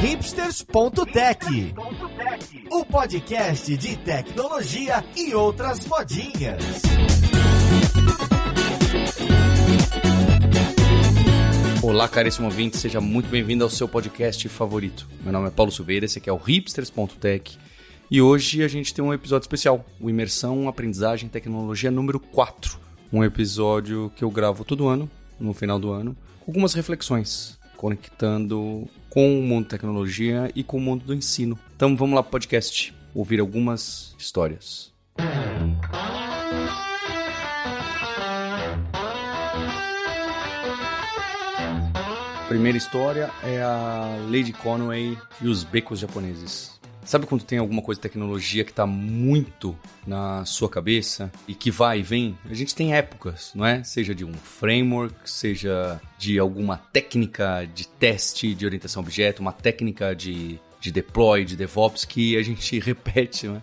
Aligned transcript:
hipsters.tech, 0.00 1.74
o 2.70 2.84
podcast 2.84 3.76
de 3.76 3.96
tecnologia 3.96 5.04
e 5.16 5.34
outras 5.34 5.84
modinhas. 5.86 6.62
Olá, 11.82 12.08
caríssimo 12.08 12.46
ouvinte, 12.46 12.76
seja 12.76 13.00
muito 13.00 13.28
bem-vindo 13.28 13.64
ao 13.64 13.70
seu 13.70 13.88
podcast 13.88 14.48
favorito. 14.48 15.08
Meu 15.24 15.32
nome 15.32 15.48
é 15.48 15.50
Paulo 15.50 15.72
Silveira, 15.72 16.06
esse 16.06 16.18
aqui 16.18 16.30
é 16.30 16.32
o 16.32 16.36
hipsters.tech 16.36 17.58
e 18.08 18.22
hoje 18.22 18.62
a 18.62 18.68
gente 18.68 18.94
tem 18.94 19.04
um 19.04 19.12
episódio 19.12 19.46
especial, 19.46 19.84
o 20.00 20.08
Imersão, 20.08 20.68
Aprendizagem 20.68 21.28
Tecnologia 21.28 21.90
número 21.90 22.20
4. 22.20 22.78
Um 23.12 23.24
episódio 23.24 24.12
que 24.14 24.22
eu 24.22 24.30
gravo 24.30 24.64
todo 24.64 24.86
ano, 24.86 25.10
no 25.40 25.52
final 25.52 25.78
do 25.80 25.90
ano, 25.90 26.16
com 26.40 26.52
algumas 26.52 26.72
reflexões, 26.74 27.58
conectando 27.76 28.88
com 29.08 29.38
o 29.38 29.42
mundo 29.42 29.64
da 29.64 29.70
tecnologia 29.70 30.50
e 30.54 30.62
com 30.62 30.76
o 30.76 30.80
mundo 30.80 31.04
do 31.04 31.14
ensino. 31.14 31.58
Então 31.74 31.96
vamos 31.96 32.14
lá 32.14 32.22
pro 32.22 32.32
podcast, 32.32 32.94
ouvir 33.14 33.40
algumas 33.40 34.14
histórias. 34.18 34.92
Primeira 42.48 42.78
história 42.78 43.30
é 43.44 43.60
a 43.60 44.16
Lady 44.30 44.54
Conway 44.54 45.18
e 45.42 45.48
os 45.48 45.64
becos 45.64 45.98
japoneses. 45.98 46.77
Sabe 47.08 47.24
quando 47.24 47.42
tem 47.42 47.58
alguma 47.58 47.80
coisa 47.80 47.98
de 47.98 48.02
tecnologia 48.02 48.62
que 48.62 48.70
está 48.70 48.86
muito 48.86 49.74
na 50.06 50.44
sua 50.44 50.68
cabeça 50.68 51.32
e 51.48 51.54
que 51.54 51.70
vai 51.70 52.00
e 52.00 52.02
vem? 52.02 52.36
A 52.44 52.52
gente 52.52 52.74
tem 52.74 52.94
épocas, 52.94 53.50
não 53.54 53.64
é? 53.64 53.82
Seja 53.82 54.14
de 54.14 54.26
um 54.26 54.34
framework, 54.34 55.14
seja 55.24 55.98
de 56.18 56.38
alguma 56.38 56.76
técnica 56.76 57.66
de 57.74 57.88
teste 57.88 58.54
de 58.54 58.66
orientação 58.66 59.00
a 59.00 59.04
objeto, 59.06 59.40
uma 59.40 59.54
técnica 59.54 60.14
de, 60.14 60.60
de 60.78 60.92
deploy, 60.92 61.46
de 61.46 61.56
DevOps 61.56 62.04
que 62.04 62.36
a 62.36 62.42
gente 62.42 62.78
repete, 62.84 63.46
não 63.46 63.56
é? 63.56 63.62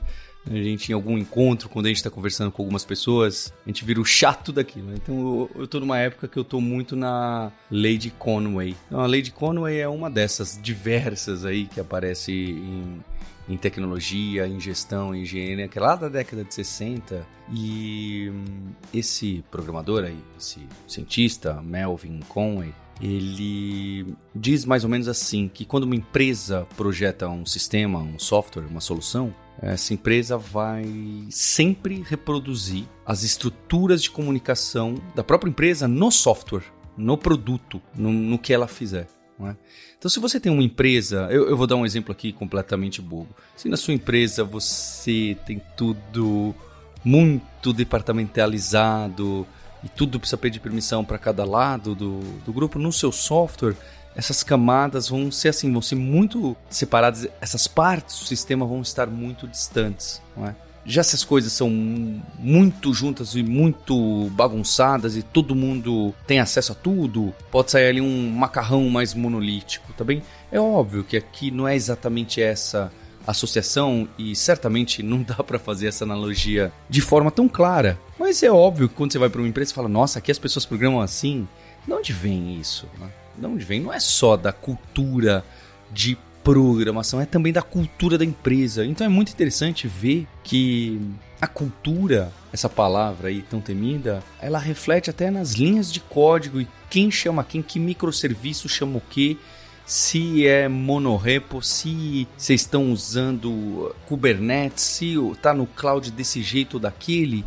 A 0.50 0.56
gente, 0.56 0.92
em 0.92 0.94
algum 0.94 1.18
encontro, 1.18 1.70
quando 1.70 1.86
a 1.86 1.90
gente 1.90 1.98
está 1.98 2.10
conversando 2.10 2.52
com 2.52 2.62
algumas 2.62 2.86
pessoas, 2.86 3.54
a 3.66 3.70
gente 3.70 3.84
vira 3.84 4.00
o 4.00 4.06
chato 4.06 4.52
daquilo. 4.52 4.88
Né? 4.88 4.96
Então, 4.98 5.50
eu, 5.56 5.68
tô 5.68 5.80
numa 5.80 5.98
época 5.98 6.28
que 6.28 6.38
eu 6.38 6.44
tô 6.44 6.62
muito 6.62 6.96
na 6.96 7.52
Lady 7.72 8.12
Conway. 8.12 8.76
Então, 8.86 9.00
a 9.00 9.08
Lady 9.08 9.32
Conway 9.32 9.80
é 9.80 9.88
uma 9.88 10.10
dessas 10.10 10.60
diversas 10.62 11.46
aí 11.46 11.66
que 11.66 11.80
aparece 11.80 12.32
em, 12.32 13.04
em 13.48 13.58
tecnologia, 13.58 14.48
em 14.48 14.60
gestão, 14.60 15.14
em 15.14 15.22
higiene, 15.22 15.68
que 15.68 15.78
é 15.78 15.82
lá 15.82 15.96
da 15.96 16.10
década 16.10 16.44
de 16.44 16.54
60. 16.54 17.26
E 17.54 18.30
hum, 18.32 18.72
esse 18.94 19.44
programador 19.52 20.04
aí, 20.04 20.18
esse 20.38 20.68
cientista, 20.88 21.62
Melvin 21.62 22.20
Conway, 22.28 22.74
ele 23.02 24.16
diz 24.34 24.66
mais 24.66 24.84
ou 24.84 24.90
menos 24.90 25.08
assim 25.08 25.50
que 25.54 25.66
quando 25.66 25.84
uma 25.84 25.96
empresa 25.96 26.66
projeta 26.78 27.28
um 27.28 27.46
sistema, 27.46 28.00
um 28.00 28.18
software, 28.18 28.66
uma 28.66 28.82
solução, 28.82 29.34
essa 29.62 29.94
empresa 29.94 30.38
vai 30.38 30.86
sempre 31.30 32.04
reproduzir 32.08 32.86
as 33.06 33.24
estruturas 33.24 34.02
de 34.02 34.12
comunicação 34.12 34.96
da 35.14 35.24
própria 35.24 35.50
empresa 35.50 35.88
no 35.88 36.12
software, 36.12 36.64
no 36.98 37.18
produto, 37.18 37.82
no, 37.96 38.12
no 38.12 38.40
que 38.40 38.54
ela 38.54 38.68
fizer. 38.68 39.08
É? 39.42 39.56
Então, 39.98 40.10
se 40.10 40.20
você 40.20 40.40
tem 40.40 40.52
uma 40.52 40.64
empresa, 40.64 41.28
eu, 41.30 41.50
eu, 41.50 41.58
vou 41.58 41.68
dar 41.68 41.76
um 41.76 41.86
exemplo 41.86 42.12
aqui 42.12 42.32
completamente 42.32 43.02
bobo. 43.02 43.36
Se 43.56 43.68
na 43.68 43.76
sua 43.76 43.94
empresa 43.94 44.46
você 44.46 45.38
tem 45.46 45.62
tudo 45.76 46.56
muito 47.04 47.74
departamentalizado 47.74 49.46
e 49.84 49.90
tudo 49.90 50.20
precisa 50.20 50.38
pedir 50.38 50.62
permissão 50.62 51.04
para 51.04 51.18
cada 51.18 51.44
lado 51.44 51.94
do, 51.94 52.20
do 52.46 52.54
grupo, 52.54 52.80
no 52.80 52.94
seu 52.94 53.12
software 53.12 53.76
essas 54.16 54.42
camadas 54.42 55.10
vão 55.10 55.30
ser 55.30 55.50
assim, 55.50 55.72
vão 55.72 55.82
ser 55.82 55.96
muito 55.96 56.56
separadas, 56.70 57.28
essas 57.42 57.68
partes 57.68 58.20
do 58.20 58.26
sistema 58.26 58.66
vão 58.66 58.82
estar 58.82 59.08
muito 59.08 59.48
distantes, 59.48 60.22
não 60.36 60.48
é? 60.48 60.56
Já 60.86 61.04
se 61.04 61.16
as 61.16 61.24
coisas 61.24 61.52
são 61.52 61.70
muito 61.70 62.94
juntas 62.94 63.36
e 63.36 63.42
muito 63.42 64.30
bagunçadas 64.32 65.18
e 65.18 65.24
todo 65.24 65.56
mundo 65.56 66.14
tem 66.28 66.40
acesso 66.40 66.74
a 66.74 66.76
tudo, 66.76 67.34
pode 67.52 67.72
sair 67.72 67.88
ali 67.88 68.02
um 68.02 68.30
macarrão 68.30 68.88
mais 68.90 69.14
monolítico, 69.14 69.92
tá 69.94 70.04
bem? 70.04 70.22
É 70.52 70.60
óbvio 70.60 71.04
que 71.04 71.18
aqui 71.18 71.50
não 71.50 71.68
é 71.68 71.76
exatamente 71.76 72.42
essa 72.42 72.92
associação 73.26 74.08
e 74.20 74.36
certamente 74.36 75.02
não 75.02 75.24
dá 75.24 75.44
para 75.44 75.58
fazer 75.58 75.88
essa 75.88 76.04
analogia 76.04 76.72
de 76.88 77.02
forma 77.02 77.32
tão 77.32 77.50
clara. 77.50 78.00
Mas 78.20 78.44
é 78.44 78.52
óbvio 78.52 78.88
que 78.88 78.96
quando 78.96 79.12
você 79.12 79.18
vai 79.18 79.30
para 79.30 79.42
uma 79.42 79.48
empresa 79.48 79.72
e 79.72 79.76
fala, 79.76 79.90
nossa, 79.90 80.20
aqui 80.20 80.32
as 80.32 80.38
pessoas 80.38 80.66
programam 80.66 81.02
assim, 81.02 81.48
de 81.86 81.94
onde 81.94 82.14
vem 82.14 82.60
isso? 82.60 82.88
Né? 83.00 83.10
de 83.38 83.46
onde 83.46 83.66
vem 83.66 83.82
não 83.82 83.94
é 83.94 84.00
só 84.00 84.38
da 84.38 84.52
cultura 84.52 85.44
de 85.92 86.18
programação, 86.46 87.20
é 87.20 87.26
também 87.26 87.52
da 87.52 87.64
cultura 87.64 88.20
da 88.20 88.24
empresa. 88.24 88.86
Então 88.86 89.04
é 89.06 89.10
muito 89.10 89.34
interessante 89.34 89.88
ver 89.88 90.28
que 90.44 91.02
a 91.42 91.48
cultura, 91.48 92.32
essa 92.54 92.70
palavra 92.70 93.30
aí 93.30 93.42
tão 93.42 93.60
temida, 93.60 94.24
ela 94.40 94.60
reflete 94.60 95.10
até 95.10 95.32
nas 95.32 95.54
linhas 95.54 95.92
de 95.92 96.00
código 96.00 96.62
e 96.62 96.68
quem 96.88 97.10
chama 97.10 97.44
quem, 97.44 97.64
que 97.64 97.80
microserviço 97.80 98.70
chama 98.70 98.98
o 98.98 99.02
que, 99.02 99.40
se 99.88 100.46
é 100.46 100.68
monorepo, 100.68 101.64
se 101.64 102.28
vocês 102.38 102.62
estão 102.62 102.92
usando 102.92 103.96
Kubernetes, 104.08 104.84
se 104.84 105.16
está 105.32 105.52
no 105.52 105.66
cloud 105.66 106.12
desse 106.12 106.44
jeito 106.44 106.76
ou 106.76 106.80
daquele, 106.80 107.44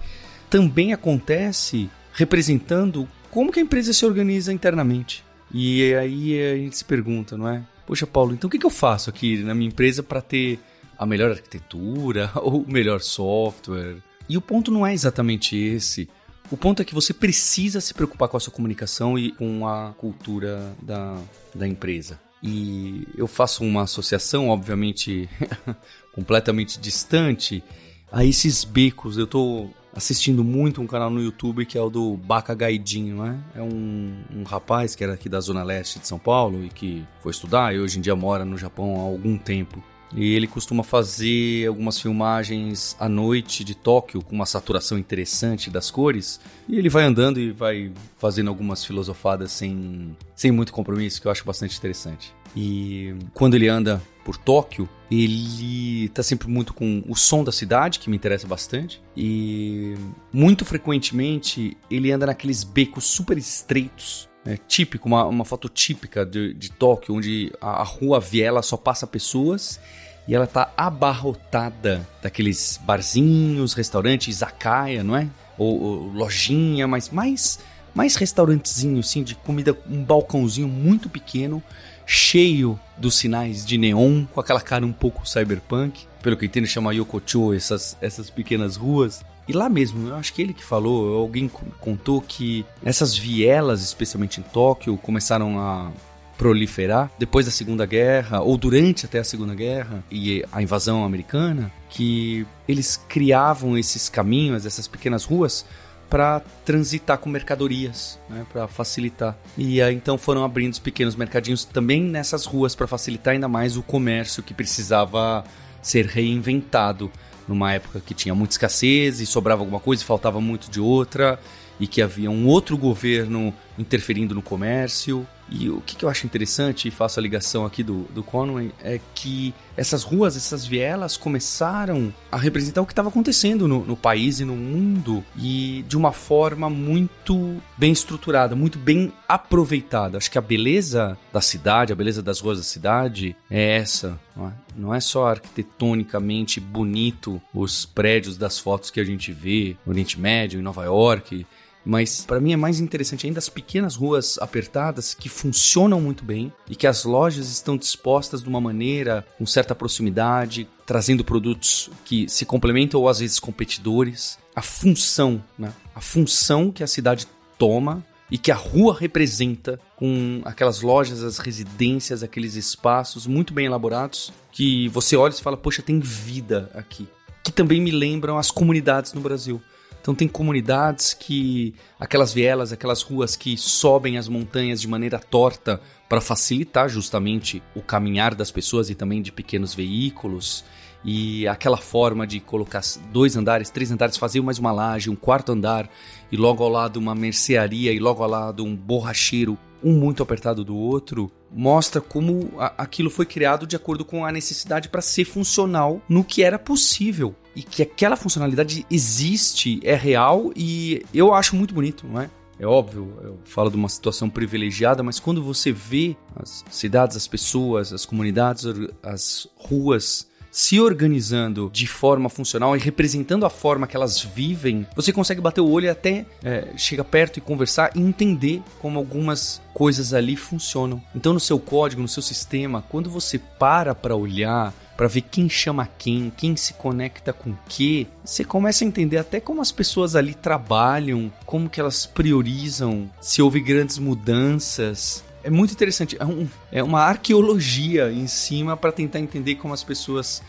também 0.51 0.93
acontece 0.93 1.89
representando 2.13 3.09
como 3.31 3.53
que 3.53 3.61
a 3.61 3.63
empresa 3.63 3.93
se 3.93 4.05
organiza 4.05 4.53
internamente. 4.53 5.25
E 5.55 5.95
aí 5.95 6.53
a 6.53 6.57
gente 6.57 6.77
se 6.77 6.85
pergunta, 6.85 7.37
não 7.37 7.49
é? 7.49 7.63
Poxa, 7.89 8.07
Paulo, 8.07 8.35
então 8.35 8.49
o 8.49 8.51
que, 8.51 8.63
eu 8.63 8.69
faço 8.69 9.09
aqui 9.09 9.39
na 9.39 9.55
minha 9.55 9.69
empresa 9.69 10.03
para 10.03 10.21
ter 10.21 10.61
a 10.99 11.07
melhor 11.07 11.31
arquitetura 11.31 12.31
ou 12.37 12.61
o 12.61 12.71
melhor 12.71 13.01
software? 13.01 13.97
E 14.29 14.37
o 14.37 14.43
ponto 14.43 14.71
não 14.71 14.87
é 14.87 14.93
exatamente 14.93 15.57
esse. 15.57 16.07
O 16.51 16.57
ponto 16.57 16.83
é 16.83 16.85
que 16.85 16.95
você 16.95 17.15
precisa 17.15 17.81
se 17.81 17.95
preocupar 17.95 18.29
com 18.29 18.37
a 18.37 18.41
sua 18.41 18.53
comunicação 18.53 19.19
e 19.19 19.33
com 19.33 19.67
a 19.67 19.95
cultura 19.97 20.77
da, 20.83 21.19
da 21.55 21.67
empresa. 21.67 22.21
E 22.43 23.09
eu 23.17 23.27
faço 23.27 23.65
uma 23.65 23.85
associação, 23.85 24.51
obviamente, 24.51 25.27
completamente 26.13 26.79
distante 26.79 27.65
a 28.13 28.23
esses 28.23 28.65
becos. 28.65 29.17
Eu 29.17 29.25
estou 29.25 29.73
assistindo 29.95 30.45
muito 30.45 30.81
um 30.81 30.87
canal 30.87 31.11
no 31.11 31.21
YouTube 31.21 31.67
que 31.67 31.77
é 31.77 31.81
o 31.81 31.91
do 31.91 32.17
Baca 32.17 32.55
Gaidinho, 32.55 33.23
né? 33.23 33.39
É 33.55 33.63
um, 33.63 34.15
um 34.35 34.43
rapaz 34.43 34.95
que 34.95 35.03
era 35.03 35.15
aqui 35.15 35.29
da 35.29 35.41
zona 35.41 35.63
leste 35.63 35.99
de 35.99 36.07
São 36.07 36.19
Paulo 36.19 36.65
e 36.65 36.69
que 36.69 37.07
foi 37.21 37.31
estudar 37.31 37.75
e 37.75 37.81
hoje 37.81 37.99
em 37.99 38.01
dia 38.01 38.15
mora 38.15 38.45
no 38.45 38.57
Japão 38.57 38.97
há 38.97 39.03
algum 39.03 39.37
tempo. 39.37 39.83
E 40.15 40.35
ele 40.35 40.47
costuma 40.47 40.83
fazer 40.83 41.69
algumas 41.69 42.01
filmagens 42.01 42.97
à 42.99 43.09
noite 43.09 43.63
de 43.63 43.75
Tóquio 43.75 44.23
com 44.23 44.35
uma 44.35 44.47
saturação 44.47 44.99
interessante 44.99 45.71
das 45.71 45.91
cores. 45.91 46.41
E 46.69 46.79
ele 46.79 46.89
vai 46.89 47.05
andando 47.05 47.39
e 47.39 47.51
vai 47.51 47.93
fazendo 48.17 48.49
algumas 48.49 48.85
filosofadas 48.85 49.53
sem, 49.53 50.17
sem 50.35 50.51
muito 50.51 50.73
compromisso, 50.73 51.21
que 51.21 51.27
eu 51.27 51.33
acho 51.33 51.45
bastante 51.45 51.77
interessante. 51.77 52.33
E 52.57 53.15
quando 53.35 53.55
ele 53.55 53.69
anda 53.69 54.03
por 54.25 54.37
Tóquio, 54.37 54.89
ele 55.11 56.09
tá 56.11 56.23
sempre 56.23 56.49
muito 56.49 56.75
com 56.75 57.03
o 57.07 57.17
som 57.17 57.43
da 57.45 57.53
cidade, 57.53 57.99
que 57.99 58.11
me 58.11 58.17
interessa 58.17 58.47
bastante. 58.47 59.03
E 59.17 59.95
muito 60.33 60.65
frequentemente 60.65 61.77
ele 61.91 62.13
anda 62.13 62.27
naqueles 62.27 62.65
becos 62.65 63.05
super 63.05 63.39
estreitos. 63.39 64.28
Né? 64.49 64.59
Típico, 64.67 65.07
uma, 65.07 65.27
uma 65.27 65.45
foto 65.45 65.69
típica 65.69 66.25
de, 66.25 66.55
de 66.55 66.71
Tóquio, 66.71 67.15
onde 67.15 67.53
a, 67.61 67.83
a 67.83 67.85
rua 67.85 68.19
Viela 68.19 68.63
só 68.63 68.79
passa 68.79 69.07
pessoas 69.07 69.79
e 70.27 70.35
ela 70.35 70.47
tá 70.47 70.73
abarrotada 70.75 72.09
daqueles 72.23 72.81
barzinhos, 72.83 73.75
restaurantes, 73.75 74.29
izakaya, 74.29 75.05
não 75.05 75.15
é? 75.15 75.29
Ou, 75.59 75.83
ou 75.83 76.13
lojinha, 76.13 76.89
mas 76.89 77.11
mais 77.11 77.59
mais 77.95 78.15
restaurantezinho 78.15 79.01
assim 79.01 79.23
de 79.23 79.35
comida, 79.35 79.77
um 79.91 80.03
balcãozinho 80.03 80.69
muito 80.69 81.11
pequeno 81.11 81.63
cheio 82.07 82.79
dos 82.97 83.17
sinais 83.17 83.67
de 83.67 83.77
neon, 83.77 84.25
com 84.27 84.41
aquela 84.41 84.63
cara 84.63 84.87
um 84.87 84.93
pouco 84.93 85.29
cyberpunk. 85.29 86.07
Pelo 86.23 86.37
que 86.39 86.45
eu 86.45 86.47
entendo, 86.47 86.67
chama 86.67 86.95
Yokocho, 86.95 87.53
essas, 87.53 87.99
essas 88.01 88.31
pequenas 88.31 88.77
ruas. 88.77 89.23
E 89.49 89.53
lá 89.55 89.69
mesmo, 89.69 90.09
eu 90.09 90.17
acho 90.17 90.35
que 90.35 90.43
ele 90.43 90.53
que 90.53 90.63
falou, 90.63 91.17
alguém 91.17 91.51
contou 91.81 92.21
que 92.21 92.67
essas 92.85 93.17
vielas, 93.17 93.83
especialmente 93.83 94.41
em 94.41 94.43
Tóquio, 94.43 94.97
começaram 94.99 95.59
a 95.59 95.91
proliferar 96.37 97.11
depois 97.19 97.47
da 97.47 97.53
Segunda 97.53 97.85
Guerra 97.85 98.41
ou 98.41 98.57
durante 98.57 99.07
até 99.07 99.19
a 99.19 99.25
Segunda 99.25 99.55
Guerra 99.55 100.05
e 100.11 100.45
a 100.53 100.63
invasão 100.63 101.03
americana, 101.03 101.73
que 101.89 102.47
eles 102.69 103.03
criavam 103.09 103.77
esses 103.77 104.09
caminhos, 104.09 104.67
essas 104.67 104.87
pequenas 104.87 105.25
ruas 105.25 105.65
para 106.09 106.41
transitar 106.65 107.19
com 107.19 107.29
mercadorias, 107.29 108.19
né, 108.31 108.47
para 108.51 108.67
facilitar. 108.69 109.37
E 109.57 109.83
aí 109.83 109.95
então 109.95 110.17
foram 110.17 110.45
abrindo 110.45 110.73
os 110.73 110.79
pequenos 110.79 111.17
mercadinhos 111.17 111.65
também 111.65 112.03
nessas 112.03 112.47
ruas 112.47 112.75
para 112.75 112.87
facilitar 112.87 113.35
ainda 113.35 113.49
mais 113.49 113.77
o 113.77 113.83
comércio 113.83 114.43
que 114.43 114.55
precisava 114.55 115.45
ser 115.83 116.07
reinventado 116.07 117.11
numa 117.49 117.73
época 117.73 118.01
que 118.05 118.15
tinha 118.15 118.35
muita 118.35 118.53
escassez 118.53 119.21
e 119.21 119.27
sobrava 119.27 119.63
alguma 119.63 119.81
coisa 119.81 120.03
e 120.03 120.07
faltava 120.07 120.41
muito 120.41 120.71
de 120.71 120.81
outra 120.81 121.41
e 121.81 121.87
que 121.87 122.03
havia 122.03 122.31
um 122.31 122.47
outro 122.47 122.77
governo 122.77 123.55
interferindo 123.79 124.35
no 124.35 124.43
comércio. 124.43 125.27
E 125.51 125.71
o 125.71 125.81
que, 125.81 125.97
que 125.97 126.05
eu 126.05 126.09
acho 126.09 126.27
interessante, 126.27 126.89
e 126.89 126.91
faço 126.91 127.19
a 127.19 127.23
ligação 127.23 127.65
aqui 127.65 127.83
do, 127.83 128.03
do 128.15 128.23
Conway, 128.23 128.73
é 128.83 129.01
que 129.15 129.55
essas 129.77 130.03
ruas, 130.03 130.37
essas 130.37 130.67
vielas 130.67 131.17
começaram 131.17 132.13
a 132.31 132.37
representar 132.37 132.83
o 132.83 132.87
que 132.87 132.93
estava 132.93 133.09
acontecendo 133.09 133.69
no, 133.69 133.85
no, 133.85 133.97
país 133.97 134.41
e 134.41 134.45
no 134.45 134.57
mundo 134.57 135.25
e 135.37 135.85
de 135.89 135.97
uma 135.97 136.13
forma 136.13 136.69
muito 136.69 137.57
bem 137.77 137.93
estruturada, 137.93 138.57
muito 138.57 138.79
bem 138.79 139.13
aproveitada. 139.29 140.19
Acho 140.19 140.31
que 140.31 140.39
a 140.39 140.43
beleza 140.43 141.17
da 141.33 141.41
cidade, 141.41 141.93
a 141.93 141.97
beleza 141.97 142.23
das 142.23 142.41
ruas 142.41 142.59
da 142.59 142.65
cidade 142.65 143.37
é 143.49 143.77
essa. 143.77 144.19
Não 144.37 144.49
é, 144.49 144.53
não 144.77 144.95
é 144.95 145.01
só 145.01 145.29
arquitetonicamente 145.29 146.61
bonito 146.61 147.41
os 147.55 147.87
prédios 147.87 148.37
das 148.37 148.59
fotos 148.59 148.91
que 148.91 149.01
a 149.01 149.05
gente 149.05 149.33
vê 149.33 149.77
no 149.87 149.93
Oriente 149.93 150.19
Médio, 150.19 150.59
em 150.59 150.63
Nova 150.63 150.85
York, 150.85 151.47
mas 151.89 152.21
para 152.21 152.39
mim 152.39 152.53
é 152.53 152.57
mais 152.57 152.81
interessante 152.81 153.27
ainda 153.27 153.39
as 153.39 153.49
pequenas 153.49 153.97
ruas 153.97 154.37
apertadas 154.41 155.15
que 155.15 155.27
funcionam 155.27 156.03
muito 156.03 156.23
bem 156.23 156.53
e 156.69 156.77
que 156.77 156.87
as 156.87 157.03
lojas 157.05 157.49
estão 157.51 157.79
dispostas 157.79 158.43
de 158.43 158.49
uma 158.51 158.61
maneira 158.61 159.27
com 159.39 159.47
certa 159.47 159.75
proximidade, 159.75 160.69
trazendo 160.85 161.25
produtos 161.25 161.89
que 162.05 162.29
se 162.29 162.45
complementam 162.45 163.01
ou 163.01 163.09
às 163.09 163.21
vezes 163.21 163.41
competidores. 163.41 164.39
A 164.55 164.61
função, 164.61 165.43
né? 165.59 165.73
A 165.95 166.01
função 166.03 166.71
que 166.71 166.85
a 166.85 166.87
cidade 166.87 167.27
toma 167.57 168.05
e 168.31 168.37
que 168.37 168.53
a 168.53 168.55
rua 168.55 168.95
representa 168.95 169.81
com 169.97 170.43
aquelas 170.45 170.83
lojas, 170.83 171.23
as 171.23 171.39
residências, 171.39 172.23
aqueles 172.23 172.55
espaços 172.55 173.27
muito 173.27 173.55
bem 173.55 173.65
elaborados 173.65 174.31
que 174.53 174.89
você 174.91 175.17
olha 175.17 175.33
e 175.33 175.41
fala, 175.41 175.57
poxa, 175.57 175.81
tem 175.81 176.01
vida 176.01 176.71
aqui. 176.75 177.09
Que 177.43 177.51
também 177.51 177.81
me 177.81 177.91
lembram 177.91 178.37
as 178.37 178.51
comunidades 178.51 179.15
no 179.15 179.23
Brasil. 179.23 179.63
Então 180.01 180.15
tem 180.15 180.29
comunidades 180.29 181.13
que 181.15 181.75
aquelas 181.99 182.33
vielas, 182.33 182.73
aquelas 182.73 183.03
ruas 183.03 183.37
que 183.37 183.57
sobem 183.57 184.17
as 184.17 184.29
montanhas 184.29 184.81
de 184.81 184.89
maneira 184.89 185.19
torta 185.19 185.81
para 186.09 186.21
facilitar 186.21 186.89
justamente 186.89 187.63
o 187.75 187.83
caminhar 187.83 188.35
das 188.35 188.51
pessoas 188.51 188.89
e 188.89 188.95
também 188.95 189.21
de 189.21 189.31
pequenos 189.31 189.75
veículos. 189.75 190.65
E 191.05 191.47
aquela 191.47 191.77
forma 191.77 192.27
de 192.27 192.41
colocar 192.41 192.83
dois 193.13 193.37
andares, 193.37 193.71
três 193.71 193.91
andares, 193.91 194.17
fazer 194.17 194.41
mais 194.41 194.59
uma 194.59 194.73
laje, 194.73 195.11
um 195.11 195.15
quarto 195.15 195.53
andar 195.53 195.89
e 196.33 196.37
logo 196.37 196.65
ao 196.65 196.71
lado 196.71 196.97
uma 196.97 197.15
mercearia 197.15 197.93
e 197.93 197.99
logo 198.01 198.23
ao 198.23 198.29
lado 198.29 198.65
um 198.65 198.75
borracheiro, 198.75 199.57
um 199.83 199.93
muito 199.93 200.23
apertado 200.23 200.65
do 200.65 200.77
outro, 200.77 201.31
mostra 201.53 202.01
como 202.01 202.51
aquilo 202.77 203.11
foi 203.11 203.27
criado 203.27 203.67
de 203.67 203.77
acordo 203.77 204.05
com 204.05 204.25
a 204.25 204.33
necessidade 204.33 204.89
para 204.89 205.01
ser 205.01 205.25
funcional 205.25 206.03
no 206.09 206.25
que 206.25 206.43
era 206.43 206.59
possível 206.59 207.35
e 207.59 207.63
que 207.65 207.83
aquela 207.83 208.15
funcionalidade 208.15 208.87
existe, 208.89 209.81
é 209.83 209.97
real 209.97 210.53
e 210.55 211.05
eu 211.13 211.35
acho 211.35 211.57
muito 211.57 211.75
bonito, 211.75 212.07
não 212.07 212.21
é? 212.21 212.31
É 212.57 212.65
óbvio, 212.65 213.19
eu 213.21 213.39
falo 213.45 213.69
de 213.69 213.77
uma 213.77 213.89
situação 213.89 214.31
privilegiada, 214.31 215.03
mas 215.03 215.19
quando 215.19 215.43
você 215.43 215.73
vê 215.73 216.17
as 216.37 216.65
cidades, 216.71 217.17
as 217.17 217.27
pessoas, 217.27 217.93
as 217.93 218.07
comunidades, 218.07 218.65
as 219.03 219.49
ruas 219.57 220.29
se 220.53 220.81
organizando 220.81 221.69
de 221.73 221.87
forma 221.87 222.29
funcional 222.29 222.77
e 222.77 222.79
representando 222.79 223.45
a 223.45 223.51
forma 223.51 223.89
que 223.89 223.97
elas 223.97 224.21
vivem, 224.21 224.87
você 224.95 225.13
consegue 225.13 225.41
bater 225.41 225.61
o 225.61 225.69
olho 225.69 225.87
e 225.87 225.91
até 225.91 226.27
é, 226.45 226.69
chega 226.77 227.03
perto 227.03 227.39
e 227.39 227.41
conversar 227.41 227.91
e 227.95 228.01
entender 228.01 228.63
como 228.79 228.99
algumas 228.99 229.61
coisas 229.75 230.15
ali 230.15 230.37
funcionam. 230.37 231.03
Então, 231.15 231.33
no 231.33 231.41
seu 231.41 231.59
código, 231.59 232.03
no 232.03 232.09
seu 232.09 232.23
sistema, 232.23 232.83
quando 232.89 233.11
você 233.11 233.39
para 233.39 233.97
para 233.97 234.15
olhar 234.17 234.73
para 234.99 235.07
ver 235.07 235.21
quem 235.21 235.49
chama 235.49 235.89
quem, 235.97 236.33
quem 236.37 236.57
se 236.57 236.75
conecta 236.75 237.33
com 237.33 237.55
que, 237.69 238.09
você 238.25 238.43
começa 238.43 238.83
a 238.83 238.87
entender 238.89 239.17
até 239.17 239.39
como 239.39 239.63
as 239.63 239.71
pessoas 239.71 240.17
ali 240.17 240.35
trabalham, 240.35 241.33
como 241.47 241.71
que 241.71 241.79
elas 241.79 242.05
priorizam, 242.05 243.09
se 243.21 243.41
houve 243.41 243.61
grandes 243.61 243.97
mudanças. 243.97 245.23
É 245.45 245.51
muito 245.51 245.73
interessante, 245.73 246.17
é, 246.19 246.25
um, 246.25 246.49
é 246.73 246.83
uma 246.83 247.03
arqueologia 247.03 248.11
em 248.11 248.27
cima 248.27 248.77
para 248.77 248.91
tentar 248.91 249.21
entender 249.21 249.55
como 249.55 249.73
as 249.73 249.85
pessoas 249.85 250.43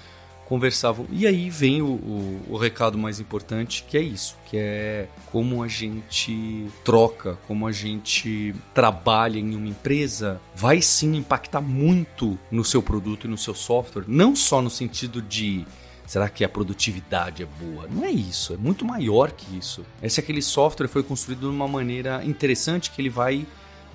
conversavam. 0.50 1.06
E 1.12 1.28
aí 1.28 1.48
vem 1.48 1.80
o, 1.84 1.86
o, 1.86 2.46
o, 2.50 2.58
recado 2.58 2.98
mais 2.98 3.20
importante, 3.20 3.86
que 3.88 3.96
é 3.96 4.02
isso, 4.02 4.36
que 4.50 4.58
é 4.58 5.08
como 5.28 5.62
a 5.62 5.68
gente 5.68 6.66
troca, 6.84 7.38
como 7.48 7.68
a 7.68 7.72
gente 7.72 8.56
trabalha 8.74 9.38
em 9.38 9.56
uma 9.56 9.68
empresa, 9.68 10.42
vai 10.56 10.82
sim 10.82 11.16
impactar 11.16 11.62
muito 11.62 12.38
no 12.50 12.66
seu 12.66 12.82
produto 12.82 13.28
e 13.28 13.30
no 13.30 13.38
seu 13.38 13.54
software, 13.54 14.06
não 14.08 14.36
só 14.36 14.60
no 14.62 14.70
sentido 14.72 15.22
de 15.22 15.66
Será 16.10 16.28
que 16.28 16.44
a 16.44 16.50
produtividade 16.50 17.44
é 17.44 17.46
boa? 17.46 17.88
Não 17.88 18.04
é 18.04 18.10
isso, 18.10 18.52
é 18.52 18.58
muito 18.58 18.84
maior 18.84 19.32
que 19.32 19.56
isso. 19.56 19.86
Esse 20.02 20.20
aquele 20.20 20.42
software 20.42 20.88
foi 20.88 21.04
construído 21.04 21.42
de 21.42 21.56
uma 21.56 21.68
maneira 21.68 22.26
interessante 22.26 22.90
que 22.90 23.00
ele 23.00 23.12
vai 23.12 23.46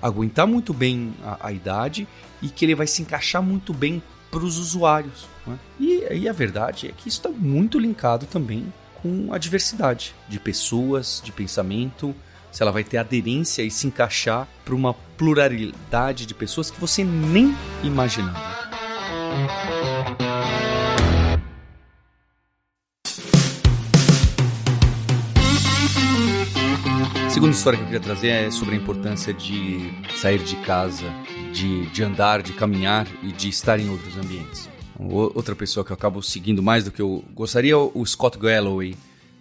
aguentar 0.01 0.47
muito 0.47 0.73
bem 0.73 1.13
a, 1.21 1.47
a 1.47 1.51
idade 1.51 2.07
e 2.41 2.47
que 2.47 2.63
ele 2.63 2.73
vai 2.73 2.87
se 2.87 3.01
encaixar 3.01 3.43
muito 3.43 3.73
bem 3.73 4.01
para 4.35 4.43
os 4.43 4.57
usuários. 4.57 5.29
Né? 5.47 5.57
E, 5.79 6.13
e 6.13 6.27
a 6.27 6.33
verdade 6.33 6.89
é 6.89 6.91
que 6.91 7.07
isso 7.07 7.19
está 7.19 7.29
muito 7.29 7.79
linkado 7.79 8.25
também 8.25 8.71
com 9.01 9.33
a 9.33 9.37
diversidade 9.37 10.13
de 10.27 10.37
pessoas, 10.41 11.21
de 11.23 11.31
pensamento, 11.31 12.13
se 12.51 12.61
ela 12.61 12.71
vai 12.71 12.83
ter 12.83 12.97
aderência 12.97 13.63
e 13.63 13.71
se 13.71 13.87
encaixar 13.87 14.45
para 14.65 14.75
uma 14.75 14.93
pluralidade 14.93 16.25
de 16.25 16.33
pessoas 16.33 16.69
que 16.69 16.77
você 16.81 17.01
nem 17.01 17.55
imaginava. 17.81 18.37
A 27.25 27.29
segunda 27.29 27.53
história 27.53 27.77
que 27.77 27.83
eu 27.83 27.87
queria 27.87 28.01
trazer 28.01 28.27
é 28.29 28.51
sobre 28.51 28.75
a 28.75 28.77
importância 28.77 29.33
de 29.33 29.93
sair 30.17 30.39
de 30.39 30.57
casa 30.57 31.05
de, 31.55 31.85
de 31.87 32.03
andar, 32.03 32.41
de 32.43 32.51
caminhar 32.51 33.07
e 33.23 33.31
de 33.31 33.47
estar 33.47 33.79
em 33.79 33.89
outros 33.89 34.17
ambientes. 34.17 34.69
Outra 34.99 35.55
pessoa 35.55 35.85
que 35.85 35.91
eu 35.91 35.95
acabo 35.95 36.21
seguindo 36.21 36.61
mais 36.61 36.83
do 36.83 36.91
que 36.91 37.01
eu 37.01 37.23
gostaria 37.33 37.73
é 37.73 37.75
o 37.75 38.05
Scott 38.05 38.37
Galloway, 38.37 38.95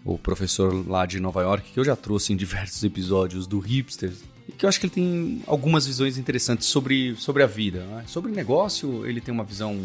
o 0.05 0.16
professor 0.16 0.88
lá 0.88 1.06
de 1.06 1.19
Nova 1.20 1.43
York, 1.43 1.72
que 1.72 1.78
eu 1.78 1.84
já 1.84 1.96
trouxe 1.96 2.32
em 2.32 2.37
diversos 2.37 2.82
episódios 2.84 3.46
do 3.46 3.58
Hipsters, 3.58 4.22
e 4.49 4.52
que 4.52 4.64
eu 4.64 4.69
acho 4.69 4.78
que 4.78 4.87
ele 4.87 4.93
tem 4.93 5.43
algumas 5.46 5.87
visões 5.87 6.19
interessantes 6.19 6.66
sobre, 6.69 7.16
sobre 7.16 7.43
a 7.43 7.46
vida. 7.46 7.81
Né? 7.84 8.05
Sobre 8.06 8.31
negócio, 8.31 9.06
ele 9.06 9.20
tem 9.20 9.32
uma 9.32 9.44
visão 9.44 9.81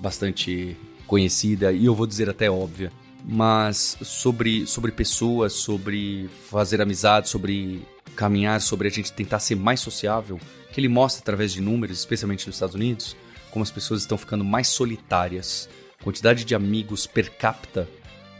bastante 0.00 0.76
conhecida 1.06 1.72
e 1.72 1.84
eu 1.84 1.94
vou 1.94 2.06
dizer 2.06 2.30
até 2.30 2.50
óbvia. 2.50 2.92
Mas 3.26 3.96
sobre, 4.02 4.66
sobre 4.66 4.92
pessoas, 4.92 5.54
sobre 5.54 6.28
fazer 6.50 6.80
amizade, 6.82 7.28
sobre 7.28 7.82
caminhar, 8.16 8.60
sobre 8.60 8.88
a 8.88 8.90
gente 8.90 9.12
tentar 9.12 9.38
ser 9.38 9.56
mais 9.56 9.80
sociável, 9.80 10.40
que 10.72 10.80
ele 10.80 10.88
mostra 10.88 11.22
através 11.22 11.52
de 11.52 11.60
números, 11.60 11.98
especialmente 11.98 12.46
nos 12.46 12.56
Estados 12.56 12.74
Unidos, 12.74 13.16
como 13.50 13.62
as 13.62 13.70
pessoas 13.70 14.00
estão 14.00 14.18
ficando 14.18 14.44
mais 14.44 14.68
solitárias. 14.68 15.68
A 16.00 16.04
quantidade 16.04 16.44
de 16.44 16.54
amigos 16.54 17.06
per 17.06 17.30
capita 17.36 17.88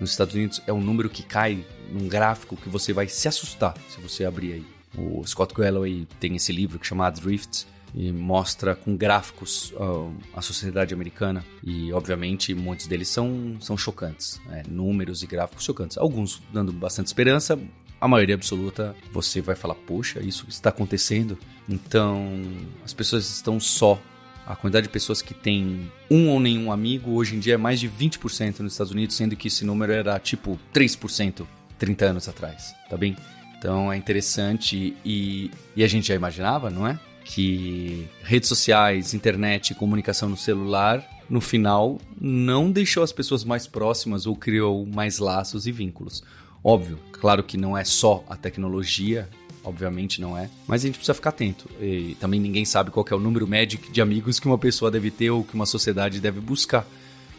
nos 0.00 0.10
Estados 0.10 0.34
Unidos 0.34 0.60
é 0.66 0.72
um 0.72 0.80
número 0.80 1.08
que 1.08 1.22
cai 1.22 1.64
num 1.90 2.08
gráfico 2.08 2.56
que 2.56 2.68
você 2.68 2.92
vai 2.92 3.08
se 3.08 3.28
assustar 3.28 3.74
se 3.88 4.00
você 4.00 4.24
abrir 4.24 4.54
aí. 4.54 4.66
O 4.96 5.24
Scott 5.26 5.54
Galloway 5.54 6.06
tem 6.20 6.36
esse 6.36 6.52
livro 6.52 6.78
que 6.78 6.86
chama 6.86 7.10
Drift 7.10 7.66
e 7.94 8.10
mostra 8.10 8.74
com 8.74 8.96
gráficos 8.96 9.72
uh, 9.72 10.12
a 10.34 10.42
sociedade 10.42 10.92
americana 10.92 11.44
e 11.62 11.92
obviamente 11.92 12.54
muitos 12.54 12.86
deles 12.88 13.08
são, 13.08 13.56
são 13.60 13.76
chocantes, 13.76 14.40
né? 14.46 14.64
números 14.68 15.22
e 15.22 15.26
gráficos 15.26 15.64
chocantes. 15.64 15.96
Alguns 15.96 16.42
dando 16.52 16.72
bastante 16.72 17.06
esperança, 17.06 17.58
a 18.04 18.08
maioria 18.08 18.34
absoluta 18.34 18.94
você 19.10 19.40
vai 19.40 19.56
falar, 19.56 19.76
poxa, 19.76 20.20
isso 20.20 20.44
está 20.46 20.68
acontecendo. 20.68 21.38
Então, 21.66 22.38
as 22.84 22.92
pessoas 22.92 23.30
estão 23.30 23.58
só. 23.58 23.98
A 24.46 24.54
quantidade 24.54 24.88
de 24.88 24.92
pessoas 24.92 25.22
que 25.22 25.32
tem 25.32 25.90
um 26.10 26.28
ou 26.28 26.38
nenhum 26.38 26.70
amigo 26.70 27.12
hoje 27.12 27.34
em 27.34 27.38
dia 27.38 27.54
é 27.54 27.56
mais 27.56 27.80
de 27.80 27.88
20% 27.88 28.58
nos 28.58 28.72
Estados 28.74 28.92
Unidos, 28.92 29.16
sendo 29.16 29.34
que 29.34 29.48
esse 29.48 29.64
número 29.64 29.90
era 29.90 30.18
tipo 30.18 30.60
3% 30.74 31.46
30 31.78 32.04
anos 32.04 32.28
atrás, 32.28 32.74
tá 32.90 32.96
bem? 32.98 33.16
Então 33.56 33.90
é 33.90 33.96
interessante 33.96 34.94
e, 35.02 35.50
e 35.74 35.82
a 35.82 35.88
gente 35.88 36.08
já 36.08 36.14
imaginava, 36.14 36.68
não 36.68 36.86
é? 36.86 37.00
Que 37.24 38.06
redes 38.22 38.50
sociais, 38.50 39.14
internet, 39.14 39.74
comunicação 39.74 40.28
no 40.28 40.36
celular, 40.36 41.02
no 41.26 41.40
final, 41.40 41.98
não 42.20 42.70
deixou 42.70 43.02
as 43.02 43.12
pessoas 43.12 43.44
mais 43.44 43.66
próximas 43.66 44.26
ou 44.26 44.36
criou 44.36 44.84
mais 44.84 45.18
laços 45.18 45.66
e 45.66 45.72
vínculos. 45.72 46.22
Óbvio, 46.64 46.98
claro 47.12 47.44
que 47.44 47.58
não 47.58 47.76
é 47.76 47.84
só 47.84 48.24
a 48.26 48.36
tecnologia, 48.36 49.28
obviamente 49.62 50.18
não 50.18 50.36
é, 50.36 50.48
mas 50.66 50.82
a 50.82 50.86
gente 50.86 50.96
precisa 50.96 51.12
ficar 51.12 51.28
atento. 51.28 51.68
E 51.78 52.16
também 52.18 52.40
ninguém 52.40 52.64
sabe 52.64 52.90
qual 52.90 53.04
é 53.10 53.14
o 53.14 53.20
número 53.20 53.46
médio 53.46 53.78
de 53.92 54.00
amigos 54.00 54.40
que 54.40 54.46
uma 54.46 54.56
pessoa 54.56 54.90
deve 54.90 55.10
ter 55.10 55.30
ou 55.30 55.44
que 55.44 55.54
uma 55.54 55.66
sociedade 55.66 56.20
deve 56.20 56.40
buscar. 56.40 56.86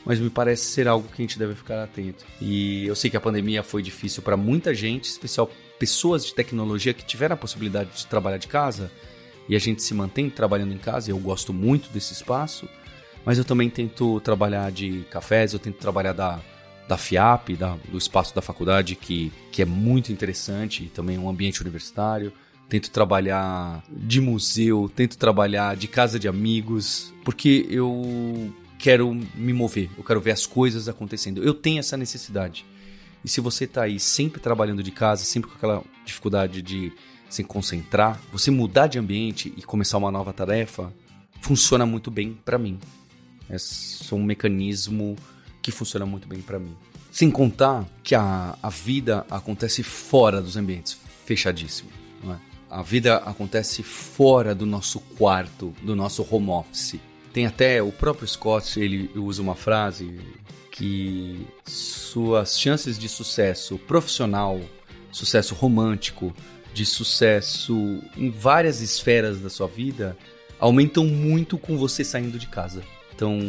Mas 0.06 0.20
me 0.20 0.30
parece 0.30 0.66
ser 0.66 0.88
algo 0.88 1.08
que 1.08 1.20
a 1.20 1.24
gente 1.24 1.40
deve 1.40 1.56
ficar 1.56 1.84
atento. 1.84 2.24
E 2.40 2.86
eu 2.86 2.96
sei 2.96 3.10
que 3.10 3.18
a 3.18 3.22
pandemia 3.22 3.64
foi 3.64 3.82
difícil 3.82 4.22
para 4.22 4.38
muita 4.38 4.76
gente, 4.76 5.06
especial 5.06 5.50
pessoas 5.80 6.24
de 6.24 6.36
tecnologia 6.36 6.94
que 6.94 7.04
tiveram 7.04 7.34
a 7.34 7.38
possibilidade 7.38 7.90
de 7.98 8.06
trabalhar 8.06 8.38
de 8.38 8.48
casa, 8.48 8.92
e 9.50 9.56
a 9.56 9.60
gente 9.60 9.82
se 9.82 9.94
mantém 9.96 10.30
trabalhando 10.30 10.74
em 10.74 10.78
casa, 10.78 11.10
eu 11.10 11.18
gosto 11.18 11.52
muito 11.52 11.90
desse 11.90 12.14
espaço, 12.14 12.70
mas 13.26 13.40
eu 13.40 13.44
também 13.44 13.72
tento 13.72 14.20
trabalhar 14.22 14.72
de 14.72 15.04
cafés, 15.10 15.54
eu 15.54 15.60
tento 15.60 15.78
trabalhar 15.78 16.14
da 16.14 16.40
da 16.88 16.98
FIAP, 16.98 17.56
da, 17.56 17.76
do 17.90 17.98
espaço 17.98 18.34
da 18.36 18.42
faculdade, 18.42 18.96
que, 18.96 19.32
que 19.52 19.62
é 19.62 19.66
muito 19.66 20.12
interessante, 20.12 20.92
também 20.94 21.18
um 21.18 21.30
ambiente 21.30 21.62
universitário. 21.62 22.32
tento 22.70 22.90
trabalhar 22.90 23.84
de 23.90 24.22
museu, 24.22 24.92
tento 24.96 25.18
trabalhar 25.18 25.76
de 25.76 25.88
casa 25.88 26.20
de 26.20 26.28
amigos, 26.28 27.14
porque 27.24 27.66
eu 27.70 28.54
quero 28.78 29.14
me 29.36 29.54
mover, 29.54 29.90
eu 29.98 30.04
quero 30.04 30.22
ver 30.22 30.32
as 30.32 30.46
coisas 30.46 30.88
acontecendo. 30.88 31.44
Eu 31.44 31.54
tenho 31.54 31.80
essa 31.80 31.98
necessidade. 31.98 32.66
E 33.24 33.30
se 33.30 33.42
você 33.42 33.64
está 33.66 33.84
aí 33.84 34.00
sempre 34.00 34.40
trabalhando 34.40 34.84
de 34.84 34.92
casa, 34.92 35.24
sempre 35.24 35.50
com 35.50 35.58
aquela 35.58 35.84
dificuldade 36.06 36.62
de 36.62 36.94
se 37.28 37.44
concentrar, 37.44 38.22
você 38.32 38.52
mudar 38.52 38.86
de 38.88 39.00
ambiente 39.00 39.52
e 39.58 39.64
começar 39.64 39.98
uma 39.98 40.12
nova 40.12 40.32
tarefa, 40.32 40.94
funciona 41.42 41.86
muito 41.86 42.12
bem 42.12 42.38
para 42.46 42.60
mim. 42.60 42.80
É 43.50 43.56
um 44.14 44.24
mecanismo 44.24 45.16
que 45.66 45.72
funciona 45.72 46.06
muito 46.06 46.28
bem 46.28 46.42
para 46.42 46.60
mim. 46.60 46.78
Sem 47.12 47.32
contar 47.32 47.88
que 48.04 48.14
a, 48.14 48.56
a 48.62 48.70
vida 48.70 49.26
acontece 49.32 49.82
fora 49.82 50.40
dos 50.40 50.56
ambientes 50.56 50.96
fechadíssimos. 51.26 51.92
É? 52.24 52.36
A 52.70 52.84
vida 52.84 53.16
acontece 53.18 53.82
fora 53.82 54.54
do 54.54 54.64
nosso 54.64 55.00
quarto, 55.00 55.74
do 55.82 55.96
nosso 55.96 56.24
home 56.30 56.52
office. 56.52 57.00
Tem 57.34 57.48
até 57.48 57.82
o 57.82 57.92
próprio 57.92 58.28
Scott, 58.28 58.80
ele 58.80 59.10
usa 59.16 59.42
uma 59.42 59.56
frase 59.56 60.20
que 60.72 61.48
suas 61.66 62.60
chances 62.60 63.00
de 63.00 63.10
sucesso 63.10 63.80
profissional, 63.80 64.62
sucesso 65.12 65.56
romântico, 65.56 66.32
de 66.76 66.86
sucesso 66.86 68.04
em 68.16 68.30
várias 68.30 68.82
esferas 68.82 69.40
da 69.40 69.50
sua 69.50 69.68
vida 69.68 70.16
aumentam 70.60 71.06
muito 71.06 71.58
com 71.58 71.76
você 71.76 72.04
saindo 72.04 72.38
de 72.38 72.48
casa. 72.48 72.84
Então, 73.16 73.40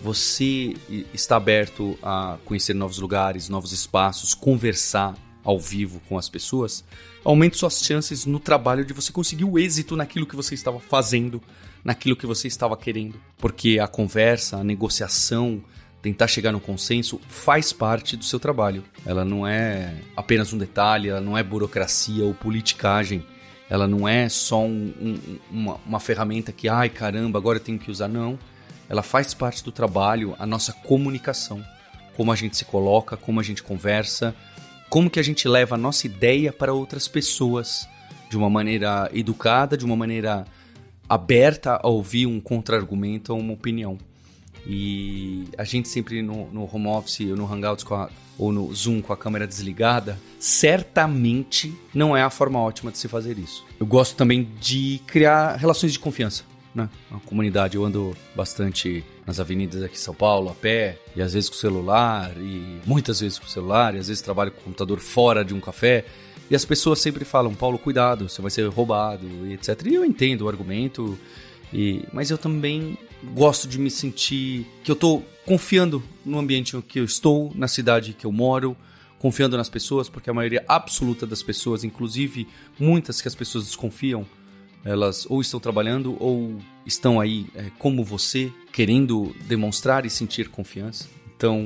você 0.00 0.74
está 1.12 1.36
aberto 1.36 1.98
a 2.00 2.38
conhecer 2.44 2.72
novos 2.72 2.98
lugares, 2.98 3.48
novos 3.48 3.72
espaços, 3.72 4.32
conversar 4.32 5.14
ao 5.42 5.58
vivo 5.58 6.00
com 6.08 6.16
as 6.16 6.28
pessoas, 6.28 6.84
aumenta 7.24 7.56
suas 7.56 7.80
chances 7.80 8.24
no 8.24 8.38
trabalho 8.38 8.84
de 8.84 8.92
você 8.92 9.10
conseguir 9.10 9.44
o 9.44 9.58
êxito 9.58 9.96
naquilo 9.96 10.24
que 10.24 10.36
você 10.36 10.54
estava 10.54 10.78
fazendo, 10.78 11.42
naquilo 11.82 12.14
que 12.14 12.26
você 12.26 12.46
estava 12.46 12.76
querendo. 12.76 13.20
Porque 13.38 13.80
a 13.80 13.88
conversa, 13.88 14.58
a 14.58 14.62
negociação, 14.64 15.60
tentar 16.00 16.28
chegar 16.28 16.52
no 16.52 16.60
consenso 16.60 17.20
faz 17.26 17.72
parte 17.72 18.16
do 18.16 18.24
seu 18.24 18.38
trabalho. 18.38 18.84
Ela 19.04 19.24
não 19.24 19.44
é 19.44 19.96
apenas 20.16 20.52
um 20.52 20.58
detalhe, 20.58 21.08
ela 21.08 21.20
não 21.20 21.36
é 21.36 21.42
burocracia 21.42 22.24
ou 22.24 22.32
politicagem. 22.34 23.26
Ela 23.68 23.88
não 23.88 24.06
é 24.06 24.28
só 24.28 24.62
um, 24.62 24.92
um, 25.00 25.38
uma, 25.50 25.80
uma 25.86 25.98
ferramenta 25.98 26.52
que, 26.52 26.68
ai 26.68 26.88
caramba, 26.88 27.38
agora 27.38 27.58
eu 27.58 27.62
tenho 27.62 27.80
que 27.80 27.90
usar. 27.90 28.06
Não 28.06 28.38
ela 28.92 29.02
faz 29.02 29.32
parte 29.32 29.64
do 29.64 29.72
trabalho, 29.72 30.36
a 30.38 30.44
nossa 30.44 30.70
comunicação, 30.70 31.64
como 32.14 32.30
a 32.30 32.36
gente 32.36 32.58
se 32.58 32.66
coloca, 32.66 33.16
como 33.16 33.40
a 33.40 33.42
gente 33.42 33.62
conversa, 33.62 34.34
como 34.90 35.08
que 35.08 35.18
a 35.18 35.22
gente 35.22 35.48
leva 35.48 35.76
a 35.76 35.78
nossa 35.78 36.06
ideia 36.06 36.52
para 36.52 36.74
outras 36.74 37.08
pessoas 37.08 37.88
de 38.28 38.36
uma 38.36 38.50
maneira 38.50 39.10
educada, 39.14 39.78
de 39.78 39.84
uma 39.86 39.96
maneira 39.96 40.44
aberta 41.08 41.80
a 41.82 41.88
ouvir 41.88 42.26
um 42.26 42.38
contra-argumento 42.38 43.32
ou 43.32 43.40
uma 43.40 43.54
opinião. 43.54 43.96
E 44.66 45.44
a 45.56 45.64
gente 45.64 45.88
sempre 45.88 46.20
no, 46.20 46.50
no 46.52 46.68
home 46.70 46.88
office 46.88 47.30
ou 47.30 47.36
no 47.36 47.50
Hangouts 47.50 47.90
a, 47.90 48.10
ou 48.36 48.52
no 48.52 48.74
Zoom 48.74 49.00
com 49.00 49.14
a 49.14 49.16
câmera 49.16 49.46
desligada, 49.46 50.20
certamente 50.38 51.74
não 51.94 52.14
é 52.14 52.22
a 52.22 52.28
forma 52.28 52.60
ótima 52.60 52.92
de 52.92 52.98
se 52.98 53.08
fazer 53.08 53.38
isso. 53.38 53.64
Eu 53.80 53.86
gosto 53.86 54.16
também 54.16 54.50
de 54.60 55.00
criar 55.06 55.56
relações 55.56 55.94
de 55.94 55.98
confiança 55.98 56.51
né? 56.74 56.88
Uma 57.10 57.20
comunidade, 57.20 57.76
eu 57.76 57.84
ando 57.84 58.16
bastante 58.34 59.04
nas 59.26 59.38
avenidas 59.38 59.82
aqui 59.82 59.94
em 59.94 59.98
São 59.98 60.14
Paulo, 60.14 60.50
a 60.50 60.54
pé, 60.54 60.98
e 61.14 61.22
às 61.22 61.32
vezes 61.32 61.48
com 61.48 61.56
o 61.56 61.58
celular, 61.58 62.32
e 62.36 62.80
muitas 62.86 63.20
vezes 63.20 63.38
com 63.38 63.46
o 63.46 63.48
celular, 63.48 63.94
e 63.94 63.98
às 63.98 64.08
vezes 64.08 64.22
trabalho 64.22 64.50
com 64.50 64.60
o 64.60 64.64
computador 64.64 64.98
fora 64.98 65.44
de 65.44 65.54
um 65.54 65.60
café. 65.60 66.04
E 66.50 66.54
as 66.54 66.64
pessoas 66.64 66.98
sempre 66.98 67.24
falam, 67.24 67.54
Paulo, 67.54 67.78
cuidado, 67.78 68.28
você 68.28 68.42
vai 68.42 68.50
ser 68.50 68.66
roubado, 68.68 69.26
e 69.46 69.52
etc. 69.54 69.86
E 69.86 69.94
eu 69.94 70.04
entendo 70.04 70.42
o 70.42 70.48
argumento, 70.48 71.18
e, 71.72 72.04
mas 72.12 72.30
eu 72.30 72.38
também 72.38 72.96
gosto 73.34 73.68
de 73.68 73.78
me 73.78 73.90
sentir 73.90 74.66
que 74.82 74.90
eu 74.90 74.94
estou 74.94 75.24
confiando 75.46 76.02
no 76.24 76.38
ambiente 76.38 76.80
que 76.82 77.00
eu 77.00 77.04
estou, 77.04 77.52
na 77.54 77.68
cidade 77.68 78.12
que 78.12 78.26
eu 78.26 78.32
moro, 78.32 78.76
confiando 79.18 79.56
nas 79.56 79.68
pessoas, 79.68 80.08
porque 80.08 80.28
a 80.28 80.34
maioria 80.34 80.64
absoluta 80.66 81.26
das 81.26 81.42
pessoas, 81.42 81.84
inclusive 81.84 82.48
muitas 82.78 83.20
que 83.20 83.28
as 83.28 83.34
pessoas 83.34 83.64
desconfiam, 83.66 84.26
elas 84.84 85.26
ou 85.28 85.40
estão 85.40 85.60
trabalhando 85.60 86.16
ou 86.20 86.58
estão 86.84 87.20
aí 87.20 87.46
é, 87.54 87.70
como 87.78 88.04
você, 88.04 88.52
querendo 88.72 89.34
demonstrar 89.46 90.04
e 90.04 90.10
sentir 90.10 90.48
confiança. 90.48 91.06
Então, 91.36 91.60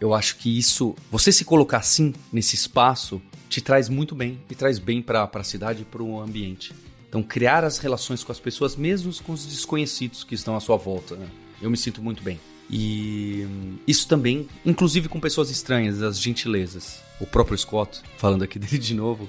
eu 0.00 0.14
acho 0.14 0.36
que 0.36 0.56
isso, 0.56 0.94
você 1.10 1.32
se 1.32 1.44
colocar 1.44 1.78
assim 1.78 2.14
nesse 2.32 2.54
espaço, 2.54 3.20
te 3.48 3.60
traz 3.60 3.88
muito 3.88 4.14
bem 4.14 4.38
e 4.48 4.54
traz 4.54 4.78
bem 4.78 5.02
para 5.02 5.28
a 5.32 5.44
cidade 5.44 5.82
e 5.82 5.84
para 5.84 6.02
o 6.02 6.20
ambiente. 6.20 6.72
Então, 7.08 7.22
criar 7.22 7.64
as 7.64 7.78
relações 7.78 8.22
com 8.22 8.32
as 8.32 8.40
pessoas, 8.40 8.76
mesmo 8.76 9.12
com 9.22 9.32
os 9.32 9.44
desconhecidos 9.44 10.24
que 10.24 10.34
estão 10.34 10.56
à 10.56 10.60
sua 10.60 10.76
volta, 10.76 11.16
né? 11.16 11.28
eu 11.60 11.68
me 11.68 11.76
sinto 11.76 12.00
muito 12.00 12.22
bem. 12.22 12.40
E 12.70 13.46
isso 13.86 14.08
também, 14.08 14.48
inclusive 14.64 15.08
com 15.08 15.20
pessoas 15.20 15.50
estranhas, 15.50 16.00
as 16.00 16.18
gentilezas. 16.18 17.02
O 17.20 17.26
próprio 17.26 17.58
Scott, 17.58 18.00
falando 18.16 18.44
aqui 18.44 18.56
dele 18.58 18.78
de 18.78 18.94
novo, 18.94 19.28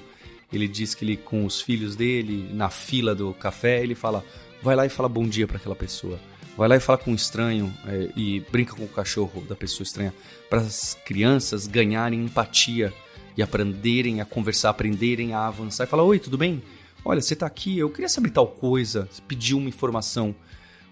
ele 0.56 0.68
diz 0.68 0.94
que 0.94 1.04
ele, 1.04 1.16
com 1.16 1.44
os 1.44 1.60
filhos 1.60 1.96
dele, 1.96 2.48
na 2.52 2.70
fila 2.70 3.14
do 3.14 3.32
café, 3.34 3.82
ele 3.82 3.94
fala: 3.94 4.24
vai 4.62 4.74
lá 4.74 4.86
e 4.86 4.88
fala 4.88 5.08
bom 5.08 5.26
dia 5.26 5.46
para 5.46 5.56
aquela 5.56 5.76
pessoa. 5.76 6.18
Vai 6.56 6.68
lá 6.68 6.76
e 6.76 6.80
fala 6.80 6.98
com 6.98 7.10
um 7.10 7.14
estranho 7.14 7.74
é, 7.86 8.10
e 8.16 8.40
brinca 8.52 8.74
com 8.74 8.84
o 8.84 8.88
cachorro 8.88 9.42
da 9.48 9.56
pessoa 9.56 9.82
estranha. 9.82 10.14
Para 10.48 10.60
as 10.60 10.96
crianças 11.04 11.66
ganharem 11.66 12.24
empatia 12.24 12.92
e 13.36 13.42
aprenderem 13.42 14.20
a 14.20 14.24
conversar, 14.24 14.70
aprenderem 14.70 15.34
a 15.34 15.46
avançar. 15.46 15.84
E 15.84 15.86
fala: 15.86 16.02
Oi, 16.02 16.18
tudo 16.18 16.38
bem? 16.38 16.62
Olha, 17.04 17.20
você 17.20 17.34
está 17.34 17.46
aqui, 17.46 17.78
eu 17.78 17.90
queria 17.90 18.08
saber 18.08 18.30
tal 18.30 18.46
coisa, 18.46 19.08
pedir 19.28 19.54
uma 19.54 19.68
informação. 19.68 20.34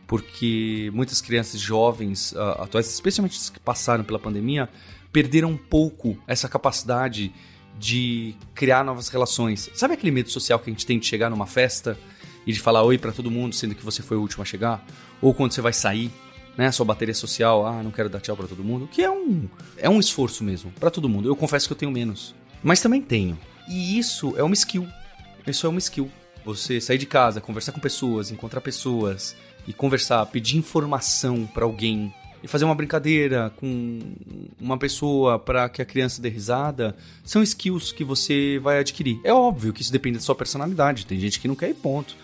Porque 0.07 0.91
muitas 0.93 1.23
crianças 1.23 1.59
jovens 1.59 2.33
uh, 2.33 2.63
atuais, 2.63 2.87
especialmente 2.87 3.39
as 3.39 3.49
que 3.49 3.59
passaram 3.59 4.05
pela 4.05 4.19
pandemia, 4.19 4.69
perderam 5.11 5.51
um 5.51 5.57
pouco 5.57 6.19
essa 6.27 6.49
capacidade 6.49 7.33
de 7.79 8.35
criar 8.55 8.85
novas 8.85 9.09
relações. 9.09 9.71
Sabe 9.75 9.95
aquele 9.95 10.13
medo 10.13 10.31
social 10.31 10.59
que 10.59 10.71
a 10.71 10.73
gente 10.73 10.87
tem 10.87 10.99
de 10.99 11.07
chegar 11.07 11.31
numa 11.31 11.47
festa 11.47 11.99
e 12.47 12.53
de 12.53 12.61
falar 12.61 12.83
oi 12.83 12.99
para 12.99 13.13
todo 13.13 13.31
mundo, 13.31 13.55
sendo 13.55 13.75
que 13.75 13.85
você 13.85 14.03
foi 14.03 14.17
o 14.17 14.21
último 14.21 14.43
a 14.43 14.47
chegar? 14.47 14.85
Ou 15.21 15.33
quando 15.33 15.53
você 15.53 15.61
vai 15.61 15.73
sair, 15.73 16.11
né, 16.57 16.71
sua 16.71 16.85
bateria 16.85 17.15
social, 17.15 17.67
ah, 17.67 17.83
não 17.83 17.91
quero 17.91 18.09
dar 18.09 18.21
tchau 18.21 18.37
para 18.37 18.47
todo 18.47 18.63
mundo, 18.63 18.89
que 18.91 19.03
é 19.03 19.11
um 19.11 19.49
é 19.77 19.89
um 19.89 19.99
esforço 19.99 20.45
mesmo 20.45 20.71
para 20.73 20.91
todo 20.91 21.09
mundo. 21.09 21.29
Eu 21.29 21.37
confesso 21.37 21.67
que 21.67 21.73
eu 21.73 21.77
tenho 21.77 21.91
menos, 21.91 22.35
mas 22.63 22.81
também 22.81 23.01
tenho. 23.01 23.39
E 23.69 23.99
isso 23.99 24.35
é 24.37 24.43
uma 24.43 24.55
skill. 24.55 24.87
Isso 25.47 25.67
é 25.67 25.69
uma 25.69 25.79
skill. 25.79 26.11
Você 26.45 26.81
sair 26.81 26.99
de 26.99 27.07
casa, 27.07 27.41
conversar 27.41 27.73
com 27.73 27.81
pessoas, 27.81 28.31
encontrar 28.31 28.61
pessoas 28.61 29.37
e 29.67 29.73
conversar, 29.73 30.27
pedir 30.27 30.57
informação 30.57 31.47
para 31.47 31.65
alguém, 31.65 32.13
e 32.43 32.49
fazer 32.49 32.65
uma 32.65 32.75
brincadeira 32.75 33.53
com 33.57 34.01
uma 34.61 34.77
pessoa 34.77 35.39
para 35.39 35.69
que 35.69 35.81
a 35.81 35.85
criança 35.85 36.21
dê 36.21 36.29
risada, 36.29 36.97
são 37.25 37.43
skills 37.43 37.93
que 37.93 38.05
você 38.05 38.59
vai 38.63 38.79
adquirir. 38.79 39.21
É 39.23 39.33
óbvio 39.33 39.73
que 39.73 39.83
isso 39.83 39.93
depende 39.93 40.19
da 40.19 40.25
sua 40.25 40.35
personalidade, 40.35 41.07
tem 41.07 41.21
gente 41.21 41.39
que 41.39 41.47
não 41.47 41.55
quer 41.55 41.71
ir 41.71 41.75
ponto. 41.75 42.17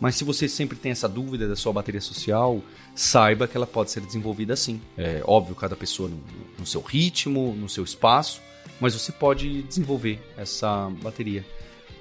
Mas 0.00 0.16
se 0.16 0.24
você 0.24 0.48
sempre 0.48 0.78
tem 0.78 0.92
essa 0.92 1.06
dúvida 1.06 1.46
da 1.46 1.54
sua 1.54 1.72
bateria 1.74 2.00
social, 2.00 2.62
saiba 2.94 3.46
que 3.46 3.56
ela 3.56 3.66
pode 3.66 3.90
ser 3.90 4.00
desenvolvida 4.00 4.54
assim. 4.54 4.80
É 4.96 5.22
óbvio, 5.26 5.54
cada 5.54 5.76
pessoa 5.76 6.08
no, 6.08 6.18
no 6.58 6.66
seu 6.66 6.80
ritmo, 6.80 7.54
no 7.54 7.68
seu 7.68 7.84
espaço, 7.84 8.40
mas 8.80 8.94
você 8.94 9.12
pode 9.12 9.62
desenvolver 9.62 10.18
essa 10.38 10.90
bateria. 11.02 11.44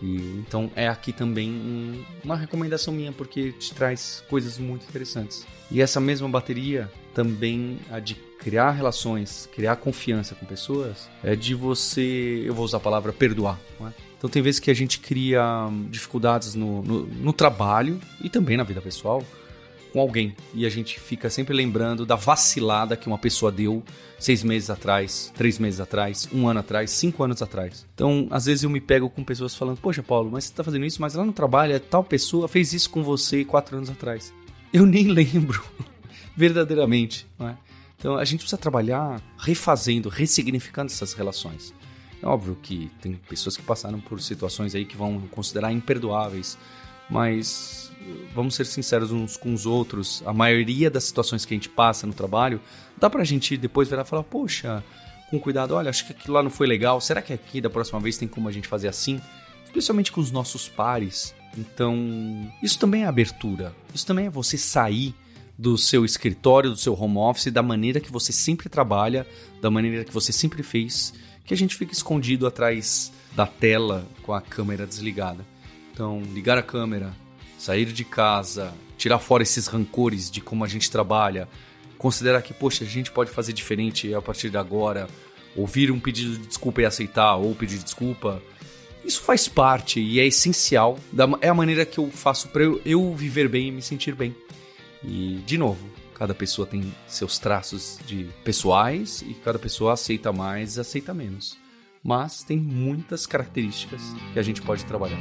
E, 0.01 0.15
então 0.39 0.71
é 0.75 0.87
aqui 0.87 1.11
também 1.11 1.49
um, 1.49 2.03
uma 2.23 2.35
recomendação 2.35 2.93
minha, 2.93 3.11
porque 3.11 3.51
te 3.51 3.73
traz 3.73 4.23
coisas 4.29 4.57
muito 4.57 4.85
interessantes. 4.87 5.45
E 5.71 5.81
essa 5.81 5.99
mesma 5.99 6.27
bateria 6.27 6.89
também 7.13 7.79
a 7.91 7.99
de 7.99 8.15
criar 8.15 8.71
relações, 8.71 9.49
criar 9.53 9.75
confiança 9.75 10.33
com 10.33 10.45
pessoas, 10.45 11.09
é 11.23 11.35
de 11.35 11.53
você, 11.53 12.43
eu 12.45 12.53
vou 12.53 12.63
usar 12.63 12.77
a 12.77 12.79
palavra 12.79 13.11
perdoar. 13.11 13.59
É? 13.81 13.91
Então 14.17 14.29
tem 14.29 14.41
vezes 14.41 14.59
que 14.59 14.71
a 14.71 14.73
gente 14.73 14.99
cria 14.99 15.67
hum, 15.67 15.87
dificuldades 15.89 16.55
no, 16.55 16.81
no, 16.81 17.05
no 17.05 17.33
trabalho 17.33 17.99
e 18.21 18.29
também 18.29 18.57
na 18.57 18.63
vida 18.63 18.81
pessoal 18.81 19.23
com 19.91 19.99
alguém. 19.99 20.35
E 20.53 20.65
a 20.65 20.69
gente 20.69 20.99
fica 20.99 21.29
sempre 21.29 21.55
lembrando 21.55 22.05
da 22.05 22.15
vacilada 22.15 22.95
que 22.95 23.07
uma 23.07 23.17
pessoa 23.17 23.51
deu 23.51 23.83
seis 24.17 24.43
meses 24.43 24.69
atrás, 24.69 25.31
três 25.35 25.57
meses 25.57 25.79
atrás, 25.79 26.27
um 26.33 26.47
ano 26.47 26.59
atrás, 26.59 26.91
cinco 26.91 27.23
anos 27.23 27.41
atrás. 27.41 27.85
Então, 27.93 28.27
às 28.29 28.45
vezes 28.45 28.63
eu 28.63 28.69
me 28.69 28.81
pego 28.81 29.09
com 29.09 29.23
pessoas 29.23 29.55
falando: 29.55 29.77
Poxa, 29.77 30.03
Paulo, 30.03 30.29
mas 30.31 30.45
você 30.45 30.53
tá 30.53 30.63
fazendo 30.63 30.85
isso, 30.85 31.01
mas 31.01 31.15
lá 31.15 31.25
no 31.25 31.33
trabalho, 31.33 31.79
tal 31.79 32.03
pessoa 32.03 32.47
fez 32.47 32.73
isso 32.73 32.89
com 32.89 33.03
você 33.03 33.43
quatro 33.43 33.77
anos 33.77 33.89
atrás. 33.89 34.33
Eu 34.73 34.85
nem 34.85 35.07
lembro 35.09 35.63
verdadeiramente. 36.35 37.27
Não 37.37 37.49
é? 37.49 37.57
Então 37.97 38.15
a 38.15 38.23
gente 38.23 38.39
precisa 38.39 38.57
trabalhar 38.57 39.21
refazendo, 39.37 40.07
ressignificando 40.07 40.91
essas 40.91 41.13
relações. 41.13 41.73
É 42.21 42.27
óbvio 42.27 42.57
que 42.61 42.91
tem 43.01 43.13
pessoas 43.13 43.55
que 43.55 43.63
passaram 43.63 43.99
por 43.99 44.21
situações 44.21 44.75
aí 44.75 44.85
que 44.85 44.97
vão 44.97 45.21
considerar 45.31 45.71
imperdoáveis, 45.71 46.57
mas 47.09 47.88
vamos 48.33 48.55
ser 48.55 48.65
sinceros 48.65 49.11
uns 49.11 49.37
com 49.37 49.53
os 49.53 49.65
outros, 49.65 50.23
a 50.25 50.33
maioria 50.33 50.89
das 50.89 51.03
situações 51.03 51.45
que 51.45 51.53
a 51.53 51.57
gente 51.57 51.69
passa 51.69 52.05
no 52.05 52.13
trabalho, 52.13 52.61
dá 52.97 53.09
pra 53.09 53.23
gente 53.23 53.57
depois 53.57 53.87
virar 53.89 54.03
e 54.03 54.05
falar, 54.05 54.23
poxa, 54.23 54.83
com 55.29 55.39
cuidado, 55.39 55.75
olha, 55.75 55.89
acho 55.89 56.05
que 56.05 56.11
aquilo 56.11 56.35
lá 56.35 56.43
não 56.43 56.49
foi 56.49 56.67
legal, 56.67 56.99
será 56.99 57.21
que 57.21 57.33
aqui 57.33 57.61
da 57.61 57.69
próxima 57.69 57.99
vez 57.99 58.17
tem 58.17 58.27
como 58.27 58.49
a 58.49 58.51
gente 58.51 58.67
fazer 58.67 58.87
assim? 58.87 59.19
especialmente 59.69 60.11
com 60.11 60.19
os 60.19 60.31
nossos 60.31 60.67
pares. 60.67 61.33
Então, 61.57 62.51
isso 62.61 62.77
também 62.77 63.03
é 63.03 63.07
abertura. 63.07 63.73
Isso 63.93 64.05
também 64.05 64.25
é 64.25 64.29
você 64.29 64.57
sair 64.57 65.15
do 65.57 65.77
seu 65.77 66.05
escritório, 66.05 66.71
do 66.71 66.77
seu 66.77 66.99
home 66.99 67.17
office, 67.17 67.51
da 67.51 67.61
maneira 67.61 67.99
que 67.99 68.11
você 68.11 68.31
sempre 68.31 68.69
trabalha, 68.69 69.27
da 69.61 69.69
maneira 69.69 70.03
que 70.03 70.13
você 70.13 70.31
sempre 70.31 70.63
fez, 70.63 71.13
que 71.45 71.53
a 71.53 71.57
gente 71.57 71.75
fica 71.75 71.93
escondido 71.93 72.47
atrás 72.47 73.11
da 73.35 73.45
tela 73.45 74.07
com 74.23 74.33
a 74.33 74.41
câmera 74.41 74.85
desligada. 74.85 75.45
Então, 75.91 76.21
ligar 76.33 76.57
a 76.57 76.63
câmera, 76.63 77.13
sair 77.59 77.85
de 77.85 78.05
casa, 78.05 78.73
tirar 78.97 79.19
fora 79.19 79.43
esses 79.43 79.67
rancores 79.67 80.31
de 80.31 80.41
como 80.41 80.63
a 80.63 80.67
gente 80.67 80.89
trabalha, 80.89 81.47
considerar 81.97 82.41
que, 82.41 82.53
poxa, 82.53 82.85
a 82.85 82.87
gente 82.87 83.11
pode 83.11 83.29
fazer 83.29 83.53
diferente 83.53 84.13
a 84.13 84.21
partir 84.21 84.49
de 84.49 84.57
agora, 84.57 85.07
ouvir 85.55 85.91
um 85.91 85.99
pedido 85.99 86.37
de 86.37 86.47
desculpa 86.47 86.81
e 86.81 86.85
aceitar, 86.85 87.35
ou 87.35 87.53
pedir 87.53 87.77
desculpa. 87.77 88.41
Isso 89.03 89.21
faz 89.21 89.47
parte 89.47 89.99
e 89.99 90.19
é 90.19 90.25
essencial, 90.25 90.97
é 91.41 91.49
a 91.49 91.53
maneira 91.53 91.85
que 91.85 91.97
eu 91.97 92.09
faço 92.09 92.47
para 92.47 92.63
eu, 92.63 92.81
eu 92.85 93.13
viver 93.13 93.49
bem 93.49 93.67
e 93.67 93.71
me 93.71 93.81
sentir 93.81 94.15
bem. 94.15 94.33
E, 95.03 95.41
de 95.45 95.57
novo, 95.57 95.85
cada 96.15 96.33
pessoa 96.33 96.67
tem 96.67 96.93
seus 97.07 97.39
traços 97.39 97.99
de 98.05 98.29
pessoais 98.43 99.21
e 99.21 99.33
cada 99.33 99.59
pessoa 99.59 99.93
aceita 99.93 100.31
mais 100.31 100.79
aceita 100.79 101.13
menos. 101.13 101.57
Mas 102.01 102.43
tem 102.43 102.57
muitas 102.57 103.25
características 103.25 104.01
que 104.33 104.39
a 104.39 104.41
gente 104.41 104.61
pode 104.61 104.85
trabalhar. 104.85 105.19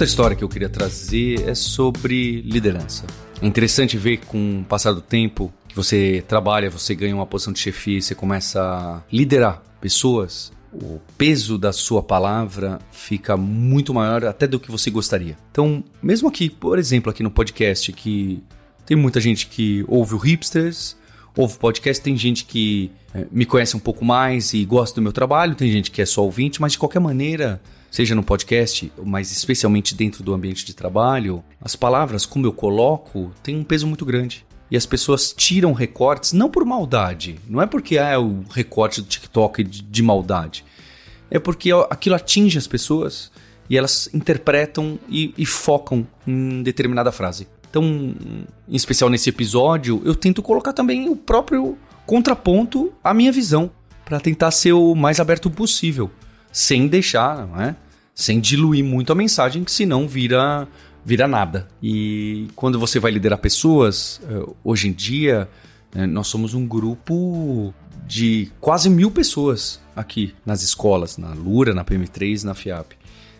Outra 0.00 0.08
história 0.08 0.34
que 0.34 0.42
eu 0.42 0.48
queria 0.48 0.70
trazer 0.70 1.46
é 1.46 1.54
sobre 1.54 2.40
liderança. 2.40 3.04
É 3.42 3.46
interessante 3.46 3.98
ver 3.98 4.16
com 4.20 4.60
o 4.60 4.64
passar 4.64 4.94
do 4.94 5.02
tempo 5.02 5.52
que 5.68 5.76
você 5.76 6.24
trabalha, 6.26 6.70
você 6.70 6.94
ganha 6.94 7.14
uma 7.14 7.26
posição 7.26 7.52
de 7.52 7.58
chefia, 7.58 8.00
você 8.00 8.14
começa 8.14 8.62
a 8.62 9.02
liderar 9.12 9.62
pessoas, 9.78 10.52
o 10.72 10.98
peso 11.18 11.58
da 11.58 11.70
sua 11.70 12.02
palavra 12.02 12.78
fica 12.90 13.36
muito 13.36 13.92
maior 13.92 14.24
até 14.24 14.46
do 14.46 14.58
que 14.58 14.70
você 14.70 14.90
gostaria. 14.90 15.36
Então, 15.50 15.84
mesmo 16.02 16.30
aqui, 16.30 16.48
por 16.48 16.78
exemplo, 16.78 17.10
aqui 17.10 17.22
no 17.22 17.30
podcast, 17.30 17.92
que 17.92 18.42
tem 18.86 18.96
muita 18.96 19.20
gente 19.20 19.48
que 19.48 19.84
ouve 19.86 20.14
o 20.14 20.16
Hipsters, 20.16 20.96
ouve 21.36 21.56
o 21.56 21.58
podcast, 21.58 22.02
tem 22.02 22.16
gente 22.16 22.46
que 22.46 22.90
é, 23.12 23.26
me 23.30 23.44
conhece 23.44 23.76
um 23.76 23.80
pouco 23.80 24.02
mais 24.02 24.54
e 24.54 24.64
gosta 24.64 24.94
do 24.94 25.02
meu 25.02 25.12
trabalho, 25.12 25.54
tem 25.54 25.70
gente 25.70 25.90
que 25.90 26.00
é 26.00 26.06
só 26.06 26.24
ouvinte, 26.24 26.58
mas 26.58 26.72
de 26.72 26.78
qualquer 26.78 27.00
maneira, 27.00 27.60
seja 27.90 28.14
no 28.14 28.22
podcast, 28.22 28.90
mas 29.04 29.32
especialmente 29.32 29.94
dentro 29.94 30.22
do 30.22 30.32
ambiente 30.32 30.64
de 30.64 30.74
trabalho, 30.74 31.42
as 31.60 31.74
palavras, 31.74 32.24
como 32.24 32.46
eu 32.46 32.52
coloco, 32.52 33.32
têm 33.42 33.56
um 33.56 33.64
peso 33.64 33.86
muito 33.86 34.04
grande. 34.04 34.46
E 34.70 34.76
as 34.76 34.86
pessoas 34.86 35.32
tiram 35.32 35.72
recortes, 35.72 36.32
não 36.32 36.48
por 36.48 36.64
maldade, 36.64 37.40
não 37.48 37.60
é 37.60 37.66
porque 37.66 37.98
ah, 37.98 38.10
é 38.10 38.18
o 38.18 38.44
recorte 38.50 39.00
do 39.00 39.08
TikTok 39.08 39.64
de, 39.64 39.82
de 39.82 40.02
maldade, 40.02 40.64
é 41.28 41.40
porque 41.40 41.70
aquilo 41.90 42.14
atinge 42.14 42.56
as 42.56 42.68
pessoas 42.68 43.32
e 43.68 43.76
elas 43.76 44.08
interpretam 44.14 44.98
e, 45.08 45.34
e 45.36 45.44
focam 45.44 46.06
em 46.24 46.62
determinada 46.62 47.10
frase. 47.10 47.48
Então, 47.68 47.84
em 47.84 48.76
especial 48.76 49.10
nesse 49.10 49.28
episódio, 49.28 50.00
eu 50.04 50.14
tento 50.14 50.42
colocar 50.42 50.72
também 50.72 51.08
o 51.08 51.16
próprio 51.16 51.76
contraponto 52.06 52.92
à 53.02 53.12
minha 53.12 53.30
visão, 53.30 53.70
para 54.04 54.18
tentar 54.18 54.50
ser 54.50 54.72
o 54.72 54.96
mais 54.96 55.20
aberto 55.20 55.48
possível 55.48 56.10
sem 56.52 56.88
deixar, 56.88 57.46
não 57.46 57.60
é? 57.60 57.76
sem 58.14 58.38
diluir 58.38 58.84
muito 58.84 59.12
a 59.12 59.14
mensagem, 59.14 59.64
que 59.64 59.72
senão 59.72 60.06
vira, 60.06 60.68
vira 61.04 61.26
nada. 61.26 61.66
E 61.82 62.48
quando 62.54 62.78
você 62.78 63.00
vai 63.00 63.10
liderar 63.10 63.38
pessoas, 63.38 64.20
eh, 64.28 64.46
hoje 64.62 64.88
em 64.88 64.92
dia, 64.92 65.48
eh, 65.94 66.06
nós 66.06 66.26
somos 66.26 66.52
um 66.52 66.66
grupo 66.66 67.72
de 68.06 68.50
quase 68.60 68.90
mil 68.90 69.10
pessoas 69.10 69.80
aqui 69.96 70.34
nas 70.44 70.62
escolas, 70.62 71.16
na 71.16 71.32
Lura, 71.32 71.72
na 71.72 71.82
PM3, 71.82 72.44
na 72.44 72.54
FIAP. 72.54 72.92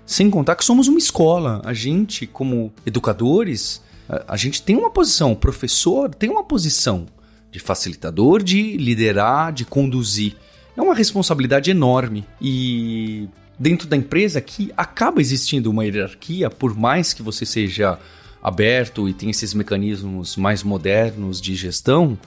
Sem 0.07 0.31
contar 0.31 0.57
que 0.57 0.65
somos 0.65 0.89
uma 0.89 0.99
escola. 0.99 1.61
A 1.63 1.75
gente, 1.75 2.27
como 2.27 2.73
educadores, 2.87 3.83
a 4.27 4.37
gente 4.37 4.63
tem 4.63 4.77
uma 4.77 4.91
posição, 4.91 5.33
o 5.33 5.37
professor 5.37 6.13
tem 6.15 6.31
uma 6.31 6.43
posição 6.43 7.07
de 7.51 7.59
facilitador, 7.59 8.43
de 8.43 8.77
liderar, 8.77 9.53
de 9.53 9.65
conduzir 9.65 10.37
é 10.81 10.83
uma 10.83 10.95
responsabilidade 10.95 11.71
enorme 11.71 12.27
e 12.41 13.29
dentro 13.59 13.87
da 13.87 13.97
empresa 13.97 14.41
que 14.41 14.73
acaba 14.77 15.21
existindo 15.21 15.71
uma 15.71 15.85
hierarquia, 15.85 16.49
por 16.49 16.75
mais 16.75 17.13
que 17.13 17.23
você 17.23 17.45
seja 17.45 17.99
aberto 18.43 19.07
e 19.07 19.13
tenha 19.13 19.31
esses 19.31 19.53
mecanismos 19.53 20.37
mais 20.37 20.63
modernos 20.63 21.41
de 21.41 21.55
gestão, 21.55 22.19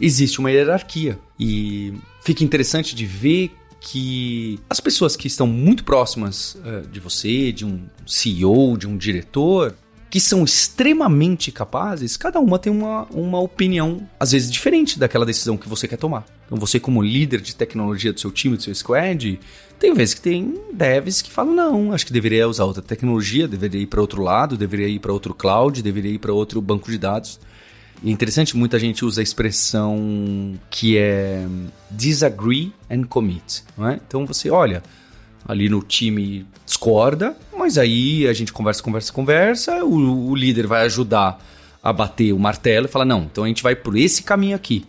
existe 0.00 0.38
uma 0.38 0.50
hierarquia. 0.50 1.18
E 1.38 1.92
fica 2.22 2.44
interessante 2.44 2.94
de 2.94 3.04
ver 3.04 3.50
que 3.80 4.60
as 4.70 4.78
pessoas 4.78 5.16
que 5.16 5.26
estão 5.26 5.46
muito 5.46 5.82
próximas 5.82 6.54
uh, 6.56 6.86
de 6.88 7.00
você, 7.00 7.50
de 7.50 7.66
um 7.66 7.82
CEO, 8.06 8.76
de 8.78 8.86
um 8.86 8.96
diretor, 8.96 9.74
que 10.10 10.18
são 10.18 10.42
extremamente 10.42 11.52
capazes, 11.52 12.16
cada 12.16 12.40
uma 12.40 12.58
tem 12.58 12.72
uma, 12.72 13.04
uma 13.10 13.40
opinião, 13.40 14.08
às 14.18 14.32
vezes, 14.32 14.50
diferente 14.50 14.98
daquela 14.98 15.26
decisão 15.26 15.56
que 15.56 15.68
você 15.68 15.86
quer 15.86 15.98
tomar. 15.98 16.24
Então, 16.46 16.58
você, 16.58 16.80
como 16.80 17.02
líder 17.02 17.40
de 17.40 17.54
tecnologia 17.54 18.12
do 18.12 18.18
seu 18.18 18.30
time, 18.30 18.56
do 18.56 18.62
seu 18.62 18.74
squad, 18.74 19.38
tem 19.78 19.92
vezes 19.92 20.14
que 20.14 20.20
tem 20.20 20.54
devs 20.72 21.20
que 21.20 21.30
falam: 21.30 21.54
não, 21.54 21.92
acho 21.92 22.06
que 22.06 22.12
deveria 22.12 22.48
usar 22.48 22.64
outra 22.64 22.82
tecnologia, 22.82 23.46
deveria 23.46 23.82
ir 23.82 23.86
para 23.86 24.00
outro 24.00 24.22
lado, 24.22 24.56
deveria 24.56 24.88
ir 24.88 24.98
para 24.98 25.12
outro 25.12 25.34
cloud, 25.34 25.82
deveria 25.82 26.12
ir 26.12 26.18
para 26.18 26.32
outro 26.32 26.60
banco 26.62 26.90
de 26.90 26.96
dados. 26.96 27.38
E 28.02 28.08
é 28.08 28.12
interessante, 28.12 28.56
muita 28.56 28.78
gente 28.78 29.04
usa 29.04 29.20
a 29.20 29.24
expressão 29.24 30.58
que 30.70 30.96
é 30.96 31.46
disagree 31.90 32.72
and 32.88 33.02
commit. 33.04 33.64
Não 33.76 33.88
é? 33.88 34.00
Então, 34.06 34.24
você 34.24 34.48
olha 34.48 34.82
ali 35.46 35.68
no 35.68 35.82
time 35.82 36.46
discorda, 36.64 37.36
mas 37.58 37.76
aí 37.76 38.26
a 38.26 38.32
gente 38.32 38.52
conversa, 38.52 38.82
conversa, 38.82 39.12
conversa, 39.12 39.84
o, 39.84 40.30
o 40.30 40.34
líder 40.34 40.66
vai 40.66 40.84
ajudar 40.86 41.38
a 41.82 41.92
bater 41.92 42.32
o 42.32 42.38
martelo 42.38 42.86
e 42.86 42.88
fala: 42.88 43.04
não, 43.04 43.22
então 43.22 43.44
a 43.44 43.48
gente 43.48 43.62
vai 43.62 43.74
por 43.74 43.96
esse 43.96 44.22
caminho 44.22 44.56
aqui. 44.56 44.86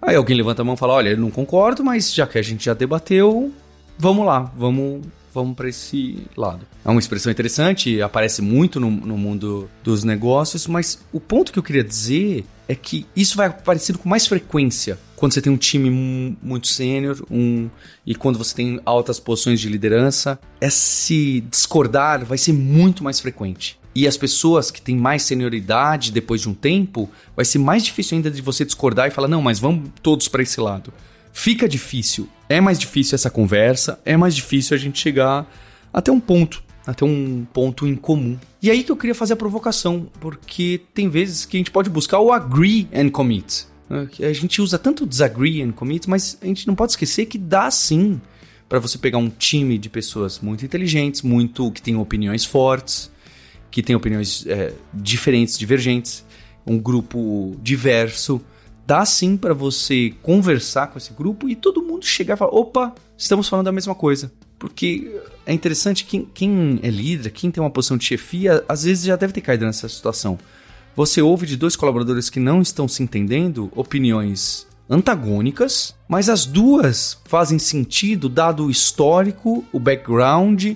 Aí 0.00 0.14
alguém 0.14 0.36
levanta 0.36 0.62
a 0.62 0.64
mão 0.64 0.74
e 0.74 0.78
fala: 0.78 0.94
olha, 0.94 1.10
eu 1.10 1.16
não 1.16 1.30
concordo, 1.30 1.82
mas 1.82 2.14
já 2.14 2.26
que 2.26 2.38
a 2.38 2.42
gente 2.42 2.64
já 2.64 2.74
debateu, 2.74 3.52
vamos 3.98 4.24
lá, 4.24 4.50
vamos 4.56 5.02
vamos 5.36 5.54
para 5.54 5.68
esse 5.68 6.26
lado. 6.34 6.66
É 6.82 6.88
uma 6.88 6.98
expressão 6.98 7.30
interessante, 7.30 8.00
aparece 8.00 8.40
muito 8.40 8.80
no, 8.80 8.90
no, 8.90 9.18
mundo 9.18 9.68
dos 9.84 10.02
negócios, 10.02 10.66
mas 10.66 10.98
o 11.12 11.20
ponto 11.20 11.52
que 11.52 11.58
eu 11.58 11.62
queria 11.62 11.84
dizer 11.84 12.46
é 12.66 12.74
que 12.74 13.06
isso 13.14 13.36
vai 13.36 13.48
aparecendo 13.48 13.98
com 13.98 14.08
mais 14.08 14.26
frequência 14.26 14.98
quando 15.14 15.32
você 15.32 15.42
tem 15.42 15.52
um 15.52 15.58
time 15.58 16.36
muito 16.42 16.68
sênior 16.68 17.22
um, 17.30 17.68
e 18.04 18.14
quando 18.14 18.38
você 18.38 18.54
tem 18.54 18.80
altas 18.84 19.20
posições 19.20 19.60
de 19.60 19.68
liderança. 19.68 20.38
Esse 20.60 21.42
discordar 21.50 22.24
vai 22.24 22.38
ser 22.38 22.52
muito 22.52 23.04
mais 23.04 23.20
frequente. 23.20 23.78
E 23.94 24.06
as 24.06 24.16
pessoas 24.16 24.70
que 24.70 24.80
têm 24.80 24.96
mais 24.96 25.22
senioridade 25.22 26.12
depois 26.12 26.40
de 26.40 26.48
um 26.48 26.54
tempo, 26.54 27.10
vai 27.34 27.44
ser 27.44 27.58
mais 27.58 27.82
difícil 27.82 28.16
ainda 28.16 28.30
de 28.30 28.42
você 28.42 28.64
discordar 28.64 29.08
e 29.08 29.10
falar: 29.10 29.28
não, 29.28 29.40
mas 29.40 29.58
vamos 29.58 29.90
todos 30.02 30.28
para 30.28 30.42
esse 30.42 30.60
lado 30.60 30.92
fica 31.36 31.68
difícil. 31.68 32.26
É 32.48 32.62
mais 32.62 32.78
difícil 32.78 33.14
essa 33.14 33.28
conversa, 33.28 34.00
é 34.06 34.16
mais 34.16 34.34
difícil 34.34 34.74
a 34.74 34.78
gente 34.78 34.98
chegar 34.98 35.46
até 35.92 36.10
um 36.10 36.18
ponto, 36.18 36.64
até 36.86 37.04
um 37.04 37.46
ponto 37.52 37.86
em 37.86 37.94
comum. 37.94 38.38
E 38.62 38.70
aí 38.70 38.82
que 38.82 38.90
eu 38.90 38.96
queria 38.96 39.14
fazer 39.14 39.34
a 39.34 39.36
provocação, 39.36 40.08
porque 40.18 40.80
tem 40.94 41.10
vezes 41.10 41.44
que 41.44 41.58
a 41.58 41.60
gente 41.60 41.70
pode 41.70 41.90
buscar 41.90 42.20
o 42.20 42.32
agree 42.32 42.88
and 42.92 43.10
commit. 43.10 43.66
Né? 43.88 44.08
A 44.20 44.32
gente 44.32 44.62
usa 44.62 44.78
tanto 44.78 45.06
disagree 45.06 45.60
and 45.60 45.72
commit, 45.72 46.08
mas 46.08 46.38
a 46.40 46.46
gente 46.46 46.66
não 46.66 46.74
pode 46.74 46.92
esquecer 46.92 47.26
que 47.26 47.36
dá 47.36 47.70
sim 47.70 48.18
para 48.66 48.78
você 48.78 48.96
pegar 48.96 49.18
um 49.18 49.28
time 49.28 49.76
de 49.76 49.90
pessoas 49.90 50.40
muito 50.40 50.64
inteligentes, 50.64 51.20
muito 51.20 51.70
que 51.70 51.82
tem 51.82 51.96
opiniões 51.96 52.46
fortes, 52.46 53.10
que 53.70 53.82
tem 53.82 53.94
opiniões 53.94 54.46
é, 54.46 54.72
diferentes, 54.92 55.58
divergentes, 55.58 56.24
um 56.66 56.78
grupo 56.78 57.54
diverso 57.62 58.40
dá 58.86 59.04
sim 59.04 59.36
para 59.36 59.52
você 59.52 60.14
conversar 60.22 60.86
com 60.86 60.98
esse 60.98 61.12
grupo 61.12 61.48
e 61.48 61.56
todo 61.56 61.82
mundo 61.82 62.06
chegar 62.06 62.34
e 62.34 62.36
falar: 62.36 62.54
opa, 62.54 62.94
estamos 63.18 63.48
falando 63.48 63.66
da 63.66 63.72
mesma 63.72 63.94
coisa. 63.94 64.32
Porque 64.58 65.20
é 65.44 65.52
interessante, 65.52 66.04
quem, 66.04 66.24
quem 66.32 66.80
é 66.82 66.88
líder, 66.88 67.30
quem 67.30 67.50
tem 67.50 67.62
uma 67.62 67.70
posição 67.70 67.96
de 67.96 68.06
chefia, 68.06 68.64
às 68.66 68.84
vezes 68.84 69.04
já 69.04 69.16
deve 69.16 69.32
ter 69.32 69.42
caído 69.42 69.66
nessa 69.66 69.88
situação. 69.88 70.38
Você 70.94 71.20
ouve 71.20 71.46
de 71.46 71.58
dois 71.58 71.76
colaboradores 71.76 72.30
que 72.30 72.40
não 72.40 72.62
estão 72.62 72.88
se 72.88 73.02
entendendo 73.02 73.70
opiniões 73.76 74.66
antagônicas, 74.88 75.94
mas 76.08 76.30
as 76.30 76.46
duas 76.46 77.18
fazem 77.26 77.58
sentido 77.58 78.30
dado 78.30 78.64
o 78.64 78.70
histórico, 78.70 79.62
o 79.72 79.78
background, 79.78 80.72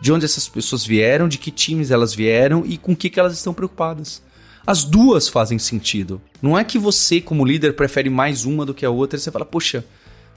de 0.00 0.12
onde 0.12 0.24
essas 0.24 0.48
pessoas 0.48 0.86
vieram, 0.86 1.26
de 1.26 1.38
que 1.38 1.50
times 1.50 1.90
elas 1.90 2.14
vieram 2.14 2.62
e 2.64 2.78
com 2.78 2.92
o 2.92 2.96
que, 2.96 3.10
que 3.10 3.18
elas 3.18 3.32
estão 3.32 3.52
preocupadas. 3.52 4.22
As 4.66 4.82
duas 4.82 5.28
fazem 5.28 5.58
sentido. 5.58 6.20
Não 6.40 6.58
é 6.58 6.64
que 6.64 6.78
você, 6.78 7.20
como 7.20 7.44
líder, 7.44 7.74
prefere 7.74 8.08
mais 8.08 8.44
uma 8.44 8.64
do 8.64 8.72
que 8.72 8.86
a 8.86 8.90
outra 8.90 9.18
e 9.18 9.20
você 9.20 9.30
fala, 9.30 9.44
poxa, 9.44 9.84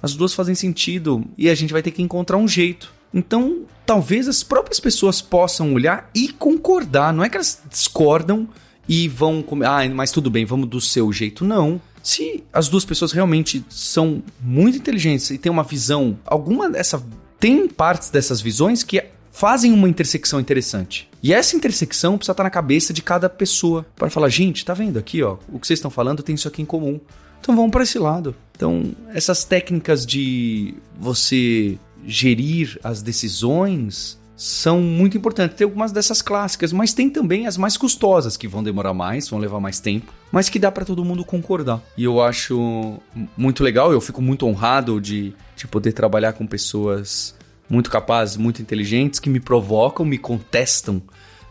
as 0.01 0.15
duas 0.15 0.33
fazem 0.33 0.53
sentido 0.53 1.23
e 1.37 1.49
a 1.49 1.55
gente 1.55 1.73
vai 1.73 1.81
ter 1.81 1.91
que 1.91 2.01
encontrar 2.01 2.37
um 2.37 2.47
jeito 2.47 2.93
Então, 3.13 3.61
talvez 3.85 4.27
as 4.27 4.43
próprias 4.43 4.79
pessoas 4.79 5.21
possam 5.21 5.73
olhar 5.73 6.09
e 6.13 6.29
concordar. 6.29 7.13
Não 7.13 7.23
é 7.23 7.29
que 7.29 7.37
elas 7.37 7.61
discordam 7.69 8.47
e 8.87 9.07
vão. 9.07 9.43
Ah, 9.65 9.87
mas 9.89 10.11
tudo 10.11 10.29
bem, 10.29 10.45
vamos 10.45 10.69
do 10.69 10.81
seu 10.81 11.11
jeito. 11.11 11.45
Não. 11.45 11.81
Se 12.03 12.43
as 12.53 12.67
duas 12.67 12.85
pessoas 12.85 13.11
realmente 13.11 13.65
são 13.69 14.21
muito 14.41 14.77
inteligentes 14.77 15.29
e 15.29 15.37
têm 15.37 15.51
uma 15.51 15.63
visão, 15.63 16.17
alguma 16.25 16.69
dessa. 16.69 17.03
Tem 17.39 17.67
partes 17.67 18.09
dessas 18.09 18.41
visões 18.41 18.83
que 18.83 18.97
fazem 19.38 19.71
uma 19.71 19.88
intersecção 19.88 20.39
interessante. 20.39 21.08
E 21.21 21.32
essa 21.32 21.56
intersecção 21.56 22.17
precisa 22.17 22.32
estar 22.32 22.43
na 22.43 22.50
cabeça 22.50 22.91
de 22.91 23.04
cada 23.04 23.30
pessoa 23.30 23.86
para 23.95 24.10
falar, 24.10 24.30
gente, 24.30 24.65
tá 24.65 24.73
vendo 24.73 24.97
aqui, 24.97 25.21
ó, 25.21 25.38
o 25.50 25.60
que 25.60 25.67
vocês 25.67 25.78
estão 25.78 25.91
falando 25.91 26.23
tem 26.23 26.34
isso 26.34 26.47
aqui 26.47 26.63
em 26.63 26.65
comum. 26.65 27.00
Então 27.39 27.56
vamos 27.56 27.69
para 27.69 27.84
esse 27.84 28.00
lado. 28.00 28.36
Então, 28.56 28.95
essas 29.13 29.43
técnicas 29.43 30.08
de 30.08 30.73
você 31.00 31.78
gerir 32.04 32.80
as 32.84 33.04
decisões 33.04 34.19
são 34.36 34.82
muito 34.82 35.15
importantes. 35.15 35.56
Tem 35.56 35.65
algumas 35.65 35.91
dessas 35.91 36.19
clássicas, 36.19 36.73
mas 36.73 36.95
tem 36.95 37.08
também 37.08 37.45
as 37.45 37.58
mais 37.58 37.78
custosas 37.78 38.38
que 38.38 38.47
vão 38.47 38.63
demorar 38.63 38.95
mais, 38.95 39.30
vão 39.30 39.38
levar 39.38 39.60
mais 39.60 39.80
tempo, 39.80 40.12
mas 40.32 40.50
que 40.50 40.58
dá 40.58 40.71
para 40.71 40.84
todo 40.84 41.06
mundo 41.06 41.23
concordar. 41.23 41.80
E 41.95 42.04
eu 42.04 42.19
acho 42.19 42.97
muito 43.38 43.63
legal, 43.63 43.91
eu 43.91 44.02
fico 44.02 44.19
muito 44.19 44.47
honrado 44.47 45.00
de, 45.00 45.32
de 45.56 45.67
poder 45.67 45.91
trabalhar 45.91 46.34
com 46.34 46.47
pessoas 46.47 47.37
muito 47.69 47.89
capazes, 47.89 48.38
muito 48.38 48.62
inteligentes 48.62 49.19
que 49.19 49.30
me 49.30 49.39
provocam, 49.39 50.06
me 50.06 50.17
contestam 50.17 51.01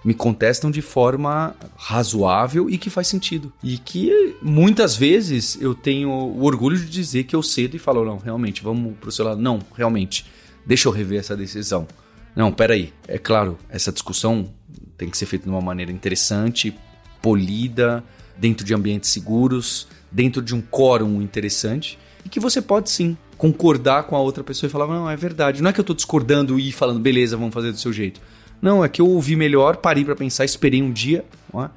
me 0.06 0.14
contestam 0.14 0.70
de 0.70 0.80
forma 0.80 1.56
razoável 1.76 2.70
e 2.70 2.78
que 2.78 2.88
faz 2.88 3.08
sentido. 3.08 3.52
E 3.60 3.76
que 3.76 4.36
muitas 4.40 4.94
vezes 4.94 5.60
eu 5.60 5.74
tenho 5.74 6.08
o 6.08 6.44
orgulho 6.44 6.78
de 6.78 6.88
dizer 6.88 7.24
que 7.24 7.34
eu 7.34 7.42
cedo 7.42 7.74
e 7.74 7.78
falo, 7.80 8.04
não, 8.04 8.16
realmente, 8.16 8.62
vamos 8.62 8.96
pro 8.98 9.10
seu 9.10 9.24
lado. 9.24 9.42
Não, 9.42 9.58
realmente, 9.76 10.24
deixa 10.64 10.86
eu 10.86 10.92
rever 10.92 11.18
essa 11.18 11.36
decisão. 11.36 11.88
Não, 12.36 12.52
peraí. 12.52 12.92
É 13.08 13.18
claro, 13.18 13.58
essa 13.68 13.90
discussão 13.90 14.48
tem 14.96 15.10
que 15.10 15.18
ser 15.18 15.26
feita 15.26 15.46
de 15.46 15.50
uma 15.50 15.60
maneira 15.60 15.90
interessante, 15.90 16.72
polida, 17.20 18.04
dentro 18.38 18.64
de 18.64 18.72
ambientes 18.72 19.10
seguros, 19.10 19.88
dentro 20.12 20.40
de 20.40 20.54
um 20.54 20.60
quórum 20.60 21.20
interessante, 21.20 21.98
e 22.24 22.28
que 22.28 22.38
você 22.38 22.62
pode 22.62 22.90
sim 22.90 23.16
concordar 23.36 24.04
com 24.04 24.16
a 24.16 24.20
outra 24.20 24.42
pessoa 24.42 24.68
e 24.68 24.70
falar, 24.70 24.86
não, 24.86 25.08
é 25.08 25.16
verdade. 25.16 25.62
Não 25.62 25.70
é 25.70 25.72
que 25.72 25.80
eu 25.80 25.82
estou 25.82 25.96
discordando 25.96 26.58
e 26.58 26.72
falando, 26.72 27.00
beleza, 27.00 27.36
vamos 27.36 27.54
fazer 27.54 27.72
do 27.72 27.78
seu 27.78 27.92
jeito. 27.92 28.20
Não, 28.60 28.84
é 28.84 28.88
que 28.88 29.00
eu 29.00 29.08
ouvi 29.08 29.36
melhor, 29.36 29.76
parei 29.76 30.04
para 30.04 30.16
pensar, 30.16 30.44
esperei 30.44 30.82
um 30.82 30.90
dia, 30.90 31.24
é? 31.54 31.68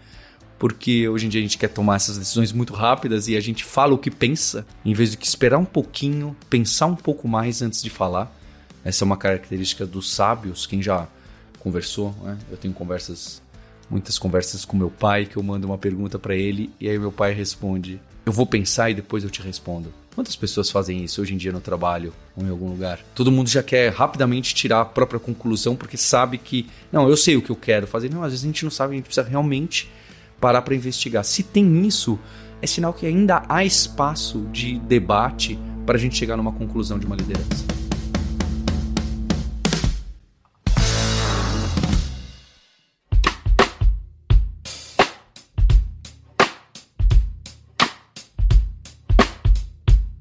porque 0.57 1.07
hoje 1.07 1.25
em 1.25 1.29
dia 1.29 1.39
a 1.39 1.43
gente 1.43 1.57
quer 1.57 1.69
tomar 1.69 1.95
essas 1.95 2.17
decisões 2.17 2.51
muito 2.51 2.73
rápidas 2.73 3.27
e 3.27 3.35
a 3.35 3.39
gente 3.39 3.63
fala 3.63 3.93
o 3.93 3.97
que 3.97 4.11
pensa, 4.11 4.65
em 4.83 4.93
vez 4.93 5.11
de 5.11 5.17
que 5.17 5.25
esperar 5.25 5.57
um 5.57 5.65
pouquinho, 5.65 6.35
pensar 6.49 6.85
um 6.85 6.95
pouco 6.95 7.27
mais 7.27 7.61
antes 7.61 7.81
de 7.81 7.89
falar. 7.89 8.33
Essa 8.83 9.03
é 9.03 9.05
uma 9.05 9.17
característica 9.17 9.85
dos 9.85 10.11
sábios, 10.11 10.65
quem 10.65 10.81
já 10.81 11.07
conversou, 11.59 12.15
né? 12.23 12.37
eu 12.49 12.57
tenho 12.57 12.73
conversas, 12.73 13.41
muitas 13.89 14.17
conversas 14.17 14.63
com 14.63 14.77
meu 14.77 14.89
pai, 14.89 15.25
que 15.25 15.35
eu 15.35 15.43
mando 15.43 15.67
uma 15.67 15.77
pergunta 15.77 16.17
para 16.17 16.35
ele 16.35 16.69
e 16.79 16.89
aí 16.89 16.97
meu 16.97 17.11
pai 17.11 17.33
responde: 17.33 18.01
"Eu 18.25 18.31
vou 18.31 18.45
pensar 18.45 18.89
e 18.89 18.93
depois 18.93 19.23
eu 19.23 19.29
te 19.29 19.41
respondo". 19.41 19.93
Quantas 20.19 20.35
pessoas 20.35 20.69
fazem 20.69 21.01
isso 21.01 21.21
hoje 21.21 21.33
em 21.33 21.37
dia 21.37 21.49
no 21.49 21.61
trabalho 21.61 22.13
ou 22.35 22.45
em 22.45 22.49
algum 22.49 22.67
lugar? 22.67 22.99
Todo 23.15 23.31
mundo 23.31 23.47
já 23.47 23.63
quer 23.63 23.89
rapidamente 23.93 24.53
tirar 24.53 24.81
a 24.81 24.85
própria 24.85 25.17
conclusão 25.17 25.77
porque 25.77 25.95
sabe 25.95 26.37
que, 26.37 26.67
não, 26.91 27.07
eu 27.07 27.15
sei 27.15 27.37
o 27.37 27.41
que 27.41 27.49
eu 27.49 27.55
quero 27.55 27.87
fazer. 27.87 28.11
Não, 28.11 28.21
às 28.21 28.31
vezes 28.31 28.43
a 28.43 28.47
gente 28.47 28.65
não 28.65 28.69
sabe, 28.69 28.91
a 28.91 28.95
gente 28.97 29.05
precisa 29.05 29.25
realmente 29.25 29.89
parar 30.37 30.61
para 30.61 30.75
investigar. 30.75 31.23
Se 31.23 31.41
tem 31.41 31.87
isso, 31.87 32.19
é 32.61 32.67
sinal 32.67 32.91
que 32.91 33.05
ainda 33.05 33.43
há 33.47 33.63
espaço 33.63 34.45
de 34.51 34.77
debate 34.79 35.57
para 35.85 35.95
a 35.95 35.97
gente 35.97 36.17
chegar 36.17 36.35
numa 36.35 36.51
conclusão 36.51 36.99
de 36.99 37.05
uma 37.05 37.15
liderança. 37.15 37.88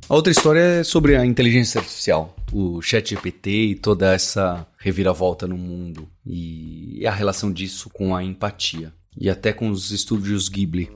A 0.09 0.14
outra 0.14 0.33
história 0.33 0.61
é 0.61 0.83
sobre 0.83 1.16
a 1.16 1.27
inteligência 1.27 1.81
artificial, 1.81 2.35
o 2.51 2.81
chat 2.81 3.11
GPT 3.11 3.51
e 3.51 3.75
toda 3.75 4.14
essa 4.14 4.66
reviravolta 4.79 5.47
no 5.47 5.59
mundo 5.59 6.09
e 6.25 7.07
a 7.07 7.12
relação 7.12 7.53
disso 7.53 7.90
com 7.90 8.16
a 8.16 8.25
empatia 8.25 8.90
e 9.14 9.29
até 9.29 9.53
com 9.53 9.68
os 9.68 9.90
estúdios 9.90 10.49
Ghibli. 10.49 10.90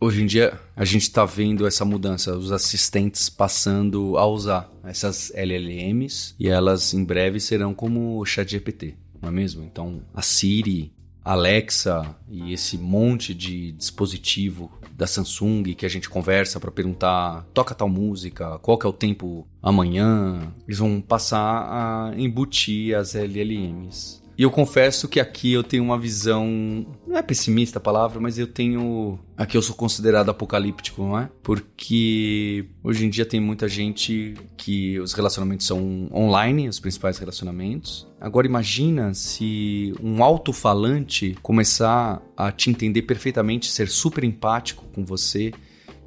Hoje 0.00 0.20
em 0.20 0.26
dia 0.26 0.58
a 0.74 0.84
gente 0.84 1.02
está 1.02 1.24
vendo 1.24 1.64
essa 1.64 1.84
mudança, 1.84 2.36
os 2.36 2.50
assistentes 2.50 3.30
passando 3.30 4.18
a 4.18 4.26
usar 4.26 4.68
essas 4.82 5.30
LLMs 5.32 6.34
e 6.40 6.48
elas 6.48 6.92
em 6.94 7.04
breve 7.04 7.38
serão 7.38 7.72
como 7.72 8.18
o 8.18 8.26
ChatGPT, 8.26 8.96
não 9.20 9.28
é 9.28 9.32
mesmo? 9.32 9.62
Então 9.62 10.02
a 10.12 10.22
Siri, 10.22 10.92
Alexa 11.24 12.14
e 12.28 12.52
esse 12.52 12.76
monte 12.78 13.34
de 13.34 13.72
dispositivo 13.72 14.70
da 14.92 15.06
Samsung 15.06 15.74
que 15.74 15.86
a 15.86 15.88
gente 15.88 16.08
conversa 16.08 16.60
para 16.60 16.70
perguntar 16.70 17.44
toca 17.54 17.74
tal 17.74 17.88
música, 17.88 18.58
qual 18.58 18.78
que 18.78 18.86
é 18.86 18.88
o 18.88 18.92
tempo 18.92 19.46
amanhã, 19.62 20.52
eles 20.66 20.78
vão 20.78 21.00
passar 21.00 21.40
a 21.40 22.12
embutir 22.16 22.96
as 22.96 23.14
LLMs 23.14 24.21
e 24.42 24.44
eu 24.44 24.50
confesso 24.50 25.06
que 25.06 25.20
aqui 25.20 25.52
eu 25.52 25.62
tenho 25.62 25.84
uma 25.84 25.96
visão. 25.96 26.84
Não 27.06 27.16
é 27.16 27.22
pessimista 27.22 27.78
a 27.78 27.80
palavra, 27.80 28.18
mas 28.18 28.38
eu 28.38 28.46
tenho. 28.48 29.16
Aqui 29.36 29.56
eu 29.56 29.62
sou 29.62 29.76
considerado 29.76 30.30
apocalíptico, 30.30 31.00
não 31.00 31.16
é? 31.16 31.30
Porque 31.44 32.68
hoje 32.82 33.06
em 33.06 33.08
dia 33.08 33.24
tem 33.24 33.38
muita 33.38 33.68
gente 33.68 34.34
que 34.56 34.98
os 34.98 35.12
relacionamentos 35.12 35.64
são 35.64 36.08
online, 36.12 36.68
os 36.68 36.80
principais 36.80 37.18
relacionamentos. 37.18 38.04
Agora 38.20 38.44
imagina 38.44 39.14
se 39.14 39.94
um 40.02 40.24
alto-falante 40.24 41.38
começar 41.40 42.20
a 42.36 42.50
te 42.50 42.68
entender 42.68 43.02
perfeitamente, 43.02 43.70
ser 43.70 43.88
super 43.88 44.24
empático 44.24 44.86
com 44.92 45.04
você, 45.04 45.52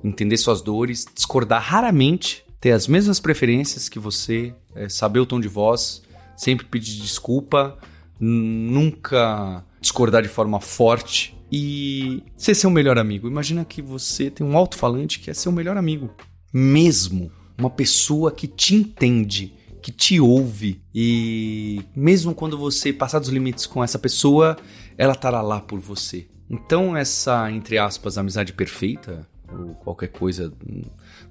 entender 0.03 0.35
suas 0.35 0.61
dores, 0.61 1.05
discordar 1.15 1.61
raramente, 1.63 2.43
ter 2.59 2.73
as 2.73 2.85
mesmas 2.85 3.17
preferências 3.17 3.87
que 3.87 3.97
você, 3.97 4.53
é, 4.75 4.89
saber 4.89 5.21
o 5.21 5.25
tom 5.25 5.39
de 5.39 5.47
voz, 5.47 6.01
sempre 6.35 6.65
pedir 6.65 7.01
desculpa 7.01 7.79
nunca 8.19 9.63
discordar 9.79 10.23
de 10.23 10.29
forma 10.29 10.59
forte 10.59 11.35
e 11.51 12.23
ser 12.35 12.55
seu 12.55 12.69
melhor 12.69 12.97
amigo. 12.97 13.27
Imagina 13.27 13.63
que 13.63 13.81
você 13.81 14.29
tem 14.29 14.45
um 14.45 14.57
alto-falante 14.57 15.19
que 15.19 15.29
é 15.29 15.33
seu 15.33 15.51
melhor 15.51 15.77
amigo, 15.77 16.09
mesmo 16.51 17.31
uma 17.57 17.69
pessoa 17.69 18.31
que 18.31 18.47
te 18.47 18.75
entende, 18.75 19.53
que 19.81 19.91
te 19.91 20.19
ouve 20.19 20.81
e 20.93 21.81
mesmo 21.95 22.33
quando 22.33 22.57
você 22.57 22.91
passar 22.91 23.19
dos 23.19 23.29
limites 23.29 23.65
com 23.65 23.83
essa 23.83 23.99
pessoa, 23.99 24.57
ela 24.97 25.13
estará 25.13 25.41
lá 25.41 25.59
por 25.59 25.79
você. 25.79 26.27
Então 26.49 26.95
essa 26.95 27.51
entre 27.51 27.77
aspas 27.77 28.17
amizade 28.17 28.53
perfeita 28.53 29.27
ou 29.47 29.75
qualquer 29.75 30.07
coisa 30.07 30.51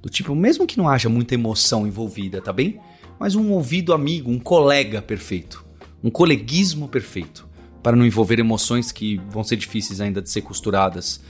do 0.00 0.08
tipo, 0.08 0.34
mesmo 0.34 0.66
que 0.66 0.78
não 0.78 0.88
haja 0.88 1.08
muita 1.08 1.34
emoção 1.34 1.86
envolvida, 1.86 2.40
tá 2.40 2.52
bem? 2.52 2.80
Mas 3.18 3.34
um 3.34 3.50
ouvido 3.52 3.92
amigo, 3.92 4.30
um 4.30 4.38
colega 4.38 5.02
perfeito 5.02 5.63
um 6.04 6.10
coleguismo 6.10 6.86
perfeito, 6.86 7.48
para 7.82 7.96
não 7.96 8.04
envolver 8.04 8.38
emoções 8.38 8.92
que 8.92 9.16
vão 9.30 9.42
ser 9.42 9.56
difíceis 9.56 10.02
ainda 10.02 10.20
de 10.20 10.28
ser 10.28 10.42
costuradas 10.42 11.22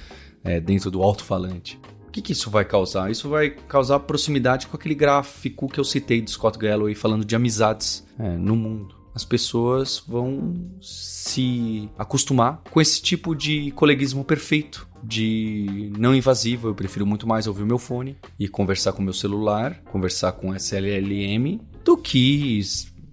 é, 0.43 0.61
dentro 0.61 0.91
do 0.91 1.01
alto-falante. 1.01 1.81
O 2.09 2.11
que, 2.11 2.21
que 2.21 2.33
isso 2.33 2.51
vai 2.51 2.65
causar? 2.65 3.11
Isso 3.11 3.29
vai 3.29 3.51
causar 3.51 4.01
proximidade 4.01 4.67
com 4.67 4.77
aquele 4.77 4.95
gráfico 4.95 5.69
que 5.69 5.79
eu 5.79 5.85
citei 5.85 6.21
do 6.21 6.31
Scott 6.31 6.59
Galloway 6.59 6.95
falando 6.95 7.25
de 7.25 7.37
amizades 7.37 8.05
é, 8.19 8.37
no 8.37 8.57
mundo. 8.57 8.97
As 9.15 9.25
pessoas 9.25 10.03
vão 10.09 10.55
se 10.81 11.89
acostumar 11.97 12.61
com 12.69 12.81
esse 12.81 13.01
tipo 13.01 13.33
de 13.33 13.71
coleguismo 13.73 14.25
perfeito, 14.25 14.89
de 15.03 15.93
não 15.97 16.13
invasivo. 16.13 16.69
Eu 16.69 16.75
prefiro 16.75 17.07
muito 17.07 17.29
mais 17.29 17.47
ouvir 17.47 17.65
meu 17.65 17.79
fone 17.79 18.17
e 18.41 18.49
conversar 18.49 18.93
com 18.93 19.03
meu 19.03 19.13
celular, 19.13 19.81
conversar 19.85 20.33
com 20.33 20.53
SLLM, 20.53 21.61
do 21.85 21.97
que 21.97 22.59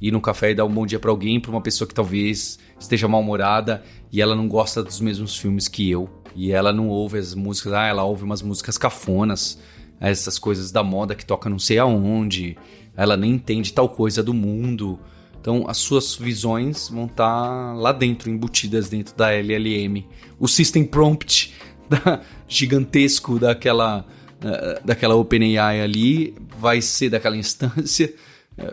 ir 0.02 0.12
no 0.12 0.20
café 0.20 0.52
e 0.52 0.56
dar 0.56 0.66
um 0.66 0.74
bom 0.74 0.86
dia 0.86 1.00
para 1.00 1.12
alguém, 1.12 1.40
para 1.40 1.52
uma 1.52 1.62
pessoa 1.62 1.88
que 1.88 1.94
talvez 1.94 2.58
esteja 2.80 3.08
mal-humorada 3.08 3.84
e 4.12 4.20
ela 4.20 4.36
não 4.36 4.48
gosta 4.48 4.82
dos 4.82 5.00
mesmos 5.00 5.38
filmes 5.38 5.68
que 5.68 5.90
eu. 5.90 6.10
E 6.36 6.52
ela 6.52 6.74
não 6.74 6.88
ouve 6.88 7.20
as 7.20 7.36
músicas, 7.36 7.74
ah, 7.74 7.86
ela 7.86 8.04
ouve 8.04 8.24
umas 8.24 8.42
músicas 8.42 8.78
cafonas, 8.78 9.60
essas 10.00 10.40
coisas 10.40 10.72
da 10.72 10.84
moda 10.84 11.14
que 11.14 11.26
toca 11.26 11.50
não 11.50 11.60
sei 11.60 11.78
aonde, 11.78 12.58
ela 12.98 13.16
nem 13.16 13.34
entende 13.34 13.72
tal 13.72 13.88
coisa 13.88 14.24
do 14.24 14.34
mundo. 14.34 15.00
Então 15.40 15.66
as 15.68 15.78
suas 15.78 16.16
visões 16.16 16.90
vão 16.90 17.06
estar 17.06 17.48
tá 17.48 17.74
lá 17.74 17.92
dentro, 17.92 18.30
embutidas 18.30 18.90
dentro 18.90 19.16
da 19.16 19.32
LLM. 19.32 20.06
O 20.40 20.48
System 20.48 20.84
Prompt 20.84 21.54
da, 21.88 22.22
gigantesco 22.48 23.38
daquela, 23.38 24.06
uh, 24.44 24.86
daquela 24.86 25.16
OpenAI 25.16 25.82
ali 25.82 26.34
vai 26.58 26.82
ser 26.82 27.10
daquela 27.10 27.38
instância 27.38 28.12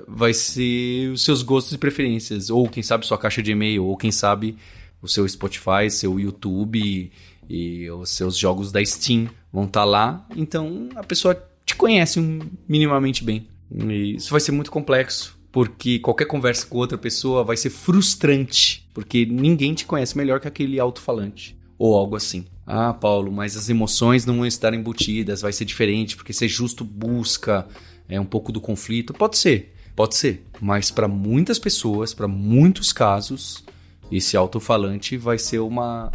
vai 0.07 0.33
ser 0.35 1.11
os 1.11 1.25
seus 1.25 1.43
gostos 1.43 1.75
e 1.75 1.79
preferências. 1.79 2.51
Ou 2.51 2.69
quem 2.69 2.83
sabe 2.83 3.07
sua 3.07 3.19
caixa 3.19 3.43
de 3.43 3.53
e-mail, 3.53 3.85
ou 3.85 3.97
quem 3.97 4.11
sabe 4.11 4.57
o 5.01 5.09
seu 5.09 5.29
Spotify, 5.29 5.91
seu 5.91 6.19
YouTube 6.19 7.11
e 7.49 7.91
os 7.91 8.11
seus 8.11 8.37
jogos 8.37 8.71
da 8.71 8.85
Steam 8.85 9.29
vão 9.53 9.65
estar 9.65 9.81
tá 9.81 9.85
lá. 9.85 10.27
Então 10.37 10.89
a 10.95 11.03
pessoa 11.03 11.35
te 11.65 11.75
conhece 11.77 12.21
minimamente 12.69 13.23
bem. 13.25 13.47
E 13.71 14.17
isso 14.17 14.31
vai 14.31 14.41
ser 14.41 14.53
muito 14.53 14.71
complexo. 14.71 15.37
porque 15.51 15.99
qualquer 15.99 16.27
conversa 16.27 16.67
com 16.67 16.77
outra 16.77 16.99
pessoa 16.99 17.43
vai 17.43 17.57
ser 17.57 17.71
frustrante, 17.71 18.87
porque 18.93 19.25
ninguém 19.25 19.75
te 19.75 19.87
conhece 19.87 20.17
melhor 20.17 20.41
que 20.41 20.47
aquele 20.47 20.79
alto-falante 20.79 21.57
ou 21.79 21.97
algo 21.97 22.17
assim. 22.17 22.45
Ah, 22.67 22.93
Paulo, 22.93 23.33
mas 23.33 23.57
as 23.57 23.71
emoções 23.71 24.27
não 24.27 24.37
vão 24.37 24.47
estar 24.47 24.75
embutidas, 24.75 25.41
vai 25.41 25.53
ser 25.53 25.65
diferente, 25.65 26.17
porque 26.17 26.35
ser 26.35 26.49
justo 26.49 26.85
busca 26.85 27.67
é 28.09 28.21
um 28.21 28.27
pouco 28.27 28.53
do 28.53 28.61
conflito. 28.61 29.15
Pode 29.15 29.39
ser, 29.39 29.75
pode 29.99 30.15
ser, 30.15 30.47
mas 30.61 30.93
para 30.93 31.09
muitas 31.09 31.59
pessoas, 31.59 32.15
para 32.15 32.29
muitos 32.29 32.93
casos, 32.93 33.65
esse 34.13 34.37
alto-falante 34.37 35.17
vai 35.17 35.39
ser 35.39 35.59
uma 35.59 36.13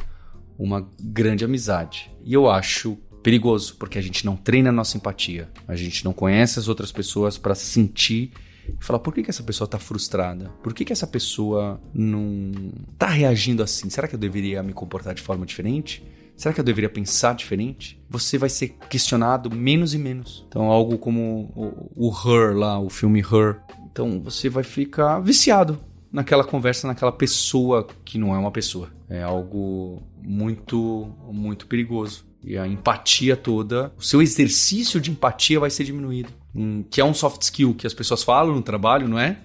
uma 0.58 0.88
grande 1.02 1.44
amizade. 1.44 2.10
E 2.24 2.34
eu 2.34 2.50
acho 2.50 2.98
perigoso, 3.22 3.76
porque 3.76 3.98
a 3.98 4.02
gente 4.02 4.26
não 4.26 4.38
treina 4.38 4.70
a 4.70 4.72
nossa 4.72 4.96
empatia. 4.96 5.50
A 5.68 5.76
gente 5.76 6.06
não 6.06 6.14
conhece 6.14 6.60
as 6.60 6.70
outras 6.70 6.94
pessoas 6.94 7.38
para 7.38 7.56
sentir 7.56 8.32
e 8.70 8.82
falar 8.82 9.00
por 9.00 9.14
que, 9.14 9.22
que 9.22 9.30
essa 9.30 9.44
pessoa 9.44 9.68
tá 9.68 9.78
frustrada? 9.78 10.48
Por 10.64 10.74
que, 10.74 10.86
que 10.86 10.94
essa 10.94 11.08
pessoa 11.08 11.82
não 11.94 12.72
tá 12.98 13.08
reagindo 13.08 13.62
assim? 13.62 13.90
Será 13.90 14.08
que 14.08 14.16
eu 14.16 14.20
deveria 14.20 14.64
me 14.64 14.72
comportar 14.72 15.14
de 15.14 15.22
forma 15.22 15.46
diferente? 15.46 16.02
Será 16.36 16.54
que 16.54 16.60
eu 16.60 16.64
deveria 16.64 16.90
pensar 16.90 17.36
diferente? 17.36 18.02
Você 18.10 18.38
vai 18.38 18.50
ser 18.50 18.70
questionado 18.90 19.54
menos 19.54 19.94
e 19.94 19.98
menos. 19.98 20.46
Então, 20.48 20.64
algo 20.64 20.98
como 20.98 21.52
o, 21.56 22.10
o 22.10 22.12
Her 22.12 22.56
lá, 22.56 22.80
o 22.80 22.90
filme 22.90 23.20
Her. 23.20 23.60
Então, 23.92 24.20
você 24.22 24.50
vai 24.50 24.64
ficar 24.64 25.20
viciado 25.20 25.80
naquela 26.12 26.44
conversa, 26.44 26.88
naquela 26.88 27.12
pessoa 27.12 27.88
que 28.06 28.18
não 28.18 28.36
é 28.36 28.38
uma 28.38 28.52
pessoa. 28.52 28.90
É 29.10 29.24
algo 29.24 30.04
muito, 30.22 31.10
muito 31.32 31.66
perigoso. 31.68 32.26
E 32.44 32.58
a 32.58 32.68
empatia 32.68 33.38
toda, 33.38 33.92
o 33.98 34.02
seu 34.02 34.22
exercício 34.22 35.00
de 35.00 35.10
empatia 35.10 35.60
vai 35.60 35.70
ser 35.70 35.86
diminuído. 35.86 36.30
Hum, 36.54 36.84
que 36.90 37.00
é 37.00 37.06
um 37.06 37.14
soft 37.14 37.42
skill 37.42 37.74
que 37.74 37.88
as 37.88 37.94
pessoas 37.94 38.22
falam 38.22 38.54
no 38.54 38.62
trabalho, 38.62 39.08
não 39.08 39.18
é? 39.18 39.38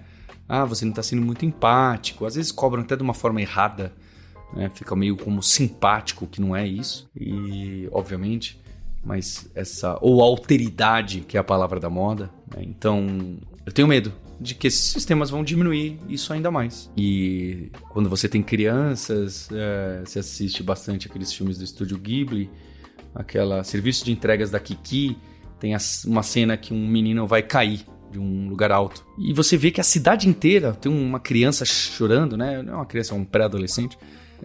Ah, 0.47 0.65
você 0.65 0.83
não 0.83 0.91
está 0.91 1.01
sendo 1.01 1.21
muito 1.21 1.45
empático. 1.45 2.25
Às 2.25 2.35
vezes 2.35 2.51
cobram 2.51 2.83
até 2.83 2.95
de 2.95 3.03
uma 3.03 3.13
forma 3.13 3.41
errada. 3.41 3.93
Né? 4.53 4.69
Fica 4.73 4.95
meio 4.95 5.15
como 5.15 5.41
simpático, 5.41 6.27
que 6.27 6.41
não 6.41 6.55
é 6.55 6.67
isso. 6.67 7.09
E, 7.15 7.87
obviamente, 7.91 8.59
mas 9.03 9.49
essa. 9.55 9.97
Ou 10.01 10.21
alteridade, 10.21 11.21
que 11.21 11.37
é 11.37 11.39
a 11.39 11.43
palavra 11.43 11.79
da 11.79 11.89
moda. 11.89 12.29
Né? 12.55 12.63
Então, 12.63 13.37
eu 13.65 13.71
tenho 13.71 13.87
medo 13.87 14.13
de 14.39 14.55
que 14.55 14.67
esses 14.67 14.91
sistemas 14.91 15.29
vão 15.29 15.43
diminuir 15.43 15.99
isso 16.07 16.31
ainda 16.31 16.49
mais. 16.49 16.89
E 16.95 17.71
quando 17.89 18.09
você 18.09 18.29
tem 18.29 18.41
crianças, 18.41 19.49
é, 19.51 20.01
você 20.05 20.19
assiste 20.19 20.63
bastante 20.63 21.07
aqueles 21.07 21.33
filmes 21.33 21.57
do 21.57 21.63
estúdio 21.63 21.97
Ghibli 21.97 22.49
aquela 23.13 23.63
serviço 23.63 24.05
de 24.05 24.11
entregas 24.11 24.49
da 24.51 24.59
Kiki, 24.59 25.17
tem 25.59 25.75
uma 26.05 26.23
cena 26.23 26.55
que 26.55 26.73
um 26.73 26.87
menino 26.87 27.27
vai 27.27 27.43
cair 27.43 27.85
de 28.11 28.19
um 28.19 28.47
lugar 28.47 28.71
alto. 28.71 29.05
E 29.17 29.33
você 29.33 29.57
vê 29.57 29.71
que 29.71 29.81
a 29.81 29.83
cidade 29.83 30.27
inteira 30.27 30.73
tem 30.73 30.91
uma 30.91 31.19
criança 31.19 31.65
chorando, 31.65 32.37
né? 32.37 32.61
Não 32.63 32.73
é 32.73 32.75
uma 32.77 32.85
criança, 32.85 33.13
é 33.13 33.17
um 33.17 33.25
pré-adolescente, 33.25 33.97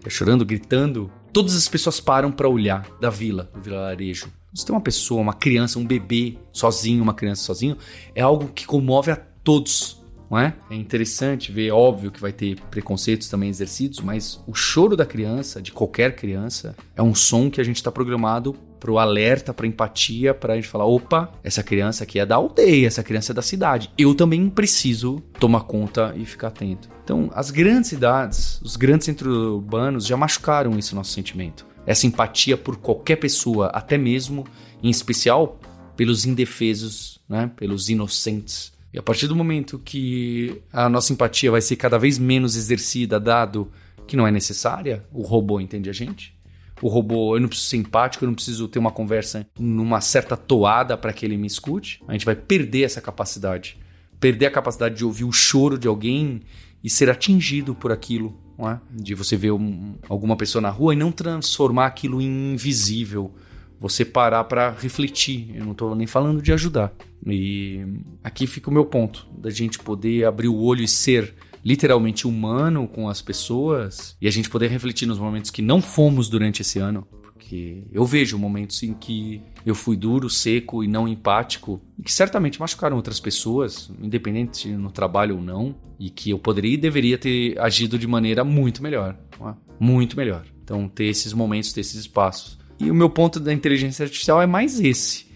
chorando, 0.09 0.45
gritando. 0.45 1.11
Todas 1.33 1.57
as 1.57 1.69
pessoas 1.69 2.01
param 2.01 2.31
para 2.31 2.49
olhar 2.49 2.87
da 3.01 3.11
vila, 3.11 3.51
do 3.55 3.61
vilarejo. 3.61 4.29
Você 4.55 4.65
tem 4.67 4.75
uma 4.75 4.81
pessoa, 4.81 5.21
uma 5.21 5.33
criança, 5.33 5.79
um 5.79 5.87
bebê 5.87 6.39
sozinho, 6.53 7.03
uma 7.03 7.15
criança 7.15 7.43
sozinho, 7.43 7.77
é 8.15 8.23
algo 8.23 8.49
que 8.55 8.67
comove 8.67 9.11
a 9.11 9.17
todos 9.17 10.05
não 10.31 10.39
é? 10.39 10.55
É 10.69 10.75
interessante 10.75 11.53
ver, 11.53 11.71
óbvio 11.71 12.11
que 12.11 12.21
vai 12.21 12.33
ter 12.33 12.59
preconceitos 12.71 13.29
também 13.29 13.49
exercidos, 13.49 14.01
mas 14.01 14.43
o 14.47 14.55
choro 14.55 14.97
da 14.97 15.07
criança, 15.07 15.63
de 15.63 15.71
qualquer 15.71 16.17
criança, 16.17 16.75
é 16.97 17.03
um 17.03 17.15
som 17.15 17.49
que 17.49 17.61
a 17.61 17.65
gente 17.65 17.77
está 17.77 17.93
programado 17.93 18.57
para 18.79 18.91
o 18.91 18.99
alerta, 18.99 19.55
para 19.55 19.67
empatia, 19.67 20.35
para 20.35 20.53
a 20.53 20.57
gente 20.57 20.69
falar: 20.69 20.87
opa, 20.87 21.33
essa 21.43 21.63
criança 21.63 22.05
aqui 22.05 22.19
é 22.19 22.27
da 22.27 22.37
aldeia, 22.37 22.87
essa 22.87 23.03
criança 23.03 23.33
é 23.33 23.35
da 23.35 23.43
cidade. 23.43 23.91
Eu 23.97 24.15
também 24.15 24.49
preciso 24.49 25.21
tomar 25.39 25.63
conta 25.63 26.15
e 26.17 26.25
ficar 26.25 26.49
atento. 26.49 26.89
Então, 27.03 27.31
as 27.35 27.51
grandes 27.51 27.91
cidades, 27.91 28.61
os 28.63 28.77
grandes 28.77 29.07
centros 29.07 29.37
urbanos 29.37 30.07
já 30.07 30.17
machucaram 30.17 30.79
esse 30.79 30.95
nosso 30.95 31.13
sentimento. 31.13 31.67
Essa 31.87 32.07
empatia 32.07 32.57
por 32.57 32.77
qualquer 32.77 33.17
pessoa, 33.17 33.67
até 33.67 33.99
mesmo, 33.99 34.47
em 34.83 34.89
especial, 34.89 35.59
pelos 35.97 36.25
indefesos, 36.25 37.21
né? 37.29 37.51
pelos 37.57 37.91
inocentes 37.91 38.75
e 38.95 38.99
a 38.99 39.03
partir 39.03 39.27
do 39.27 39.35
momento 39.35 39.81
que 39.81 40.63
a 40.73 40.89
nossa 40.89 41.13
empatia 41.13 41.51
vai 41.51 41.61
ser 41.61 41.75
cada 41.75 41.99
vez 41.99 42.17
menos 42.17 42.55
exercida, 42.55 43.19
dado 43.19 43.69
que 44.07 44.17
não 44.17 44.25
é 44.25 44.31
necessária, 44.31 45.05
o 45.13 45.23
robô 45.23 45.59
entende 45.59 45.91
a 45.91 45.93
gente. 45.93 46.34
O 46.83 46.89
robô, 46.89 47.37
eu 47.37 47.41
não 47.41 47.49
preciso 47.49 47.69
ser 47.69 47.77
empático, 47.77 48.25
eu 48.25 48.29
não 48.29 48.35
preciso 48.35 48.69
ter 48.69 48.79
uma 48.79 48.91
conversa 48.91 49.47
numa 49.59 50.01
certa 50.01 50.37
toada 50.37 50.97
para 50.97 51.13
que 51.13 51.25
ele 51.25 51.37
me 51.37 51.47
escute. 51.47 52.03
A 52.09 52.13
gente 52.13 52.27
vai 52.27 52.35
perder 52.35 52.83
essa 52.83 53.01
capacidade. 53.01 53.79
Perder 54.19 54.47
a 54.47 54.51
capacidade 54.51 54.97
de 54.97 55.05
ouvir 55.05 55.25
o 55.25 55.33
choro 55.33 55.79
de 55.79 55.87
alguém 55.87 56.41
e 56.83 56.91
ser 56.91 57.09
atingido 57.11 57.75
por 57.75 57.93
aquilo. 57.93 58.39
Não 58.59 58.71
é? 58.71 58.81
De 58.91 59.15
você 59.15 59.37
ver 59.37 59.53
um, 59.53 59.95
alguma 60.09 60.37
pessoa 60.37 60.63
na 60.63 60.71
rua 60.71 60.95
e 60.95 60.97
não 60.97 61.11
transformar 61.11 61.87
aquilo 61.87 62.21
em 62.21 62.53
invisível 62.53 63.35
você 63.79 64.05
parar 64.05 64.45
para 64.45 64.71
refletir. 64.71 65.55
Eu 65.55 65.65
não 65.65 65.73
estou 65.73 65.95
nem 65.95 66.07
falando 66.07 66.41
de 66.41 66.53
ajudar. 66.53 66.93
E 67.27 67.85
aqui 68.23 68.47
fica 68.47 68.71
o 68.71 68.73
meu 68.73 68.85
ponto, 68.85 69.27
da 69.37 69.51
gente 69.51 69.79
poder 69.79 70.25
abrir 70.25 70.49
o 70.49 70.57
olho 70.57 70.83
e 70.83 70.89
ser 70.89 71.35
literalmente 71.65 72.27
humano 72.27 72.87
com 72.87 73.09
as 73.09 73.23
pessoas 73.23 74.17
e 74.21 74.29
a 74.29 74.31
gente 74.31 74.51
poder 74.51 74.69
refletir 74.69 75.07
nos 75.07 75.19
momentos 75.19 75.51
que 75.51 75.63
não 75.63 75.81
fomos 75.81 76.29
durante 76.29 76.63
esse 76.63 76.79
ano. 76.79 77.07
Porque 77.23 77.85
eu 77.93 78.05
vejo 78.05 78.39
momentos 78.39 78.83
em 78.83 78.95
que 78.95 79.43
eu 79.67 79.75
fui 79.75 79.97
duro, 79.97 80.31
seco 80.31 80.85
e 80.85 80.89
não 80.89 81.09
empático, 81.09 81.81
e 81.99 82.03
que 82.03 82.13
certamente 82.13 82.61
machucaram 82.61 82.97
outras 82.97 83.19
pessoas, 83.19 83.91
independente 84.01 84.69
no 84.69 84.91
trabalho 84.91 85.37
ou 85.37 85.43
não, 85.43 85.75
e 85.99 86.11
que 86.11 86.31
eu 86.31 86.39
poderia 86.39 86.75
e 86.75 86.77
deveria 86.77 87.19
ter 87.19 87.59
agido 87.59 87.99
de 87.99 88.07
maneira 88.07 88.45
muito 88.45 88.83
melhor. 88.83 89.17
É? 89.41 89.55
Muito 89.79 90.17
melhor. 90.17 90.45
Então, 90.63 90.89
ter 90.89 91.07
esses 91.07 91.33
momentos, 91.33 91.73
ter 91.73 91.81
esses 91.81 91.97
espaços. 91.97 92.59
E 92.79 92.91
o 92.91 92.95
meu 92.95 93.11
ponto 93.11 93.39
da 93.39 93.53
inteligência 93.53 94.05
artificial 94.05 94.41
é 94.41 94.47
mais 94.47 94.81
esse. 94.81 95.27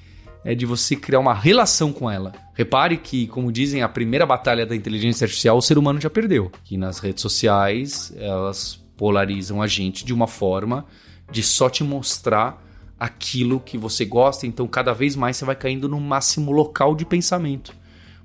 É 0.44 0.54
de 0.54 0.64
você 0.64 0.96
criar 0.96 1.20
uma 1.20 1.34
relação 1.34 1.92
com 1.92 2.10
ela. 2.10 2.32
Repare 2.59 2.97
que, 2.97 3.29
como 3.29 3.53
dizem, 3.53 3.83
a 3.83 3.88
primeira 3.88 4.27
batalha 4.27 4.66
da 4.66 4.75
inteligência 4.75 5.25
artificial 5.25 5.57
o 5.57 5.62
ser 5.62 5.79
humano 5.79 6.01
já 6.01 6.11
perdeu. 6.11 6.51
Que 6.64 6.77
nas 6.77 6.99
redes 6.99 7.23
sociais 7.23 8.12
elas 8.16 8.85
polarizam 8.97 9.62
a 9.62 9.68
gente 9.68 10.05
de 10.05 10.12
uma 10.12 10.27
forma 10.27 10.85
de 11.31 11.40
só 11.40 11.71
te 11.71 11.85
mostrar 11.85 12.61
aquilo 12.99 13.61
que 13.61 13.79
você 13.79 14.05
gosta, 14.05 14.44
então 14.44 14.66
cada 14.66 14.92
vez 14.92 15.14
mais 15.14 15.37
você 15.37 15.44
vai 15.44 15.55
caindo 15.55 15.88
no 15.88 16.01
máximo 16.01 16.51
local 16.51 16.97
de 16.97 17.07
pensamento. 17.07 17.73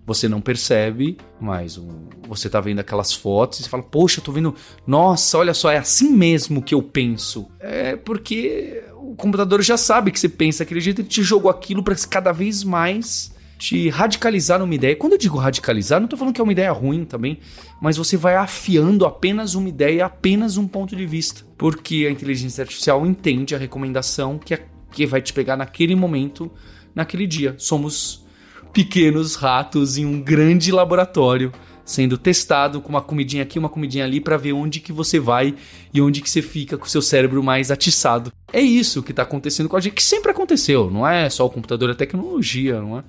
Você 0.03 0.27
não 0.27 0.41
percebe, 0.41 1.15
mas 1.39 1.79
você 2.27 2.49
tá 2.49 2.59
vendo 2.59 2.79
aquelas 2.79 3.13
fotos 3.13 3.59
e 3.59 3.69
fala: 3.69 3.83
Poxa, 3.83 4.19
tô 4.19 4.31
vendo, 4.31 4.55
nossa, 4.87 5.37
olha 5.37 5.53
só, 5.53 5.69
é 5.69 5.77
assim 5.77 6.09
mesmo 6.09 6.59
que 6.59 6.73
eu 6.73 6.81
penso. 6.81 7.47
É 7.59 7.95
porque 7.95 8.83
o 8.97 9.13
computador 9.15 9.61
já 9.61 9.77
sabe 9.77 10.09
que 10.09 10.19
você 10.19 10.27
pensa 10.27 10.63
daquele 10.63 10.81
jeito, 10.81 11.01
ele 11.01 11.07
te 11.07 11.21
jogou 11.21 11.51
aquilo 11.51 11.83
para 11.83 11.95
cada 12.09 12.31
vez 12.31 12.63
mais 12.63 13.31
te 13.63 13.87
radicalizar 13.87 14.59
numa 14.59 14.75
ideia. 14.75 14.93
Quando 14.93 15.13
eu 15.13 15.17
digo 15.17 15.37
radicalizar, 15.37 15.97
não 15.97 16.05
estou 16.05 16.19
falando 16.19 16.35
que 16.35 16.41
é 16.41 16.43
uma 16.43 16.51
ideia 16.51 16.69
ruim 16.73 17.05
também, 17.05 17.39
mas 17.81 17.95
você 17.95 18.17
vai 18.17 18.35
afiando 18.35 19.05
apenas 19.05 19.55
uma 19.55 19.69
ideia, 19.69 20.05
apenas 20.05 20.57
um 20.57 20.67
ponto 20.67 20.93
de 20.97 21.05
vista. 21.05 21.45
Porque 21.57 22.05
a 22.05 22.11
inteligência 22.11 22.61
artificial 22.61 23.05
entende 23.05 23.55
a 23.55 23.57
recomendação 23.57 24.37
que, 24.37 24.53
é, 24.53 24.65
que 24.91 25.05
vai 25.05 25.21
te 25.21 25.31
pegar 25.31 25.55
naquele 25.55 25.95
momento, 25.95 26.51
naquele 26.93 27.25
dia. 27.25 27.55
Somos 27.57 28.25
pequenos 28.73 29.35
ratos 29.35 29.97
em 29.97 30.05
um 30.05 30.21
grande 30.21 30.69
laboratório 30.69 31.49
sendo 31.85 32.17
testado 32.17 32.81
com 32.81 32.89
uma 32.89 33.01
comidinha 33.01 33.43
aqui, 33.43 33.59
uma 33.59 33.69
comidinha 33.69 34.05
ali 34.05 34.19
para 34.21 34.37
ver 34.37 34.53
onde 34.53 34.79
que 34.79 34.93
você 34.93 35.19
vai 35.19 35.53
e 35.93 36.01
onde 36.01 36.21
que 36.21 36.29
você 36.29 36.41
fica 36.41 36.77
com 36.77 36.85
o 36.85 36.89
seu 36.89 37.01
cérebro 37.01 37.43
mais 37.43 37.71
atiçado. 37.71 38.31
É 38.51 38.61
isso 38.61 39.03
que 39.03 39.11
está 39.11 39.23
acontecendo 39.23 39.67
com 39.67 39.75
a 39.75 39.79
gente, 39.79 39.93
que 39.93 40.03
sempre 40.03 40.31
aconteceu, 40.31 40.89
não 40.89 41.07
é 41.07 41.29
só 41.29 41.45
o 41.45 41.49
computador, 41.49 41.89
é 41.89 41.93
tecnologia, 41.93 42.79
não 42.79 42.99
é? 42.99 43.03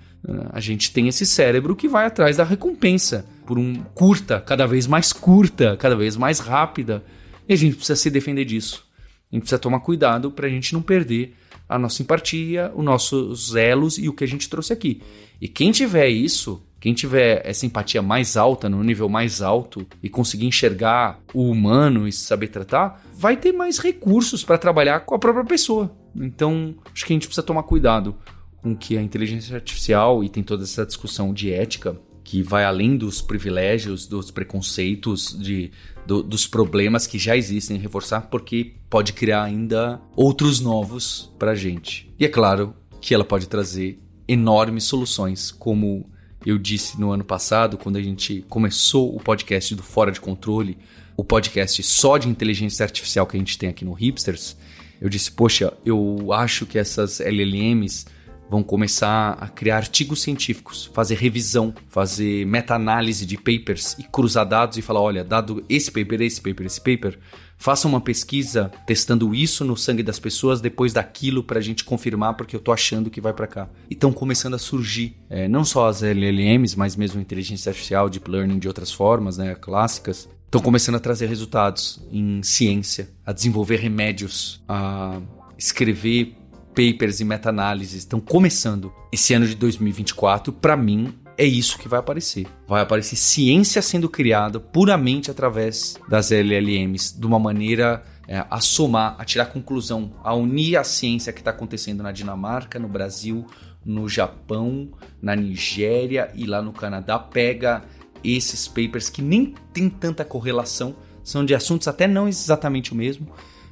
A 0.53 0.61
gente 0.61 0.91
tem 0.91 1.07
esse 1.07 1.27
cérebro 1.27 1.77
que 1.77 1.87
vai 1.87 2.07
atrás 2.07 2.39
da 2.39 2.45
recompensa 2.45 3.27
por 3.47 3.59
um 3.59 3.75
curta, 3.95 4.41
cada 4.41 4.67
vez 4.67 4.87
mais 4.87 5.13
curta, 5.13 5.77
cada 5.77 5.95
vez 5.95 6.17
mais 6.17 6.39
rápida. 6.39 7.05
E 7.47 7.53
a 7.53 7.57
gente 7.57 7.77
precisa 7.77 7.97
se 7.97 8.11
defender 8.11 8.47
disso. 8.47 8.87
A 9.31 9.37
gente 9.37 9.43
precisa 9.43 9.59
tomar 9.59 9.81
cuidado 9.81 10.31
para 10.31 10.47
a 10.47 10.51
gente 10.51 10.73
não 10.73 10.81
perder 10.81 11.35
a 11.69 11.79
nossa 11.79 12.03
empatia, 12.03 12.73
os 12.75 12.85
nossos 12.85 13.55
elos 13.55 13.99
e 13.99 14.09
o 14.09 14.13
que 14.13 14.25
a 14.25 14.29
gente 14.29 14.49
trouxe 14.49 14.73
aqui. 14.73 15.03
E 15.41 15.49
quem 15.49 15.73
tiver 15.73 16.09
isso, 16.09 16.63
quem 16.85 16.93
tiver 16.93 17.41
essa 17.47 17.65
empatia 17.65 18.03
mais 18.03 18.37
alta, 18.37 18.69
no 18.69 18.85
nível 18.85 19.09
mais 19.09 19.41
alto, 19.41 19.87
e 20.03 20.09
conseguir 20.11 20.45
enxergar 20.45 21.19
o 21.33 21.49
humano 21.51 22.07
e 22.07 22.13
saber 22.13 22.49
tratar, 22.49 23.03
vai 23.15 23.39
ter 23.39 23.53
mais 23.53 23.79
recursos 23.79 24.45
para 24.45 24.59
trabalhar 24.59 25.01
com 25.01 25.15
a 25.15 25.19
própria 25.19 25.47
pessoa. 25.47 25.97
Então, 26.15 26.75
acho 26.93 27.07
que 27.07 27.15
a 27.15 27.17
gente 27.17 27.27
precisa 27.27 27.43
tomar 27.43 27.63
cuidado 27.63 28.15
com 28.61 28.77
que 28.77 28.99
a 28.99 29.03
inteligência 29.03 29.55
artificial, 29.55 30.23
e 30.23 30.29
tem 30.29 30.43
toda 30.43 30.65
essa 30.65 30.85
discussão 30.85 31.33
de 31.33 31.51
ética, 31.51 31.99
que 32.23 32.43
vai 32.43 32.67
além 32.67 32.99
dos 32.99 33.23
privilégios, 33.23 34.07
dos 34.07 34.31
preconceitos, 34.31 35.35
de, 35.41 35.71
do, 36.07 36.23
dos 36.23 36.47
problemas 36.47 37.07
que 37.07 37.19
já 37.19 37.35
existem, 37.35 37.79
reforçar, 37.79 38.29
porque 38.29 38.75
pode 38.91 39.15
criar 39.15 39.45
ainda 39.45 40.03
outros 40.15 40.61
novos 40.61 41.33
para 41.39 41.53
a 41.53 41.55
gente. 41.55 42.13
E 42.21 42.27
é 42.27 42.29
claro 42.29 42.75
que 43.01 43.15
ela 43.15 43.25
pode 43.25 43.49
trazer 43.49 43.99
enormes 44.29 44.85
soluções, 44.85 45.51
como 45.51 46.13
eu 46.45 46.59
disse 46.59 47.01
no 47.01 47.11
ano 47.11 47.25
passado, 47.25 47.79
quando 47.79 47.97
a 47.97 48.03
gente 48.03 48.45
começou 48.49 49.15
o 49.15 49.21
podcast 49.21 49.75
do 49.75 49.83
Fora 49.83 50.13
de 50.13 50.21
Controle, 50.21 50.77
o 51.17 51.25
podcast 51.25 51.83
só 51.83 52.19
de 52.19 52.29
inteligência 52.29 52.85
artificial 52.85 53.27
que 53.27 53.37
a 53.37 53.39
gente 53.39 53.57
tem 53.57 53.69
aqui 53.69 53.85
no 53.85 53.93
Hipsters, 53.93 54.57
eu 55.01 55.09
disse, 55.09 55.31
poxa, 55.31 55.73
eu 55.85 56.33
acho 56.33 56.67
que 56.67 56.79
essas 56.79 57.21
LLMs 57.21 58.07
vão 58.49 58.63
começar 58.63 59.37
a 59.41 59.49
criar 59.49 59.77
artigos 59.77 60.23
científicos, 60.23 60.91
fazer 60.93 61.17
revisão, 61.17 61.75
fazer 61.89 62.47
meta-análise 62.47 63.27
de 63.27 63.37
papers 63.37 63.97
e 63.99 64.03
cruzar 64.05 64.47
dados 64.47 64.79
e 64.79 64.83
falar, 64.83 65.01
olha, 65.01 65.25
dado 65.25 65.65
esse 65.69 65.91
paper, 65.91 66.23
esse 66.23 66.41
paper, 66.41 66.67
esse 66.67 66.81
paper, 66.81 67.19
faça 67.57 67.89
uma 67.89 68.01
pesquisa 68.01 68.71
testando 68.87 69.35
isso 69.35 69.65
no 69.65 69.77
sangue 69.77 70.03
das 70.03 70.19
pessoas 70.19 70.61
depois 70.61 70.93
daquilo 70.93 71.43
para 71.43 71.59
a 71.59 71.63
gente 71.63 71.85
confirmar 71.85 72.37
porque 72.37 72.55
eu 72.55 72.61
tô 72.61 72.73
achando 72.73 73.11
que 73.11 73.21
vai 73.21 73.33
para 73.33 73.47
cá. 73.47 73.69
E 73.91 73.95
estão 73.95 74.13
começando 74.13 74.55
a 74.55 74.59
surgir 74.59 75.17
é, 75.31 75.49
não 75.49 75.65
só 75.65 75.89
as 75.89 76.03
LLMs, 76.03 76.77
mas 76.77 76.97
mesmo 76.97 77.21
inteligência 77.21 77.71
artificial, 77.71 78.09
deep 78.09 78.31
learning 78.31 78.59
de 78.59 78.69
outras 78.69 78.93
formas, 78.93 79.39
né, 79.39 79.55
clássicas, 79.55 80.29
estão 80.45 80.61
começando 80.61 80.95
a 80.97 81.01
trazer 81.01 81.27
resultados 81.27 82.01
em 82.13 82.43
ciência, 82.43 83.11
a 83.27 83.33
desenvolver 83.33 83.77
remédios, 83.77 84.63
a 84.69 85.21
escrever 85.59 86.37
papers 86.75 87.21
e 87.21 87.25
meta-análises 87.25 87.95
estão 88.01 88.21
começando. 88.21 88.93
Esse 89.13 89.33
ano 89.33 89.47
de 89.47 89.55
2024, 89.55 90.53
para 90.53 90.77
mim, 90.77 91.15
é 91.39 91.45
isso 91.45 91.79
que 91.79 91.89
vai 91.89 92.01
aparecer. 92.01 92.47
Vai 92.67 92.83
aparecer 92.83 93.17
ciência 93.17 93.81
sendo 93.81 94.09
criada 94.09 94.59
puramente 94.59 95.31
através 95.31 95.97
das 96.09 96.31
LLMs, 96.31 97.19
de 97.19 97.27
uma 97.27 97.39
maneira 97.39 98.03
é, 98.27 98.45
a 98.51 98.61
somar, 98.61 99.17
a 99.19 99.25
tirar 99.25 99.47
conclusão, 99.47 100.13
a 100.23 100.35
unir 100.35 100.77
a 100.77 100.85
ciência 100.85 101.33
que 101.33 101.41
está 101.41 101.51
acontecendo 101.51 102.03
na 102.03 102.13
Dinamarca, 102.13 102.79
no 102.79 102.89
Brasil, 102.89 103.47
no 103.85 104.09
Japão, 104.09 104.91
na 105.21 105.37
Nigéria 105.37 106.31
e 106.35 106.47
lá 106.47 106.63
no 106.63 106.73
Canadá. 106.73 107.19
Pega 107.19 107.83
esses 108.23 108.67
papers 108.67 109.09
que 109.09 109.21
nem 109.21 109.55
tem 109.73 109.89
tanta 109.89 110.25
correlação, 110.25 110.97
são 111.23 111.45
de 111.45 111.55
assuntos 111.55 111.89
até 111.89 112.07
não 112.07 112.29
exatamente 112.29 112.93
o 112.93 112.97
mesmo, 112.97 113.29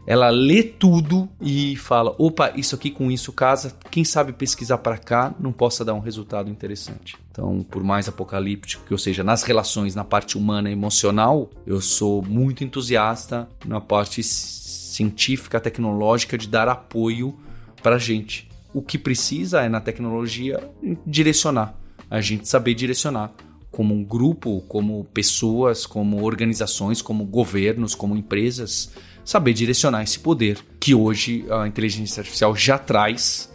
ela 0.07 0.31
lê 0.31 0.63
tudo 0.63 1.29
e 1.41 1.77
fala: 1.77 2.15
opa, 2.19 2.53
isso 2.57 2.75
aqui 2.75 2.91
com 2.91 3.11
isso 3.11 3.33
casa, 3.33 3.77
quem 3.91 4.05
sabe 4.05 4.33
pesquisar 4.33 4.79
para 4.79 4.99
cá 4.99 5.35
não 5.39 5.53
possa 5.53 5.85
dar 5.85 5.95
um 5.95 6.01
resultado 6.01 6.51
interessante. 6.51 7.17
Então, 7.31 7.61
por 7.63 7.83
mais 7.83 8.09
apocalíptico 8.09 8.85
que 8.85 8.93
eu 8.93 8.99
seja 8.99 9.23
nas 9.23 9.43
relações, 9.43 9.95
na 9.95 10.05
parte 10.05 10.37
humana 10.37 10.69
e 10.69 10.73
emocional, 10.73 11.49
eu 11.67 11.81
sou 11.81 12.23
muito 12.23 12.65
entusiasta 12.65 13.49
na 13.65 13.81
parte 13.81 14.23
científica, 14.23 15.61
tecnológica 15.61 16.37
de 16.37 16.49
dar 16.49 16.69
apoio 16.69 17.39
para 17.83 17.99
gente. 17.99 18.51
O 18.75 18.83
que 18.83 18.99
precisa 18.99 19.63
é 19.63 19.69
na 19.69 19.81
tecnologia 19.81 20.61
direcionar, 21.07 21.75
a 22.11 22.21
gente 22.21 22.49
saber 22.49 22.75
direcionar 22.75 23.33
como 23.73 23.95
um 23.95 24.05
grupo, 24.05 24.63
como 24.69 25.05
pessoas, 25.07 25.87
como 25.87 26.23
organizações, 26.23 27.01
como 27.01 27.25
governos, 27.25 27.95
como 27.95 28.15
empresas 28.15 28.93
saber 29.25 29.55
direcionar 29.55 30.03
esse 30.03 30.19
poder 30.19 30.59
que 30.79 30.95
hoje 30.95 31.47
a 31.51 31.67
inteligência 31.67 32.21
artificial 32.21 32.55
já 32.55 32.79
traz 32.79 33.51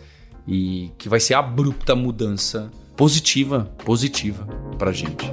e 0.47 0.91
que 0.97 1.08
vai 1.08 1.19
ser 1.19 1.36
abrupta 1.36 1.95
mudança 1.95 2.71
positiva, 2.95 3.71
positiva 3.86 4.45
para 4.77 4.91
gente. 4.91 5.32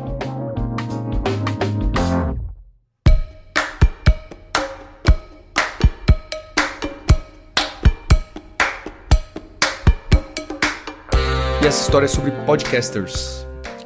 E 11.62 11.66
essa 11.66 11.80
história 11.80 12.04
é 12.04 12.08
sobre 12.08 12.30
podcasters, 12.44 13.43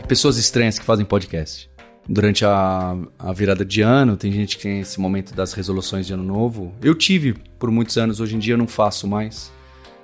pessoas 0.09 0.39
estranhas 0.39 0.79
que 0.79 0.87
fazem 0.87 1.05
podcast 1.05 1.71
durante 2.09 2.43
a, 2.43 2.97
a, 3.19 3.33
virada 3.35 3.63
de 3.63 3.83
ano, 3.83 4.17
tem 4.17 4.33
gente 4.33 4.57
que 4.57 4.63
tem 4.63 4.81
esse 4.81 4.99
momento 4.99 5.35
das 5.35 5.53
resoluções 5.53 6.07
de 6.07 6.15
ano 6.15 6.23
novo. 6.23 6.73
Eu 6.83 6.95
tive 6.95 7.35
por 7.59 7.71
muitos 7.71 7.99
anos, 7.99 8.19
hoje 8.19 8.35
em 8.35 8.39
dia 8.39 8.55
eu 8.55 8.59
não 8.59 8.67
faço 8.67 9.07
mais. 9.07 9.53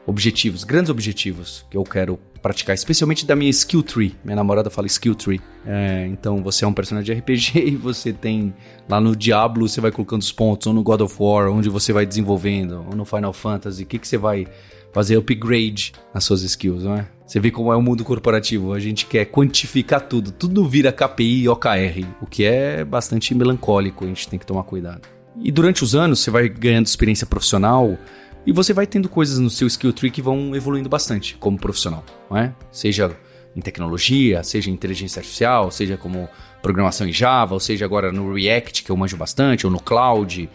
Objetivos, 0.07 0.65
grandes 0.65 0.91
objetivos 0.91 1.65
que 1.71 1.79
eu 1.79 1.83
quero 1.83 2.21
praticar, 2.43 2.75
especialmente 2.75 3.25
da 3.25 3.35
minha 3.35 3.49
skill 3.49 3.83
tree. 3.83 4.15
Minha 4.23 4.37
namorada 4.37 4.69
fala 4.69 4.87
skill 4.87 5.15
tree. 5.15 5.41
É, 5.65 6.07
então 6.09 6.43
você 6.43 6.67
é 6.67 6.69
um 6.69 6.75
personagem 6.75 7.15
de 7.15 7.19
RPG 7.19 7.53
e 7.65 7.75
você 7.75 8.13
tem 8.13 8.55
lá 8.87 9.01
no 9.01 9.17
Diablo, 9.17 9.67
você 9.67 9.81
vai 9.81 9.91
colocando 9.91 10.21
os 10.21 10.31
pontos, 10.31 10.67
ou 10.67 10.75
no 10.75 10.83
God 10.83 11.01
of 11.01 11.17
War, 11.19 11.51
onde 11.51 11.71
você 11.71 11.91
vai 11.95 12.05
desenvolvendo, 12.05 12.85
ou 12.87 12.95
no 12.95 13.07
Final 13.07 13.33
Fantasy, 13.33 13.85
o 13.85 13.87
que, 13.87 13.99
que 13.99 14.07
você 14.07 14.19
vai 14.19 14.47
fazer 14.95 15.17
upgrade 15.17 15.93
nas 16.15 16.25
suas 16.25 16.43
skills, 16.43 16.85
não 16.85 16.95
é? 16.95 17.07
Você 17.27 17.41
vê 17.41 17.51
como 17.51 17.73
é 17.73 17.77
o 17.77 17.83
mundo 17.83 18.05
corporativo, 18.05 18.73
a 18.73 18.79
gente 18.79 19.07
quer 19.07 19.25
quantificar 19.25 20.01
tudo, 20.03 20.31
tudo 20.31 20.67
vira 20.69 20.93
KPI 20.93 21.43
e 21.43 21.49
OKR, 21.49 22.07
o 22.21 22.27
que 22.27 22.45
é 22.45 22.85
bastante 22.85 23.35
melancólico, 23.35 24.05
a 24.05 24.07
gente 24.07 24.29
tem 24.29 24.39
que 24.39 24.47
tomar 24.47 24.63
cuidado. 24.63 25.03
E 25.43 25.51
durante 25.51 25.83
os 25.83 25.97
anos 25.97 26.21
você 26.21 26.31
vai 26.31 26.49
ganhando 26.49 26.87
experiência 26.87 27.27
profissional 27.27 27.99
e 28.47 28.53
você 28.53 28.73
vai 28.73 28.87
tendo 28.87 29.09
coisas 29.09 29.39
no 29.41 29.51
seu 29.51 29.67
skill 29.67 29.93
tree 29.93 30.13
que 30.13 30.23
vão 30.23 30.55
evoluindo 30.55 30.89
bastante 30.89 31.35
como 31.41 31.59
profissional, 31.59 32.05
não 32.31 32.37
é? 32.37 32.55
Seja 32.71 33.11
em 33.57 33.61
tecnologia, 33.61 34.45
seja 34.45 34.71
em 34.71 34.75
inteligência 34.75 35.19
artificial, 35.19 35.73
seja 35.73 35.97
como 35.97 36.29
programação 36.63 37.09
em 37.09 37.13
Java, 37.13 37.55
ou 37.55 37.61
seja 37.61 37.85
agora 37.85 38.13
no 38.13 38.33
React, 38.33 38.85
que 38.85 38.91
eu 38.91 38.97
manjo 38.97 39.17
bastante, 39.17 39.67
ou 39.67 39.73
no 39.73 39.81
Cloud, 39.81 40.49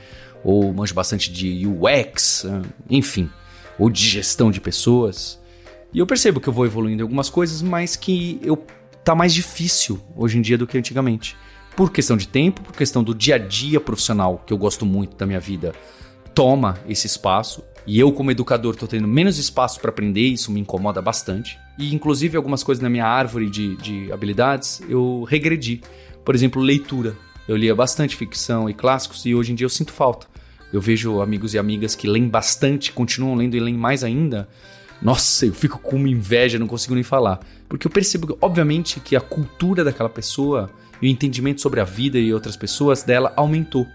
ou 0.43 0.73
manjo 0.73 0.93
bastante 0.93 1.29
de 1.29 1.67
UX, 1.67 2.45
enfim 2.89 3.29
ou 3.79 3.89
de 3.89 4.05
gestão 4.07 4.51
de 4.51 4.59
pessoas. 4.59 5.39
E 5.93 5.99
eu 5.99 6.05
percebo 6.05 6.39
que 6.39 6.47
eu 6.47 6.53
vou 6.53 6.65
evoluindo 6.65 7.01
em 7.01 7.03
algumas 7.03 7.29
coisas, 7.29 7.61
mas 7.61 7.95
que 7.95 8.39
eu 8.43 8.63
tá 9.03 9.15
mais 9.15 9.33
difícil 9.33 9.99
hoje 10.15 10.37
em 10.37 10.41
dia 10.41 10.57
do 10.57 10.67
que 10.67 10.77
antigamente. 10.77 11.35
Por 11.75 11.91
questão 11.91 12.17
de 12.17 12.27
tempo, 12.27 12.61
por 12.61 12.75
questão 12.75 13.03
do 13.03 13.15
dia 13.15 13.35
a 13.35 13.37
dia 13.37 13.79
profissional, 13.79 14.43
que 14.45 14.53
eu 14.53 14.57
gosto 14.57 14.85
muito 14.85 15.15
da 15.15 15.25
minha 15.25 15.39
vida, 15.39 15.73
toma 16.35 16.77
esse 16.87 17.07
espaço. 17.07 17.63
E 17.87 17.97
eu, 17.97 18.11
como 18.11 18.29
educador, 18.29 18.73
estou 18.73 18.87
tendo 18.87 19.07
menos 19.07 19.37
espaço 19.37 19.79
para 19.79 19.89
aprender, 19.89 20.27
isso 20.27 20.51
me 20.51 20.59
incomoda 20.59 21.01
bastante. 21.01 21.57
E, 21.77 21.95
inclusive, 21.95 22.37
algumas 22.37 22.61
coisas 22.61 22.83
na 22.83 22.89
minha 22.89 23.05
árvore 23.05 23.49
de, 23.49 23.75
de 23.77 24.11
habilidades 24.11 24.81
eu 24.87 25.23
regredi. 25.27 25.81
Por 26.23 26.35
exemplo, 26.35 26.61
leitura. 26.61 27.15
Eu 27.47 27.55
lia 27.55 27.73
bastante 27.73 28.15
ficção 28.15 28.69
e 28.69 28.75
clássicos 28.75 29.25
e 29.25 29.33
hoje 29.33 29.53
em 29.53 29.55
dia 29.55 29.65
eu 29.65 29.69
sinto 29.69 29.91
falta. 29.91 30.27
Eu 30.71 30.79
vejo 30.79 31.21
amigos 31.21 31.53
e 31.53 31.57
amigas 31.57 31.95
que 31.95 32.07
leem 32.07 32.27
bastante, 32.27 32.91
continuam 32.91 33.35
lendo 33.35 33.55
e 33.55 33.59
leem 33.59 33.77
mais 33.77 34.03
ainda. 34.03 34.47
Nossa, 35.01 35.45
eu 35.45 35.53
fico 35.53 35.79
com 35.79 35.95
uma 35.95 36.09
inveja, 36.09 36.59
não 36.59 36.67
consigo 36.67 36.93
nem 36.93 37.03
falar. 37.03 37.39
Porque 37.67 37.87
eu 37.87 37.91
percebo, 37.91 38.37
obviamente, 38.41 38.99
que 38.99 39.15
a 39.15 39.21
cultura 39.21 39.83
daquela 39.83 40.09
pessoa 40.09 40.69
e 41.01 41.07
o 41.07 41.09
entendimento 41.09 41.61
sobre 41.61 41.79
a 41.79 41.85
vida 41.85 42.19
e 42.19 42.33
outras 42.33 42.57
pessoas 42.57 43.03
dela 43.03 43.33
aumentou. 43.35 43.87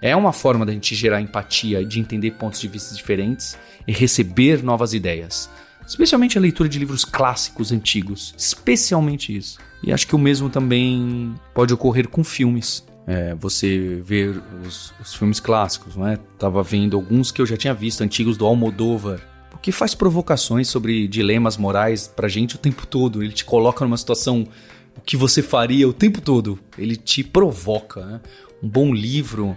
É 0.00 0.14
uma 0.14 0.32
forma 0.32 0.64
da 0.64 0.72
gente 0.72 0.94
gerar 0.94 1.20
empatia, 1.20 1.84
de 1.84 1.98
entender 1.98 2.32
pontos 2.32 2.60
de 2.60 2.68
vista 2.68 2.94
diferentes 2.94 3.58
e 3.86 3.92
receber 3.92 4.62
novas 4.62 4.94
ideias. 4.94 5.50
Especialmente 5.86 6.38
a 6.38 6.40
leitura 6.40 6.68
de 6.68 6.78
livros 6.78 7.04
clássicos 7.04 7.72
antigos. 7.72 8.34
Especialmente 8.36 9.36
isso. 9.36 9.58
E 9.82 9.92
acho 9.92 10.06
que 10.06 10.14
o 10.14 10.18
mesmo 10.18 10.48
também 10.48 11.34
pode 11.52 11.74
ocorrer 11.74 12.08
com 12.08 12.24
filmes 12.24 12.84
é, 13.06 13.34
você 13.34 14.00
ver 14.02 14.40
os, 14.66 14.94
os, 15.00 15.14
filmes 15.14 15.40
clássicos, 15.40 15.96
não 15.96 16.06
é? 16.06 16.18
Tava 16.38 16.62
vendo 16.62 16.96
alguns 16.96 17.30
que 17.30 17.40
eu 17.40 17.46
já 17.46 17.56
tinha 17.56 17.74
visto, 17.74 18.02
antigos 18.02 18.36
do 18.36 18.46
Almodóvar, 18.46 19.20
que 19.64 19.72
faz 19.72 19.94
provocações 19.94 20.68
sobre 20.68 21.08
dilemas 21.08 21.56
morais 21.56 22.06
pra 22.06 22.28
gente 22.28 22.56
o 22.56 22.58
tempo 22.58 22.86
todo. 22.86 23.22
Ele 23.22 23.32
te 23.32 23.46
coloca 23.46 23.82
numa 23.82 23.96
situação 23.96 24.46
o 24.94 25.00
que 25.00 25.16
você 25.16 25.40
faria 25.40 25.88
o 25.88 25.92
tempo 25.94 26.20
todo. 26.20 26.58
Ele 26.76 26.94
te 26.94 27.24
provoca. 27.24 28.04
Né? 28.04 28.20
Um 28.62 28.68
bom 28.68 28.92
livro, 28.92 29.56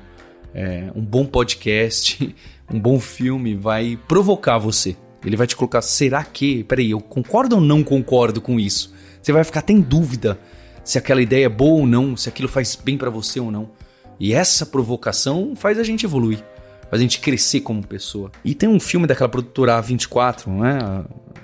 é, 0.54 0.90
um 0.96 1.04
bom 1.04 1.26
podcast, 1.26 2.34
um 2.74 2.80
bom 2.80 3.02
filme 3.02 3.54
vai 3.54 4.00
provocar 4.08 4.58
você. 4.58 4.96
Ele 5.26 5.36
vai 5.36 5.46
te 5.46 5.58
colocar, 5.58 5.82
será 5.82 6.24
que? 6.24 6.64
Peraí, 6.64 6.92
eu 6.92 7.02
concordo 7.02 7.56
ou 7.58 7.62
não 7.62 7.84
concordo 7.84 8.40
com 8.40 8.58
isso? 8.58 8.94
Você 9.22 9.34
vai 9.34 9.44
ficar 9.44 9.60
até 9.60 9.74
em 9.74 9.82
dúvida 9.82 10.40
se 10.88 10.98
aquela 10.98 11.22
ideia 11.22 11.48
é 11.48 11.50
boa 11.50 11.82
ou 11.82 11.86
não, 11.86 12.16
se 12.16 12.30
aquilo 12.30 12.48
faz 12.48 12.74
bem 12.82 12.98
para 12.98 13.10
você 13.10 13.42
ou 13.42 13.52
não. 13.52 13.70
E 14.18 14.34
essa 14.34 14.66
provocação 14.66 15.54
faz 15.54 15.78
a 15.78 15.84
gente 15.84 16.06
evoluir, 16.06 16.42
faz 16.90 17.02
a 17.02 17.04
gente 17.04 17.20
crescer 17.20 17.60
como 17.60 17.86
pessoa. 17.86 18.32
E 18.44 18.56
tem 18.56 18.70
um 18.70 18.80
filme 18.80 19.06
daquela 19.06 19.28
produtora 19.28 19.78
A24, 19.82 20.48
não 20.48 20.66
é? 20.66 20.78
A 20.78 21.04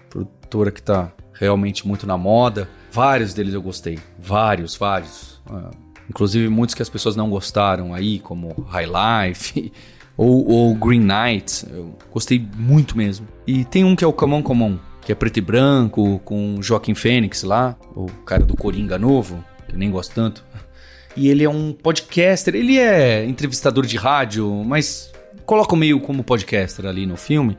produtora 0.09 0.71
que 0.71 0.81
tá 0.81 1.11
realmente 1.33 1.85
muito 1.85 2.07
na 2.07 2.17
moda. 2.17 2.69
Vários 2.89 3.33
deles 3.33 3.53
eu 3.53 3.61
gostei. 3.61 3.99
Vários, 4.17 4.77
vários. 4.77 5.41
Uh, 5.49 5.71
inclusive 6.09 6.47
muitos 6.47 6.73
que 6.73 6.81
as 6.81 6.89
pessoas 6.89 7.17
não 7.17 7.29
gostaram 7.29 7.93
aí, 7.93 8.19
como 8.19 8.65
High 8.69 8.87
Life 9.27 9.73
ou, 10.15 10.49
ou 10.49 10.73
Green 10.73 11.01
Knight. 11.01 11.65
Eu 11.69 11.93
gostei 12.13 12.47
muito 12.55 12.95
mesmo. 12.97 13.27
E 13.45 13.65
tem 13.65 13.83
um 13.83 13.93
que 13.93 14.05
é 14.05 14.07
o 14.07 14.13
Come 14.13 14.35
On 14.35 14.41
Come 14.41 14.63
On 14.63 14.92
que 15.05 15.11
é 15.11 15.15
preto 15.15 15.37
e 15.37 15.41
branco, 15.41 16.19
com 16.23 16.61
Joaquim 16.61 16.95
Fênix 16.95 17.43
lá, 17.43 17.75
o 17.95 18.07
cara 18.25 18.43
do 18.43 18.55
Coringa 18.55 18.97
novo, 18.97 19.43
que 19.67 19.75
eu 19.75 19.79
nem 19.79 19.91
gosto 19.91 20.13
tanto. 20.13 20.43
E 21.15 21.29
ele 21.29 21.43
é 21.43 21.49
um 21.49 21.73
podcaster, 21.73 22.55
ele 22.55 22.77
é 22.77 23.25
entrevistador 23.25 23.85
de 23.85 23.97
rádio, 23.97 24.49
mas 24.65 25.11
coloca 25.45 25.75
meio 25.75 25.99
como 25.99 26.23
podcaster 26.23 26.85
ali 26.85 27.05
no 27.05 27.17
filme. 27.17 27.57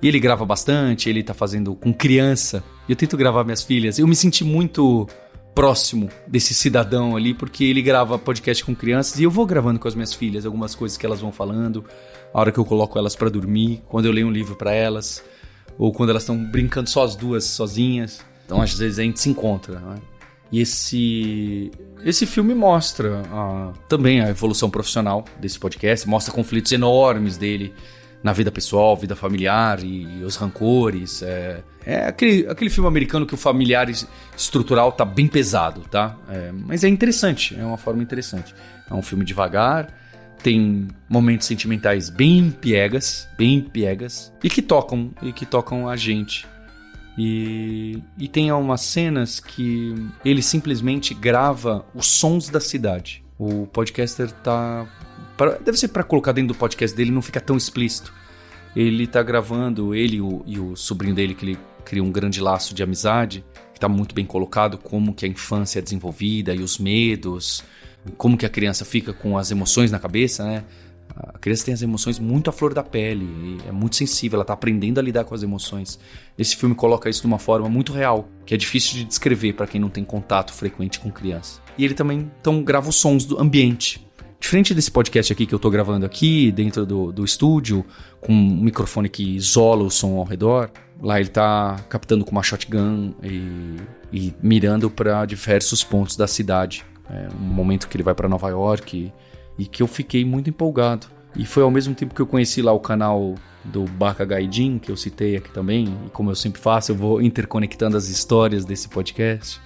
E 0.00 0.08
ele 0.08 0.20
grava 0.20 0.44
bastante, 0.44 1.08
ele 1.08 1.22
tá 1.22 1.32
fazendo 1.32 1.74
com 1.74 1.92
criança. 1.92 2.62
Eu 2.88 2.96
tento 2.96 3.16
gravar 3.16 3.44
minhas 3.44 3.62
filhas. 3.62 3.98
Eu 3.98 4.06
me 4.06 4.16
senti 4.16 4.44
muito 4.44 5.08
próximo 5.54 6.08
desse 6.26 6.54
cidadão 6.54 7.16
ali, 7.16 7.34
porque 7.34 7.64
ele 7.64 7.82
grava 7.82 8.18
podcast 8.18 8.64
com 8.64 8.74
crianças 8.74 9.18
e 9.20 9.24
eu 9.24 9.30
vou 9.30 9.46
gravando 9.46 9.78
com 9.78 9.86
as 9.86 9.94
minhas 9.94 10.12
filhas 10.14 10.46
algumas 10.46 10.74
coisas 10.74 10.96
que 10.96 11.04
elas 11.04 11.20
vão 11.20 11.30
falando, 11.30 11.84
a 12.32 12.40
hora 12.40 12.50
que 12.50 12.58
eu 12.58 12.64
coloco 12.64 12.98
elas 12.98 13.14
para 13.14 13.28
dormir, 13.28 13.82
quando 13.86 14.06
eu 14.06 14.12
leio 14.12 14.26
um 14.26 14.30
livro 14.30 14.56
para 14.56 14.72
elas, 14.72 15.22
ou 15.82 15.92
quando 15.92 16.10
elas 16.10 16.22
estão 16.22 16.38
brincando 16.38 16.88
só 16.88 17.02
as 17.02 17.16
duas 17.16 17.42
sozinhas. 17.42 18.24
Então 18.46 18.62
às 18.62 18.72
vezes 18.78 19.00
a 19.00 19.02
gente 19.02 19.18
se 19.18 19.28
encontra. 19.28 19.80
Né? 19.80 19.96
E 20.52 20.60
esse 20.60 21.72
esse 22.04 22.24
filme 22.24 22.54
mostra 22.54 23.20
uh, 23.22 23.72
também 23.88 24.20
a 24.20 24.28
evolução 24.28 24.70
profissional 24.70 25.24
desse 25.40 25.58
podcast, 25.58 26.08
mostra 26.08 26.32
conflitos 26.32 26.70
enormes 26.70 27.36
dele 27.36 27.74
na 28.22 28.32
vida 28.32 28.52
pessoal, 28.52 28.96
vida 28.96 29.16
familiar 29.16 29.82
e, 29.82 30.20
e 30.20 30.22
os 30.22 30.36
rancores. 30.36 31.20
É, 31.20 31.64
é, 31.84 32.06
aquele, 32.06 32.46
aquele 32.48 32.70
filme 32.70 32.86
americano 32.86 33.26
que 33.26 33.34
o 33.34 33.36
familiar 33.36 33.90
estrutural 34.36 34.92
tá 34.92 35.04
bem 35.04 35.26
pesado, 35.26 35.80
tá? 35.90 36.16
É, 36.28 36.52
mas 36.52 36.84
é 36.84 36.88
interessante, 36.88 37.58
é 37.58 37.64
uma 37.64 37.76
forma 37.76 38.04
interessante. 38.04 38.54
É 38.88 38.94
um 38.94 39.02
filme 39.02 39.24
devagar, 39.24 39.92
tem 40.42 40.88
momentos 41.08 41.46
sentimentais 41.46 42.10
bem 42.10 42.50
piegas, 42.50 43.28
bem 43.38 43.60
piegas, 43.60 44.32
e 44.42 44.50
que 44.50 44.60
tocam, 44.60 45.10
e 45.22 45.32
que 45.32 45.46
tocam 45.46 45.88
a 45.88 45.96
gente. 45.96 46.46
E, 47.16 48.02
e 48.18 48.26
tem 48.26 48.50
umas 48.52 48.80
cenas 48.80 49.38
que 49.38 49.94
ele 50.24 50.42
simplesmente 50.42 51.14
grava 51.14 51.84
os 51.94 52.06
sons 52.06 52.48
da 52.48 52.60
cidade. 52.60 53.22
O 53.38 53.66
podcaster 53.66 54.30
tá 54.30 54.88
Pra, 55.36 55.58
deve 55.58 55.78
ser 55.78 55.88
para 55.88 56.02
colocar 56.02 56.32
dentro 56.32 56.54
do 56.54 56.58
podcast 56.58 56.96
dele, 56.96 57.10
não 57.10 57.22
fica 57.22 57.40
tão 57.40 57.56
explícito. 57.56 58.12
Ele 58.74 59.06
tá 59.06 59.22
gravando, 59.22 59.94
ele 59.94 60.16
e 60.16 60.20
o, 60.20 60.42
e 60.46 60.58
o 60.58 60.76
sobrinho 60.76 61.14
dele, 61.14 61.34
que 61.34 61.44
ele 61.44 61.58
cria 61.84 62.02
um 62.02 62.10
grande 62.10 62.40
laço 62.40 62.74
de 62.74 62.82
amizade, 62.82 63.44
que 63.74 63.80
tá 63.80 63.88
muito 63.88 64.14
bem 64.14 64.24
colocado, 64.24 64.78
como 64.78 65.12
que 65.12 65.26
a 65.26 65.28
infância 65.28 65.78
é 65.78 65.82
desenvolvida 65.82 66.54
e 66.54 66.60
os 66.60 66.78
medos, 66.78 67.64
como 68.16 68.36
que 68.36 68.46
a 68.46 68.48
criança 68.48 68.84
fica 68.84 69.12
com 69.12 69.36
as 69.38 69.50
emoções 69.50 69.90
na 69.90 69.98
cabeça, 69.98 70.44
né? 70.44 70.64
A 71.14 71.38
criança 71.38 71.66
tem 71.66 71.74
as 71.74 71.82
emoções 71.82 72.18
muito 72.18 72.48
à 72.48 72.52
flor 72.52 72.72
da 72.72 72.82
pele, 72.82 73.58
é 73.68 73.72
muito 73.72 73.96
sensível, 73.96 74.36
ela 74.36 74.42
está 74.42 74.54
aprendendo 74.54 74.98
a 74.98 75.02
lidar 75.02 75.24
com 75.24 75.34
as 75.34 75.42
emoções. 75.42 75.98
Esse 76.38 76.56
filme 76.56 76.74
coloca 76.74 77.10
isso 77.10 77.20
de 77.20 77.26
uma 77.26 77.38
forma 77.38 77.68
muito 77.68 77.92
real, 77.92 78.28
que 78.46 78.54
é 78.54 78.56
difícil 78.56 78.94
de 78.94 79.04
descrever 79.04 79.52
para 79.52 79.66
quem 79.66 79.80
não 79.80 79.90
tem 79.90 80.04
contato 80.04 80.52
frequente 80.52 80.98
com 80.98 81.10
criança. 81.10 81.60
E 81.76 81.84
ele 81.84 81.94
também 81.94 82.30
então 82.40 82.62
grava 82.62 82.88
os 82.88 82.96
sons 82.96 83.24
do 83.26 83.38
ambiente. 83.38 84.06
Diferente 84.40 84.74
desse 84.74 84.90
podcast 84.90 85.32
aqui 85.32 85.46
que 85.46 85.54
eu 85.54 85.58
tô 85.58 85.70
gravando 85.70 86.04
aqui, 86.04 86.50
dentro 86.50 86.84
do, 86.84 87.12
do 87.12 87.24
estúdio, 87.24 87.84
com 88.20 88.32
um 88.32 88.60
microfone 88.60 89.08
que 89.08 89.36
isola 89.36 89.84
o 89.84 89.90
som 89.90 90.16
ao 90.16 90.24
redor, 90.24 90.70
lá 91.00 91.20
ele 91.20 91.28
tá 91.28 91.76
captando 91.88 92.24
com 92.24 92.32
uma 92.32 92.42
shotgun 92.42 93.14
e, 93.22 93.76
e 94.12 94.34
mirando 94.42 94.90
para 94.90 95.24
diversos 95.26 95.84
pontos 95.84 96.16
da 96.16 96.26
cidade. 96.26 96.84
É 97.12 97.28
um 97.34 97.44
momento 97.44 97.88
que 97.88 97.96
ele 97.96 98.02
vai 98.02 98.14
para 98.14 98.28
Nova 98.28 98.48
York 98.48 98.96
e, 98.96 99.62
e, 99.62 99.66
que 99.66 99.82
eu 99.82 99.86
fiquei 99.86 100.24
muito 100.24 100.48
empolgado. 100.48 101.06
E 101.36 101.44
foi 101.44 101.62
ao 101.62 101.70
mesmo 101.70 101.94
tempo 101.94 102.14
que 102.14 102.20
eu 102.20 102.26
conheci 102.26 102.62
lá 102.62 102.72
o 102.72 102.80
canal 102.80 103.34
do 103.64 103.84
Baka 103.84 104.24
Gaidin, 104.24 104.78
que 104.78 104.90
eu 104.90 104.96
citei 104.96 105.36
aqui 105.36 105.50
também, 105.50 105.86
e 106.06 106.10
como 106.10 106.30
eu 106.30 106.34
sempre 106.34 106.60
faço, 106.60 106.92
eu 106.92 106.96
vou 106.96 107.22
interconectando 107.22 107.96
as 107.96 108.08
histórias 108.08 108.64
desse 108.64 108.88
podcast. 108.88 109.60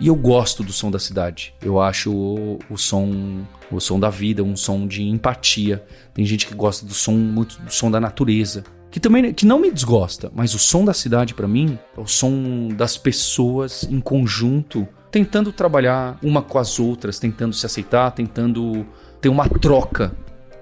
E 0.00 0.06
eu 0.06 0.14
gosto 0.14 0.62
do 0.62 0.72
som 0.72 0.90
da 0.90 0.98
cidade. 0.98 1.54
Eu 1.60 1.78
acho 1.78 2.10
o, 2.10 2.58
o, 2.70 2.78
som 2.78 3.44
o 3.70 3.78
som 3.78 4.00
da 4.00 4.08
vida, 4.08 4.42
um 4.42 4.56
som 4.56 4.86
de 4.86 5.02
empatia. 5.02 5.84
Tem 6.14 6.24
gente 6.24 6.46
que 6.46 6.54
gosta 6.54 6.86
do 6.86 6.94
som 6.94 7.12
muito 7.12 7.60
do 7.60 7.70
som 7.70 7.90
da 7.90 8.00
natureza, 8.00 8.64
que 8.90 8.98
também 8.98 9.32
que 9.34 9.44
não 9.44 9.60
me 9.60 9.70
desgosta, 9.70 10.32
mas 10.34 10.54
o 10.54 10.58
som 10.58 10.86
da 10.86 10.94
cidade 10.94 11.34
para 11.34 11.46
mim 11.46 11.78
é 11.96 12.00
o 12.00 12.06
som 12.06 12.68
das 12.68 12.96
pessoas 12.96 13.84
em 13.84 14.00
conjunto, 14.00 14.88
tentando 15.10 15.52
trabalhar 15.52 16.18
uma 16.22 16.42
com 16.42 16.58
as 16.58 16.78
outras, 16.78 17.18
tentando 17.18 17.54
se 17.54 17.66
aceitar, 17.66 18.10
tentando 18.12 18.86
ter 19.20 19.28
uma 19.28 19.48
troca. 19.48 20.14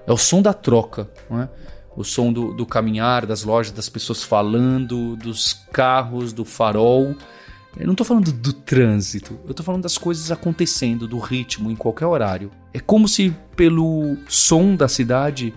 É 0.07 0.11
o 0.11 0.17
som 0.17 0.41
da 0.41 0.53
troca, 0.53 1.09
não 1.29 1.41
é? 1.41 1.49
O 1.95 2.03
som 2.03 2.31
do, 2.31 2.53
do 2.53 2.65
caminhar, 2.65 3.25
das 3.25 3.43
lojas, 3.43 3.71
das 3.71 3.89
pessoas 3.89 4.23
falando, 4.23 5.15
dos 5.15 5.53
carros, 5.71 6.33
do 6.33 6.45
farol 6.45 7.15
eu 7.77 7.87
não 7.87 7.95
tô 7.95 8.03
falando 8.03 8.31
do 8.31 8.51
trânsito, 8.51 9.39
eu 9.47 9.53
tô 9.53 9.61
falando 9.63 9.83
das 9.83 9.97
coisas 9.97 10.31
acontecendo, 10.31 11.07
do 11.07 11.19
ritmo 11.19 11.69
em 11.69 11.75
qualquer 11.75 12.07
horário. 12.07 12.51
É 12.73 12.79
como 12.79 13.07
se 13.07 13.33
pelo 13.55 14.17
som 14.27 14.75
da 14.75 14.87
cidade 14.87 15.53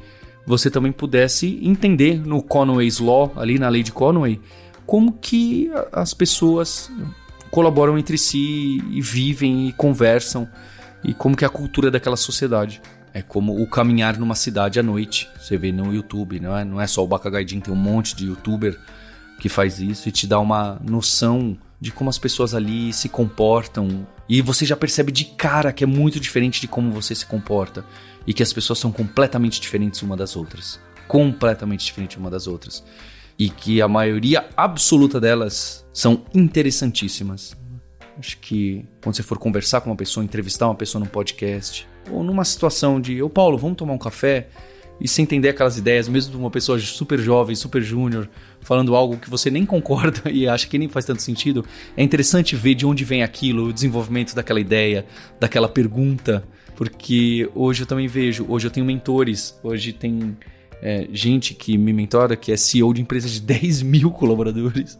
você 0.46 0.70
também 0.70 0.92
pudesse 0.92 1.58
entender 1.62 2.24
no 2.24 2.42
Conway's 2.42 2.98
Law, 2.98 3.32
ali 3.36 3.58
na 3.58 3.68
lei 3.68 3.82
de 3.82 3.92
Conway, 3.92 4.40
como 4.84 5.12
que 5.12 5.70
as 5.92 6.12
pessoas 6.12 6.90
colaboram 7.52 7.98
entre 7.98 8.16
si 8.16 8.82
e 8.90 9.02
vivem 9.02 9.68
e 9.68 9.72
conversam 9.74 10.48
e 11.04 11.12
como 11.12 11.36
que 11.36 11.44
é 11.44 11.46
a 11.46 11.50
cultura 11.50 11.90
daquela 11.90 12.16
sociedade. 12.16 12.80
É 13.12 13.20
como 13.20 13.62
o 13.62 13.66
caminhar 13.66 14.18
numa 14.18 14.34
cidade 14.34 14.80
à 14.80 14.82
noite. 14.82 15.28
Você 15.38 15.58
vê 15.58 15.70
no 15.70 15.94
YouTube, 15.94 16.40
não 16.40 16.56
é, 16.56 16.64
não 16.64 16.80
é 16.80 16.86
só 16.86 17.04
o 17.04 17.06
Bacagaidin, 17.06 17.60
tem 17.60 17.72
um 17.72 17.76
monte 17.76 18.16
de 18.16 18.24
youtuber 18.24 18.80
que 19.38 19.50
faz 19.50 19.78
isso 19.80 20.08
e 20.08 20.12
te 20.12 20.26
dá 20.26 20.40
uma 20.40 20.80
noção 20.82 21.58
de 21.78 21.92
como 21.92 22.08
as 22.08 22.18
pessoas 22.18 22.54
ali 22.54 22.90
se 22.90 23.10
comportam. 23.10 24.06
E 24.26 24.40
você 24.40 24.64
já 24.64 24.74
percebe 24.76 25.12
de 25.12 25.26
cara 25.26 25.74
que 25.74 25.84
é 25.84 25.86
muito 25.86 26.18
diferente 26.18 26.58
de 26.58 26.66
como 26.66 26.90
você 26.90 27.14
se 27.14 27.26
comporta. 27.26 27.84
E 28.26 28.32
que 28.32 28.42
as 28.42 28.52
pessoas 28.52 28.78
são 28.78 28.90
completamente 28.90 29.60
diferentes 29.60 30.00
uma 30.00 30.16
das 30.16 30.36
outras. 30.36 30.80
Completamente 31.06 31.84
diferentes 31.84 32.16
uma 32.16 32.30
das 32.30 32.46
outras. 32.46 32.82
E 33.42 33.50
que 33.50 33.82
a 33.82 33.88
maioria 33.88 34.48
absoluta 34.56 35.20
delas 35.20 35.84
são 35.92 36.24
interessantíssimas. 36.32 37.56
Acho 38.16 38.38
que 38.38 38.86
quando 39.02 39.16
você 39.16 39.22
for 39.24 39.36
conversar 39.36 39.80
com 39.80 39.90
uma 39.90 39.96
pessoa, 39.96 40.22
entrevistar 40.22 40.66
uma 40.68 40.76
pessoa 40.76 41.02
num 41.02 41.10
podcast, 41.10 41.88
ou 42.08 42.22
numa 42.22 42.44
situação 42.44 43.00
de, 43.00 43.20
ô 43.20 43.28
Paulo, 43.28 43.58
vamos 43.58 43.76
tomar 43.76 43.94
um 43.94 43.98
café? 43.98 44.46
e 45.00 45.08
sem 45.08 45.24
entender 45.24 45.48
aquelas 45.48 45.76
ideias, 45.76 46.08
mesmo 46.08 46.30
de 46.30 46.36
uma 46.36 46.50
pessoa 46.50 46.78
super 46.78 47.18
jovem, 47.18 47.56
super 47.56 47.82
júnior, 47.82 48.28
falando 48.60 48.94
algo 48.94 49.16
que 49.16 49.28
você 49.28 49.50
nem 49.50 49.66
concorda 49.66 50.22
e 50.30 50.46
acha 50.46 50.68
que 50.68 50.78
nem 50.78 50.88
faz 50.88 51.04
tanto 51.04 51.20
sentido, 51.22 51.64
é 51.96 52.04
interessante 52.04 52.54
ver 52.54 52.76
de 52.76 52.86
onde 52.86 53.04
vem 53.04 53.24
aquilo, 53.24 53.64
o 53.64 53.72
desenvolvimento 53.72 54.32
daquela 54.32 54.60
ideia, 54.60 55.04
daquela 55.40 55.68
pergunta, 55.68 56.44
porque 56.76 57.50
hoje 57.52 57.82
eu 57.82 57.86
também 57.86 58.06
vejo, 58.06 58.46
hoje 58.48 58.68
eu 58.68 58.70
tenho 58.70 58.86
mentores, 58.86 59.58
hoje 59.64 59.92
tem 59.92 60.36
é, 60.82 61.06
gente 61.12 61.54
que 61.54 61.78
me 61.78 61.92
mentora 61.92 62.36
que 62.36 62.50
é 62.50 62.56
CEO 62.56 62.92
de 62.92 63.00
empresas 63.00 63.30
de 63.30 63.40
10 63.46 63.82
mil 63.82 64.10
colaboradores, 64.10 64.98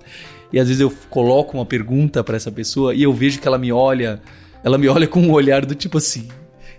e 0.53 0.59
às 0.59 0.68
vezes 0.68 0.80
eu 0.80 0.93
coloco 1.11 1.59
uma 1.59 1.66
pergunta 1.66 2.22
para 2.22 2.37
essa 2.37 2.53
pessoa 2.53 2.95
e 2.95 3.03
eu 3.03 3.12
vejo 3.12 3.41
que 3.41 3.49
ela 3.49 3.59
me 3.59 3.72
olha, 3.72 4.22
ela 4.62 4.78
me 4.78 4.87
olha 4.89 5.09
com 5.09 5.20
um 5.20 5.33
olhar 5.33 5.66
do 5.66 5.74
tipo 5.74 5.99
assim, 5.99 6.28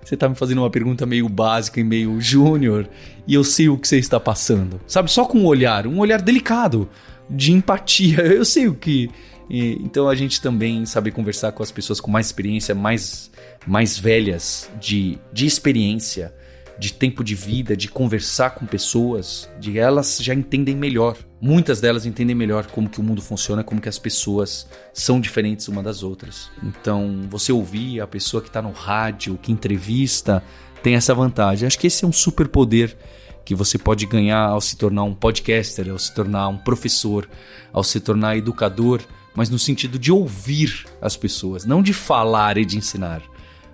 você 0.04 0.16
tá 0.16 0.30
me 0.30 0.36
fazendo 0.36 0.60
uma 0.60 0.70
pergunta 0.70 1.06
meio 1.06 1.28
básica 1.28 1.80
e 1.80 1.84
meio 1.84 2.20
júnior, 2.20 2.88
e 3.28 3.34
eu 3.34 3.44
sei 3.44 3.70
o 3.70 3.78
que 3.78 3.88
você 3.88 3.98
está 3.98 4.20
passando. 4.20 4.80
Sabe, 4.88 5.10
só 5.12 5.26
com 5.26 5.40
um 5.40 5.46
olhar, 5.46 5.88
um 5.88 6.00
olhar 6.00 6.22
delicado, 6.22 6.90
de 7.30 7.52
empatia. 7.54 8.22
Eu 8.28 8.46
sei 8.46 8.68
o 8.68 8.76
que. 8.76 9.10
Então 9.50 10.10
a 10.10 10.16
gente 10.16 10.42
também 10.42 10.86
sabe 10.86 11.12
conversar 11.12 11.52
com 11.52 11.64
as 11.64 11.72
pessoas 11.72 12.00
com 12.00 12.10
mais 12.10 12.28
experiência, 12.28 12.74
mais, 12.74 13.32
mais 13.68 13.98
velhas 13.98 14.70
de, 14.80 15.18
de 15.32 15.46
experiência 15.46 16.34
de 16.78 16.92
tempo 16.92 17.24
de 17.24 17.36
vida, 17.36 17.78
de 17.78 17.88
conversar 17.88 18.52
com 18.52 18.66
pessoas, 18.66 19.50
de 19.60 19.78
elas 19.78 20.20
já 20.22 20.34
entendem 20.34 20.76
melhor. 20.76 21.18
Muitas 21.40 21.80
delas 21.80 22.06
entendem 22.06 22.36
melhor 22.36 22.66
como 22.68 22.90
que 22.90 23.00
o 23.00 23.04
mundo 23.04 23.22
funciona, 23.22 23.64
como 23.64 23.82
que 23.82 23.90
as 23.90 24.00
pessoas 24.00 24.68
são 24.94 25.20
diferentes 25.20 25.68
uma 25.68 25.84
das 25.84 26.04
outras. 26.04 26.50
Então, 26.64 27.22
você 27.30 27.52
ouvir 27.52 28.02
a 28.02 28.08
pessoa 28.08 28.42
que 28.42 28.50
está 28.50 28.62
no 28.62 28.72
rádio, 28.72 29.38
que 29.42 29.52
entrevista, 29.52 30.44
tem 30.82 30.96
essa 30.96 31.14
vantagem. 31.14 31.68
Acho 31.68 31.80
que 31.80 31.88
esse 31.88 32.04
é 32.04 32.08
um 32.08 32.14
super 32.14 32.48
poder 32.48 32.96
que 33.46 33.54
você 33.54 33.78
pode 33.78 34.06
ganhar 34.06 34.46
ao 34.46 34.62
se 34.62 34.78
tornar 34.78 35.04
um 35.04 35.14
podcaster, 35.14 35.90
ao 35.90 36.00
se 36.00 36.14
tornar 36.14 36.48
um 36.48 36.58
professor, 36.58 37.30
ao 37.72 37.84
se 37.84 38.00
tornar 38.00 38.38
educador, 38.38 39.02
mas 39.36 39.50
no 39.50 39.60
sentido 39.60 40.00
de 40.00 40.12
ouvir 40.12 40.86
as 41.02 41.18
pessoas, 41.18 41.66
não 41.66 41.82
de 41.82 41.92
falar 41.92 42.58
e 42.58 42.66
de 42.66 42.78
ensinar 42.78 43.22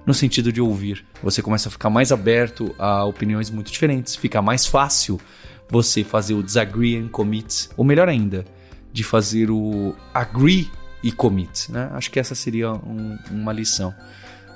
no 0.10 0.14
sentido 0.16 0.51
de 0.51 0.60
ouvir. 0.60 1.05
Você 1.22 1.39
começa 1.39 1.70
a 1.70 1.72
ficar 1.72 1.91
mais 1.91 2.12
aberto 2.12 2.74
a 2.80 3.05
opiniões 3.05 3.51
muito 3.51 3.72
diferentes, 3.72 4.16
fica 4.16 4.41
mais 4.41 4.66
fácil 4.66 5.22
você 5.70 6.03
fazer 6.03 6.34
o 6.34 6.41
disagree 6.41 6.97
and 6.97 7.10
commit, 7.10 7.70
ou 7.78 7.86
melhor 7.86 8.10
ainda, 8.10 8.43
de 8.91 9.03
fazer 9.03 9.51
o 9.51 9.95
agree 10.12 10.68
e 11.03 11.12
commit. 11.12 11.72
Né? 11.72 11.91
Acho 11.93 12.10
que 12.10 12.20
essa 12.20 12.34
seria 12.34 12.72
um, 12.72 13.20
uma 13.30 13.53
lição. 13.53 13.93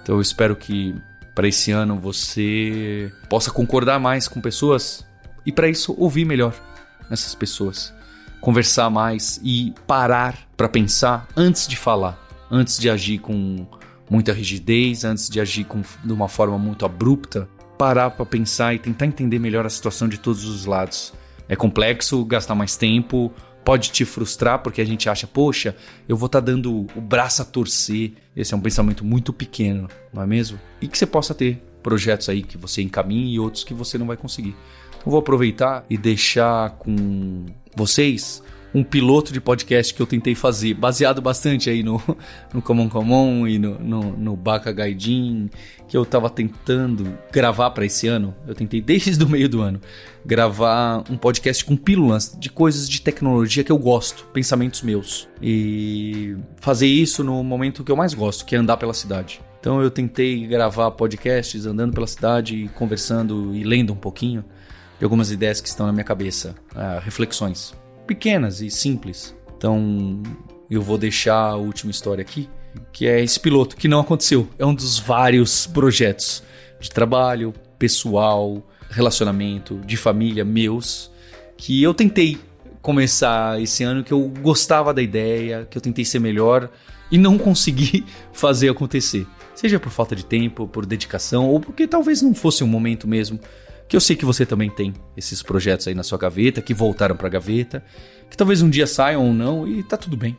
Então 0.01 0.15
eu 0.15 0.21
espero 0.21 0.55
que 0.55 0.95
para 1.35 1.47
esse 1.47 1.69
ano 1.69 1.99
você 1.99 3.13
possa 3.29 3.51
concordar 3.51 3.99
mais 3.99 4.27
com 4.27 4.41
pessoas 4.41 5.05
e 5.45 5.51
para 5.51 5.69
isso 5.69 5.93
ouvir 5.99 6.25
melhor 6.25 6.55
essas 7.11 7.35
pessoas, 7.35 7.93
conversar 8.41 8.89
mais 8.89 9.39
e 9.43 9.71
parar 9.85 10.35
para 10.57 10.67
pensar 10.67 11.27
antes 11.37 11.67
de 11.67 11.77
falar, 11.77 12.17
antes 12.49 12.79
de 12.79 12.89
agir 12.89 13.19
com 13.19 13.67
muita 14.09 14.33
rigidez, 14.33 15.03
antes 15.03 15.29
de 15.29 15.39
agir 15.39 15.63
com, 15.65 15.81
de 16.03 16.13
uma 16.13 16.27
forma 16.27 16.57
muito 16.57 16.85
abrupta, 16.85 17.47
parar 17.77 18.11
para 18.11 18.25
pensar 18.25 18.73
e 18.73 18.79
tentar 18.79 19.05
entender 19.05 19.39
melhor 19.39 19.65
a 19.65 19.69
situação 19.69 20.07
de 20.07 20.17
todos 20.17 20.45
os 20.45 20.65
lados. 20.65 21.13
É 21.47 21.55
complexo, 21.55 22.23
gastar 22.25 22.55
mais 22.55 22.77
tempo, 22.77 23.33
pode 23.63 23.91
te 23.91 24.05
frustrar 24.05 24.59
porque 24.59 24.81
a 24.81 24.85
gente 24.85 25.09
acha, 25.09 25.27
poxa, 25.27 25.75
eu 26.07 26.15
vou 26.15 26.27
estar 26.27 26.41
tá 26.41 26.45
dando 26.45 26.87
o 26.95 27.01
braço 27.01 27.41
a 27.41 27.45
torcer. 27.45 28.13
Esse 28.35 28.53
é 28.53 28.57
um 28.57 28.61
pensamento 28.61 29.03
muito 29.03 29.33
pequeno, 29.33 29.87
não 30.13 30.21
é 30.21 30.25
mesmo? 30.25 30.59
E 30.81 30.87
que 30.87 30.97
você 30.97 31.05
possa 31.05 31.33
ter 31.33 31.61
projetos 31.81 32.29
aí 32.29 32.41
que 32.41 32.57
você 32.57 32.81
encaminhe 32.81 33.35
e 33.35 33.39
outros 33.39 33.63
que 33.63 33.73
você 33.73 33.97
não 33.97 34.07
vai 34.07 34.17
conseguir. 34.17 34.55
Então 34.97 35.11
vou 35.11 35.19
aproveitar 35.19 35.85
e 35.89 35.97
deixar 35.97 36.71
com 36.71 37.45
vocês 37.75 38.41
um 38.73 38.83
piloto 38.83 39.31
de 39.31 39.39
podcast 39.39 39.93
que 39.93 40.01
eu 40.01 40.07
tentei 40.07 40.33
fazer, 40.33 40.73
baseado 40.73 41.21
bastante 41.21 41.69
aí 41.69 41.83
no, 41.83 42.01
no 42.53 42.61
Common 42.61 42.89
Common 42.89 43.47
e 43.47 43.59
no, 43.59 43.77
no, 43.79 44.17
no 44.17 44.35
Baka 44.35 44.71
Gaidin, 44.71 45.49
que 45.87 45.95
eu 45.95 46.03
tava 46.05 46.29
tentando 46.29 47.17
gravar 47.31 47.69
para 47.71 47.85
esse 47.85 48.07
ano. 48.07 48.33
Eu 48.47 48.55
tentei 48.55 48.81
desde 48.81 49.23
o 49.23 49.29
meio 49.29 49.47
do 49.47 49.61
ano 49.61 49.79
gravar 50.25 51.03
um 51.09 51.17
podcast 51.17 51.63
com 51.63 51.75
pílulas 51.75 52.35
de 52.39 52.49
coisas 52.49 52.89
de 52.89 53.01
tecnologia 53.01 53.63
que 53.63 53.71
eu 53.71 53.77
gosto, 53.77 54.25
pensamentos 54.33 54.81
meus. 54.81 55.27
E 55.41 56.35
fazer 56.57 56.87
isso 56.87 57.23
no 57.23 57.43
momento 57.43 57.83
que 57.83 57.91
eu 57.91 57.95
mais 57.95 58.13
gosto, 58.13 58.45
que 58.45 58.55
é 58.55 58.57
andar 58.57 58.77
pela 58.77 58.93
cidade. 58.93 59.39
Então 59.59 59.81
eu 59.81 59.91
tentei 59.91 60.47
gravar 60.47 60.91
podcasts 60.91 61.65
andando 61.65 61.93
pela 61.93 62.07
cidade, 62.07 62.69
conversando 62.73 63.53
e 63.53 63.63
lendo 63.63 63.93
um 63.93 63.97
pouquinho 63.97 64.43
de 64.97 65.03
algumas 65.03 65.31
ideias 65.31 65.61
que 65.61 65.67
estão 65.67 65.85
na 65.85 65.91
minha 65.91 66.03
cabeça, 66.03 66.55
uh, 66.75 66.99
reflexões 67.01 67.73
pequenas 68.05 68.61
e 68.61 68.69
simples. 68.69 69.35
Então, 69.57 70.21
eu 70.69 70.81
vou 70.81 70.97
deixar 70.97 71.35
a 71.35 71.55
última 71.55 71.91
história 71.91 72.21
aqui, 72.21 72.49
que 72.91 73.07
é 73.07 73.21
esse 73.21 73.39
piloto 73.39 73.75
que 73.75 73.87
não 73.87 73.99
aconteceu. 73.99 74.47
É 74.57 74.65
um 74.65 74.73
dos 74.73 74.99
vários 74.99 75.67
projetos 75.67 76.43
de 76.79 76.89
trabalho, 76.89 77.53
pessoal, 77.77 78.61
relacionamento, 78.89 79.79
de 79.85 79.97
família 79.97 80.43
meus 80.45 81.11
que 81.57 81.81
eu 81.81 81.93
tentei 81.93 82.37
começar 82.81 83.61
esse 83.61 83.83
ano 83.83 84.03
que 84.03 84.11
eu 84.11 84.27
gostava 84.41 84.93
da 84.93 85.01
ideia, 85.01 85.65
que 85.69 85.77
eu 85.77 85.81
tentei 85.81 86.03
ser 86.03 86.19
melhor 86.19 86.69
e 87.09 87.17
não 87.17 87.37
consegui 87.37 88.05
fazer 88.33 88.69
acontecer. 88.69 89.25
Seja 89.55 89.79
por 89.79 89.91
falta 89.91 90.15
de 90.15 90.25
tempo, 90.25 90.67
por 90.67 90.85
dedicação 90.85 91.47
ou 91.47 91.59
porque 91.59 91.87
talvez 91.87 92.21
não 92.21 92.33
fosse 92.33 92.63
um 92.63 92.67
momento 92.67 93.07
mesmo 93.07 93.39
que 93.87 93.95
eu 93.95 94.01
sei 94.01 94.15
que 94.15 94.25
você 94.25 94.45
também 94.45 94.69
tem 94.69 94.93
esses 95.15 95.41
projetos 95.41 95.87
aí 95.87 95.93
na 95.93 96.03
sua 96.03 96.17
gaveta, 96.17 96.61
que 96.61 96.73
voltaram 96.73 97.15
para 97.15 97.27
a 97.27 97.31
gaveta, 97.31 97.83
que 98.29 98.37
talvez 98.37 98.61
um 98.61 98.69
dia 98.69 98.87
saiam 98.87 99.25
ou 99.27 99.33
não 99.33 99.67
e 99.67 99.83
tá 99.83 99.97
tudo 99.97 100.17
bem. 100.17 100.37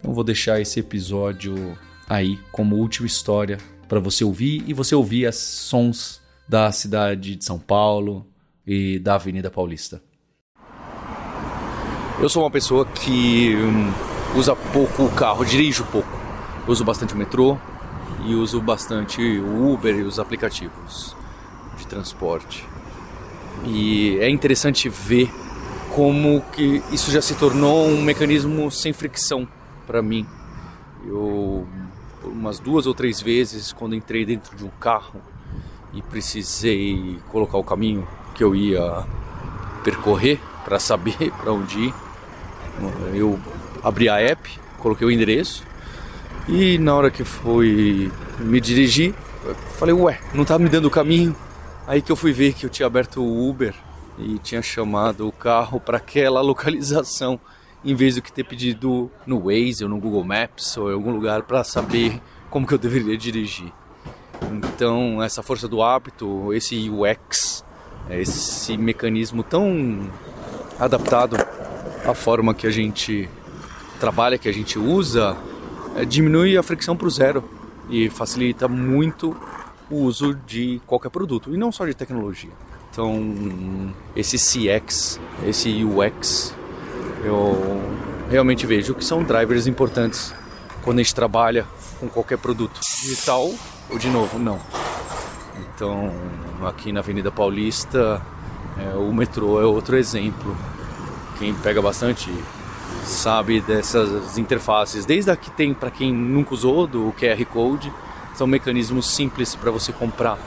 Então 0.00 0.12
vou 0.12 0.24
deixar 0.24 0.60
esse 0.60 0.80
episódio 0.80 1.76
aí 2.08 2.38
como 2.52 2.76
última 2.76 3.06
história 3.06 3.58
para 3.88 4.00
você 4.00 4.24
ouvir 4.24 4.64
e 4.66 4.74
você 4.74 4.94
ouvir 4.94 5.26
as 5.26 5.36
sons 5.36 6.20
da 6.48 6.70
cidade 6.72 7.36
de 7.36 7.44
São 7.44 7.58
Paulo 7.58 8.26
e 8.66 8.98
da 8.98 9.14
Avenida 9.14 9.50
Paulista. 9.50 10.02
Eu 12.20 12.28
sou 12.28 12.42
uma 12.42 12.50
pessoa 12.50 12.84
que 12.84 13.54
hum, 13.54 13.92
usa 14.36 14.56
pouco 14.56 15.04
o 15.04 15.10
carro, 15.10 15.44
dirijo 15.44 15.84
pouco. 15.84 16.08
Uso 16.66 16.84
bastante 16.84 17.14
o 17.14 17.16
metrô 17.16 17.56
e 18.26 18.34
uso 18.34 18.60
bastante 18.60 19.22
o 19.22 19.72
Uber 19.72 19.94
e 19.94 20.02
os 20.02 20.18
aplicativos 20.18 21.16
de 21.78 21.86
transporte. 21.86 22.66
E 23.64 24.18
é 24.20 24.28
interessante 24.28 24.88
ver 24.88 25.30
como 25.94 26.40
que 26.52 26.82
isso 26.92 27.10
já 27.10 27.20
se 27.20 27.34
tornou 27.34 27.86
um 27.86 28.02
mecanismo 28.02 28.70
sem 28.70 28.92
fricção 28.92 29.48
para 29.86 30.00
mim. 30.00 30.26
Eu 31.06 31.66
umas 32.24 32.58
duas 32.58 32.86
ou 32.86 32.94
três 32.94 33.20
vezes 33.20 33.72
quando 33.72 33.94
entrei 33.94 34.24
dentro 34.24 34.56
de 34.56 34.64
um 34.64 34.70
carro 34.80 35.20
e 35.92 36.02
precisei 36.02 37.18
colocar 37.28 37.58
o 37.58 37.64
caminho 37.64 38.06
que 38.34 38.44
eu 38.44 38.54
ia 38.54 39.04
percorrer 39.82 40.38
para 40.64 40.78
saber 40.78 41.32
para 41.40 41.52
onde 41.52 41.78
ir, 41.86 41.94
eu 43.14 43.38
abri 43.82 44.08
a 44.08 44.20
app, 44.20 44.48
coloquei 44.78 45.06
o 45.06 45.10
endereço 45.10 45.64
e 46.48 46.78
na 46.78 46.94
hora 46.94 47.10
que 47.10 47.24
fui 47.24 48.10
me 48.38 48.60
dirigir, 48.60 49.14
falei, 49.78 49.94
ué, 49.94 50.20
não 50.32 50.44
tá 50.44 50.58
me 50.58 50.68
dando 50.68 50.86
o 50.86 50.90
caminho? 50.90 51.34
Aí 51.88 52.02
que 52.02 52.12
eu 52.12 52.16
fui 52.16 52.34
ver 52.34 52.52
que 52.52 52.66
eu 52.66 52.70
tinha 52.70 52.86
aberto 52.86 53.22
o 53.22 53.48
Uber 53.48 53.74
e 54.18 54.38
tinha 54.40 54.60
chamado 54.60 55.26
o 55.26 55.32
carro 55.32 55.80
para 55.80 55.96
aquela 55.96 56.42
localização, 56.44 57.40
em 57.82 57.94
vez 57.94 58.16
do 58.16 58.20
que 58.20 58.30
ter 58.30 58.44
pedido 58.44 59.10
no 59.26 59.44
Waze 59.44 59.84
ou 59.84 59.88
no 59.88 59.98
Google 59.98 60.22
Maps 60.22 60.76
ou 60.76 60.90
em 60.90 60.92
algum 60.92 61.10
lugar 61.10 61.44
para 61.44 61.64
saber 61.64 62.20
como 62.50 62.66
que 62.66 62.74
eu 62.74 62.78
deveria 62.78 63.16
dirigir. 63.16 63.72
Então, 64.52 65.22
essa 65.22 65.42
força 65.42 65.66
do 65.66 65.82
hábito, 65.82 66.52
esse 66.52 66.90
UX, 66.90 67.64
esse 68.10 68.76
mecanismo 68.76 69.42
tão 69.42 70.10
adaptado 70.78 71.38
à 72.04 72.12
forma 72.12 72.52
que 72.52 72.66
a 72.66 72.70
gente 72.70 73.30
trabalha, 73.98 74.36
que 74.36 74.48
a 74.48 74.52
gente 74.52 74.78
usa, 74.78 75.34
é, 75.96 76.04
diminui 76.04 76.58
a 76.58 76.62
fricção 76.62 76.94
para 76.94 77.06
o 77.06 77.10
zero 77.10 77.42
e 77.88 78.10
facilita 78.10 78.68
muito 78.68 79.34
o 79.90 79.96
uso 79.96 80.34
de 80.46 80.80
qualquer 80.86 81.10
produto, 81.10 81.54
e 81.54 81.56
não 81.56 81.72
só 81.72 81.86
de 81.86 81.94
tecnologia. 81.94 82.50
Então, 82.90 83.94
esse 84.16 84.36
CX, 84.36 85.20
esse 85.46 85.84
UX, 85.84 86.54
eu 87.24 87.80
realmente 88.30 88.66
vejo 88.66 88.94
que 88.94 89.04
são 89.04 89.22
drivers 89.22 89.66
importantes 89.66 90.34
quando 90.82 90.98
a 90.98 91.02
gente 91.02 91.14
trabalha 91.14 91.66
com 92.00 92.08
qualquer 92.08 92.38
produto 92.38 92.80
digital 93.02 93.50
ou 93.90 93.98
de 93.98 94.08
novo, 94.08 94.38
não. 94.38 94.58
Então, 95.74 96.12
aqui 96.66 96.92
na 96.92 97.00
Avenida 97.00 97.30
Paulista, 97.30 98.20
é, 98.78 98.96
o 98.96 99.12
metrô 99.12 99.60
é 99.60 99.64
outro 99.64 99.96
exemplo. 99.96 100.56
Quem 101.38 101.54
pega 101.54 101.80
bastante 101.80 102.32
sabe 103.04 103.60
dessas 103.60 104.36
interfaces, 104.38 105.04
desde 105.04 105.30
a 105.30 105.36
que 105.36 105.50
tem 105.50 105.72
para 105.72 105.90
quem 105.90 106.12
nunca 106.12 106.54
usou 106.54 106.86
do 106.86 107.12
QR 107.18 107.44
Code, 107.46 107.92
são 108.38 108.46
mecanismos 108.46 109.10
simples 109.10 109.56
para 109.56 109.68
você 109.72 109.92
comprar 109.92 110.38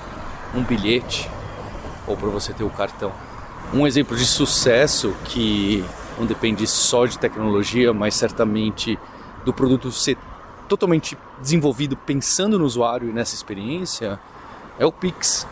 um 0.55 0.63
bilhete 0.63 1.29
ou 2.07 2.15
para 2.15 2.29
você 2.29 2.53
ter 2.53 2.63
o 2.63 2.69
cartão. 2.69 3.11
Um 3.73 3.85
exemplo 3.85 4.15
de 4.15 4.25
sucesso 4.25 5.13
que 5.25 5.83
não 6.17 6.25
depende 6.25 6.65
só 6.65 7.05
de 7.05 7.19
tecnologia, 7.19 7.91
mas 7.91 8.15
certamente 8.15 8.97
do 9.43 9.51
produto 9.51 9.91
ser 9.91 10.17
totalmente 10.69 11.17
desenvolvido 11.41 11.97
pensando 11.97 12.57
no 12.57 12.63
usuário 12.63 13.09
e 13.09 13.11
nessa 13.11 13.35
experiência 13.35 14.17
é 14.79 14.85
o 14.85 14.91
Pix. 14.91 15.45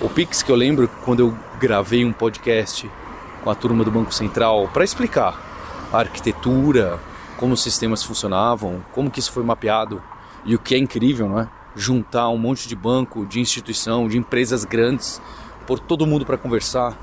O 0.00 0.08
Pix 0.08 0.42
que 0.42 0.50
eu 0.50 0.56
lembro 0.56 0.90
quando 1.04 1.20
eu 1.20 1.38
gravei 1.60 2.04
um 2.04 2.12
podcast 2.12 2.90
com 3.44 3.50
a 3.50 3.54
turma 3.54 3.84
do 3.84 3.92
Banco 3.92 4.12
Central 4.12 4.68
para 4.72 4.82
explicar 4.82 5.88
a 5.92 5.98
arquitetura, 5.98 6.98
como 7.36 7.54
os 7.54 7.62
sistemas 7.62 8.02
funcionavam, 8.02 8.84
como 8.92 9.08
que 9.08 9.20
isso 9.20 9.30
foi 9.30 9.44
mapeado 9.44 10.02
e 10.44 10.56
o 10.56 10.58
que 10.58 10.74
é 10.74 10.78
incrível, 10.78 11.28
não 11.28 11.38
é? 11.38 11.59
Juntar 11.74 12.28
um 12.28 12.38
monte 12.38 12.68
de 12.68 12.76
banco, 12.76 13.26
de 13.26 13.40
instituição, 13.40 14.08
de 14.08 14.18
empresas 14.18 14.64
grandes, 14.64 15.20
por 15.66 15.78
todo 15.78 16.06
mundo 16.06 16.26
para 16.26 16.36
conversar 16.36 16.98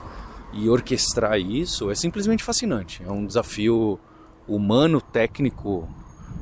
e 0.53 0.70
orquestrar 0.70 1.39
isso 1.39 1.91
é 1.91 1.95
simplesmente 1.95 2.43
fascinante. 2.43 3.01
É 3.05 3.11
um 3.11 3.26
desafio 3.26 3.99
humano, 4.47 5.01
técnico, 5.01 5.88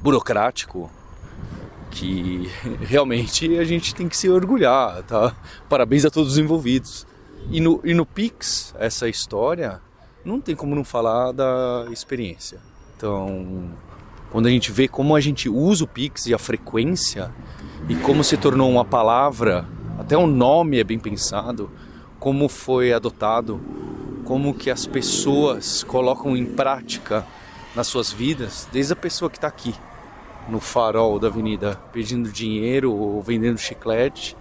burocrático 0.01 0.89
que 1.91 2.49
realmente 2.81 3.57
a 3.57 3.63
gente 3.63 3.95
tem 3.95 4.07
que 4.07 4.17
se 4.17 4.29
orgulhar, 4.29 5.03
tá? 5.03 5.35
Parabéns 5.69 6.05
a 6.05 6.09
todos 6.09 6.33
os 6.33 6.37
envolvidos. 6.37 7.07
E 7.49 7.61
no, 7.61 7.79
e 7.83 7.93
no 7.93 8.05
Pix, 8.05 8.73
essa 8.77 9.07
história, 9.07 9.79
não 10.23 10.41
tem 10.41 10.55
como 10.55 10.75
não 10.75 10.83
falar 10.83 11.31
da 11.31 11.85
experiência. 11.91 12.59
Então, 12.97 13.71
quando 14.35 14.47
a 14.47 14.49
gente 14.49 14.69
vê 14.69 14.85
como 14.85 15.15
a 15.15 15.21
gente 15.21 15.47
usa 15.47 15.85
o 15.85 15.87
Pix 15.87 16.25
e 16.25 16.33
a 16.33 16.37
frequência, 16.37 17.31
e 17.87 17.95
como 17.95 18.21
se 18.21 18.35
tornou 18.35 18.69
uma 18.69 18.83
palavra, 18.83 19.65
até 19.97 20.17
o 20.17 20.27
nome 20.27 20.77
é 20.77 20.83
bem 20.83 20.99
pensado, 20.99 21.71
como 22.19 22.49
foi 22.49 22.91
adotado, 22.91 23.61
como 24.25 24.53
que 24.53 24.69
as 24.69 24.85
pessoas 24.85 25.83
colocam 25.83 26.35
em 26.35 26.45
prática 26.45 27.25
nas 27.73 27.87
suas 27.87 28.11
vidas, 28.11 28.67
desde 28.73 28.91
a 28.91 28.95
pessoa 28.97 29.31
que 29.31 29.37
está 29.37 29.47
aqui 29.47 29.73
no 30.49 30.59
farol 30.59 31.17
da 31.17 31.29
avenida 31.29 31.79
pedindo 31.93 32.29
dinheiro 32.29 32.91
ou 32.91 33.21
vendendo 33.21 33.57
chiclete, 33.57 34.35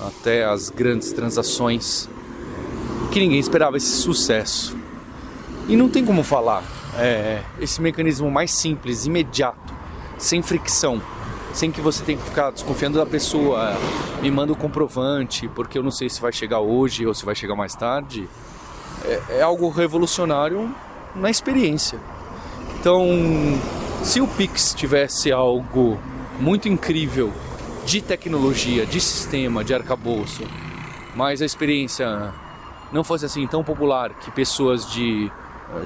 até 0.00 0.46
as 0.46 0.70
grandes 0.70 1.12
transações 1.12 2.08
que 3.12 3.20
ninguém 3.20 3.38
esperava 3.38 3.76
esse 3.76 3.92
sucesso. 3.92 4.74
E 5.68 5.76
não 5.76 5.90
tem 5.90 6.02
como 6.02 6.22
falar, 6.22 6.77
é, 6.98 7.42
esse 7.60 7.80
mecanismo 7.80 8.30
mais 8.30 8.50
simples, 8.50 9.06
imediato, 9.06 9.74
sem 10.18 10.42
fricção, 10.42 11.00
sem 11.52 11.70
que 11.70 11.80
você 11.80 12.04
tenha 12.04 12.18
que 12.18 12.24
ficar 12.24 12.50
desconfiando 12.50 12.98
da 12.98 13.06
pessoa, 13.06 13.76
me 14.20 14.30
manda 14.30 14.52
o 14.52 14.56
comprovante, 14.56 15.48
porque 15.48 15.78
eu 15.78 15.82
não 15.82 15.90
sei 15.90 16.08
se 16.08 16.20
vai 16.20 16.32
chegar 16.32 16.60
hoje 16.60 17.06
ou 17.06 17.14
se 17.14 17.24
vai 17.24 17.34
chegar 17.34 17.54
mais 17.54 17.74
tarde, 17.74 18.28
é, 19.04 19.38
é 19.38 19.42
algo 19.42 19.68
revolucionário 19.70 20.74
na 21.14 21.30
experiência. 21.30 21.98
Então, 22.80 23.06
se 24.02 24.20
o 24.20 24.26
Pix 24.26 24.74
tivesse 24.74 25.32
algo 25.32 25.98
muito 26.38 26.68
incrível 26.68 27.32
de 27.84 28.00
tecnologia, 28.00 28.84
de 28.84 29.00
sistema, 29.00 29.64
de 29.64 29.74
arcabouço, 29.74 30.42
mas 31.14 31.42
a 31.42 31.44
experiência 31.44 32.32
não 32.92 33.02
fosse 33.02 33.24
assim 33.24 33.46
tão 33.46 33.64
popular 33.64 34.14
que 34.14 34.30
pessoas 34.30 34.90
de 34.90 35.30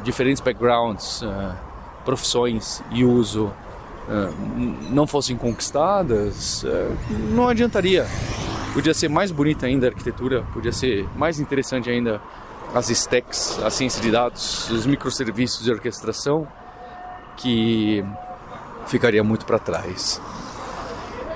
diferentes 0.02 0.40
backgrounds, 0.40 1.22
uh, 1.22 1.54
profissões 2.04 2.82
e 2.90 3.04
uso 3.04 3.46
uh, 3.46 4.34
não 4.90 5.06
fossem 5.06 5.36
conquistadas, 5.36 6.64
não 7.30 7.48
adiantaria. 7.48 8.06
Podia 8.72 8.94
ser 8.94 9.08
mais 9.08 9.30
bonita 9.30 9.66
ainda 9.66 9.86
a 9.86 9.90
arquitetura, 9.90 10.44
podia 10.52 10.72
ser 10.72 11.06
mais 11.14 11.38
interessante 11.38 11.90
ainda 11.90 12.20
as 12.74 12.88
stacks, 12.88 13.58
a 13.62 13.68
ciência 13.68 14.00
de 14.00 14.10
dados, 14.10 14.70
os 14.70 14.86
microserviços 14.86 15.64
de 15.64 15.70
orquestração, 15.70 16.48
que 17.36 18.02
ficaria 18.86 19.22
muito 19.22 19.44
para 19.44 19.58
trás. 19.58 20.20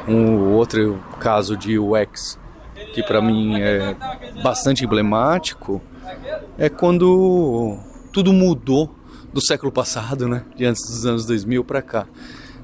Um 0.08 0.52
outro 0.54 0.98
caso 1.20 1.56
de 1.56 1.78
UX 1.78 2.38
que 2.92 3.02
para 3.02 3.20
mim 3.20 3.60
é 3.60 3.94
bastante 4.42 4.84
emblemático 4.84 5.82
é 6.56 6.68
quando 6.68 7.76
tudo 8.16 8.32
mudou 8.32 8.90
do 9.30 9.44
século 9.44 9.70
passado, 9.70 10.26
né? 10.26 10.42
De 10.56 10.64
antes 10.64 10.80
dos 10.88 11.04
anos 11.04 11.26
2000 11.26 11.62
para 11.62 11.82
cá. 11.82 12.06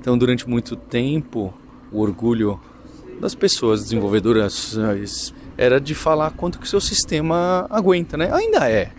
Então, 0.00 0.16
durante 0.16 0.48
muito 0.48 0.74
tempo, 0.74 1.52
o 1.92 2.00
orgulho 2.00 2.58
das 3.20 3.34
pessoas 3.34 3.82
desenvolvedoras 3.82 4.78
era 5.58 5.78
de 5.78 5.94
falar 5.94 6.30
quanto 6.30 6.58
que 6.58 6.64
o 6.64 6.66
seu 6.66 6.80
sistema 6.80 7.66
aguenta, 7.68 8.16
né? 8.16 8.32
Ainda 8.32 8.66
é. 8.66 8.92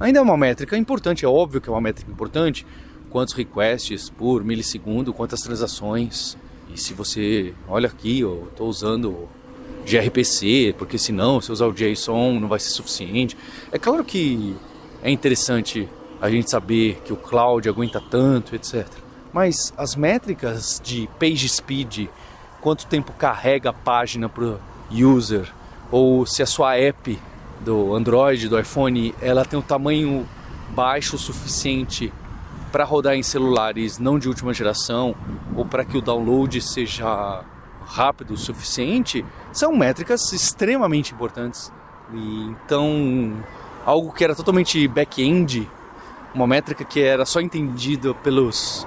Ainda 0.00 0.18
é 0.18 0.22
uma 0.22 0.36
métrica 0.36 0.76
importante, 0.76 1.24
é 1.24 1.28
óbvio 1.28 1.60
que 1.60 1.68
é 1.68 1.72
uma 1.72 1.80
métrica 1.80 2.10
importante. 2.10 2.66
Quantos 3.08 3.32
requests 3.32 4.10
por 4.10 4.42
milissegundo, 4.42 5.14
quantas 5.14 5.38
transações. 5.42 6.36
E 6.74 6.80
se 6.80 6.92
você, 6.92 7.54
olha 7.68 7.86
aqui, 7.86 8.18
eu 8.18 8.48
estou 8.50 8.68
usando 8.68 9.28
gRPC, 9.88 10.74
porque 10.76 10.98
senão 10.98 11.40
se 11.40 11.52
usar 11.52 11.68
o 11.68 11.72
JSON 11.72 12.40
não 12.40 12.48
vai 12.48 12.58
ser 12.58 12.70
suficiente. 12.70 13.36
É 13.70 13.78
claro 13.78 14.02
que 14.02 14.56
é 15.04 15.10
interessante 15.12 15.88
a 16.20 16.30
gente 16.30 16.50
saber 16.50 17.00
que 17.04 17.12
o 17.12 17.16
cloud 17.16 17.68
aguenta 17.68 18.00
tanto, 18.00 18.54
etc. 18.54 18.86
Mas 19.32 19.72
as 19.76 19.94
métricas 19.94 20.80
de 20.82 21.08
page 21.18 21.48
speed, 21.48 22.08
quanto 22.60 22.86
tempo 22.86 23.12
carrega 23.12 23.70
a 23.70 23.72
página 23.72 24.28
para 24.28 24.44
o 24.44 24.60
user, 24.90 25.52
ou 25.90 26.26
se 26.26 26.42
a 26.42 26.46
sua 26.46 26.76
app 26.76 27.18
do 27.60 27.94
Android, 27.94 28.48
do 28.48 28.58
iPhone, 28.58 29.14
ela 29.20 29.44
tem 29.44 29.58
um 29.58 29.62
tamanho 29.62 30.26
baixo 30.70 31.16
o 31.16 31.18
suficiente 31.18 32.12
para 32.70 32.84
rodar 32.84 33.14
em 33.14 33.22
celulares 33.22 33.98
não 33.98 34.18
de 34.18 34.28
última 34.28 34.54
geração, 34.54 35.14
ou 35.56 35.64
para 35.64 35.84
que 35.84 35.96
o 35.96 36.00
download 36.00 36.60
seja 36.60 37.42
rápido 37.84 38.34
o 38.34 38.36
suficiente, 38.36 39.24
são 39.52 39.76
métricas 39.76 40.32
extremamente 40.32 41.12
importantes. 41.12 41.72
E, 42.12 42.54
então, 42.64 43.34
algo 43.84 44.12
que 44.12 44.22
era 44.22 44.34
totalmente 44.34 44.86
back-end, 44.86 45.68
uma 46.34 46.46
métrica 46.46 46.84
que 46.84 47.00
era 47.00 47.24
só 47.24 47.40
entendida 47.40 48.14
pelos 48.14 48.86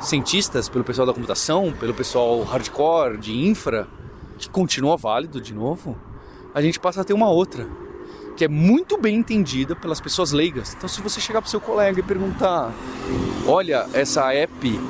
cientistas, 0.00 0.68
pelo 0.68 0.84
pessoal 0.84 1.06
da 1.06 1.12
computação, 1.12 1.72
pelo 1.72 1.92
pessoal 1.92 2.42
hardcore 2.42 3.16
de 3.16 3.36
infra, 3.46 3.88
que 4.38 4.48
continua 4.48 4.96
válido 4.96 5.40
de 5.40 5.52
novo, 5.52 5.96
a 6.54 6.62
gente 6.62 6.78
passa 6.78 7.00
a 7.00 7.04
ter 7.04 7.12
uma 7.12 7.28
outra, 7.28 7.68
que 8.36 8.44
é 8.44 8.48
muito 8.48 8.96
bem 8.96 9.16
entendida 9.16 9.74
pelas 9.74 10.00
pessoas 10.00 10.30
leigas. 10.32 10.74
Então, 10.74 10.88
se 10.88 11.00
você 11.00 11.20
chegar 11.20 11.40
para 11.40 11.48
o 11.48 11.50
seu 11.50 11.60
colega 11.60 11.98
e 11.98 12.02
perguntar: 12.02 12.72
Olha, 13.46 13.86
essa 13.92 14.32
app, 14.32 14.80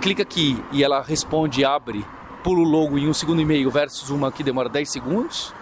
clica 0.00 0.22
aqui 0.22 0.62
e 0.72 0.82
ela 0.82 1.02
responde, 1.02 1.64
abre 1.64 2.04
pulo 2.44 2.62
logo 2.62 2.98
em 2.98 3.08
um 3.08 3.14
segundo 3.14 3.40
e 3.40 3.44
meio 3.44 3.70
versus 3.70 4.10
uma 4.10 4.30
que 4.30 4.42
demora 4.42 4.68
10 4.68 4.90
segundos, 4.90 5.54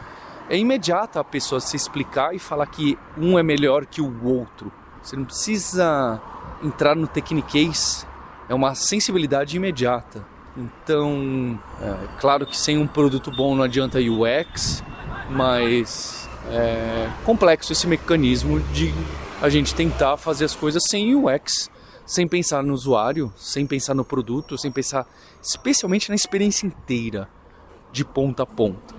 é 0.51 0.59
imediata 0.59 1.20
a 1.20 1.24
pessoa 1.24 1.61
se 1.61 1.76
explicar 1.76 2.35
e 2.35 2.41
falar 2.41 2.66
que 2.66 2.99
um 3.16 3.39
é 3.39 3.43
melhor 3.43 3.87
que 3.87 4.03
o 4.03 4.26
outro. 4.26 4.72
Você 5.03 5.17
não 5.17 5.25
precisa 5.25 6.21
entrar 6.63 6.95
no 6.95 7.07
techniquez, 7.07 8.07
é 8.49 8.55
uma 8.55 8.75
sensibilidade 8.75 9.57
imediata. 9.57 10.25
Então, 10.57 11.59
é, 11.81 11.97
claro 12.21 12.47
que 12.47 12.57
sem 12.57 12.79
um 12.79 12.87
produto 12.87 13.31
bom 13.31 13.55
não 13.57 13.65
adianta 13.65 13.99
UX, 13.99 14.83
mas 15.31 16.29
é 16.51 17.11
complexo 17.25 17.73
esse 17.73 17.87
mecanismo 17.87 18.61
de 18.73 18.93
a 19.41 19.49
gente 19.49 19.75
tentar 19.75 20.17
fazer 20.17 20.45
as 20.45 20.55
coisas 20.55 20.83
sem 20.89 21.15
UX 21.17 21.71
sem 22.05 22.27
pensar 22.27 22.63
no 22.63 22.75
usuário, 22.75 23.33
sem 23.37 23.67
pensar 23.67 23.95
no 23.95 24.05
produto, 24.05 24.59
sem 24.59 24.71
pensar 24.71 25.07
especialmente 25.43 26.09
na 26.09 26.15
experiência 26.15 26.67
inteira, 26.67 27.29
de 27.93 28.05
ponta 28.05 28.43
a 28.43 28.47
ponta. 28.47 28.95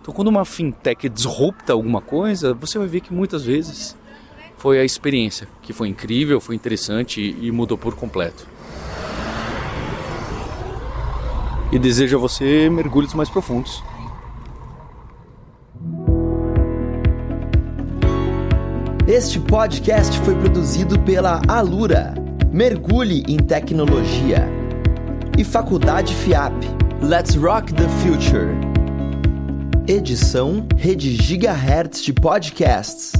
Então, 0.00 0.12
quando 0.12 0.28
uma 0.28 0.44
fintech 0.44 1.08
disrupta 1.08 1.72
alguma 1.72 2.00
coisa, 2.00 2.54
você 2.54 2.78
vai 2.78 2.88
ver 2.88 3.00
que 3.00 3.12
muitas 3.12 3.44
vezes 3.44 3.96
foi 4.60 4.78
a 4.78 4.84
experiência 4.84 5.48
que 5.62 5.72
foi 5.72 5.88
incrível, 5.88 6.38
foi 6.38 6.54
interessante 6.54 7.34
e 7.40 7.50
mudou 7.50 7.78
por 7.78 7.94
completo. 7.94 8.46
E 11.72 11.78
desejo 11.78 12.18
a 12.18 12.20
você 12.20 12.68
mergulhos 12.68 13.14
mais 13.14 13.30
profundos. 13.30 13.82
Este 19.08 19.40
podcast 19.40 20.18
foi 20.20 20.36
produzido 20.36 21.00
pela 21.00 21.40
Alura 21.48 22.14
Mergulhe 22.52 23.24
em 23.28 23.38
tecnologia. 23.38 24.46
E 25.38 25.44
Faculdade 25.44 26.14
FIAP. 26.16 26.52
Let's 27.00 27.34
Rock 27.34 27.72
the 27.72 27.88
Future. 28.02 28.50
Edição 29.86 30.66
Rede 30.76 31.16
Gigahertz 31.16 32.02
de 32.02 32.12
Podcasts. 32.12 33.12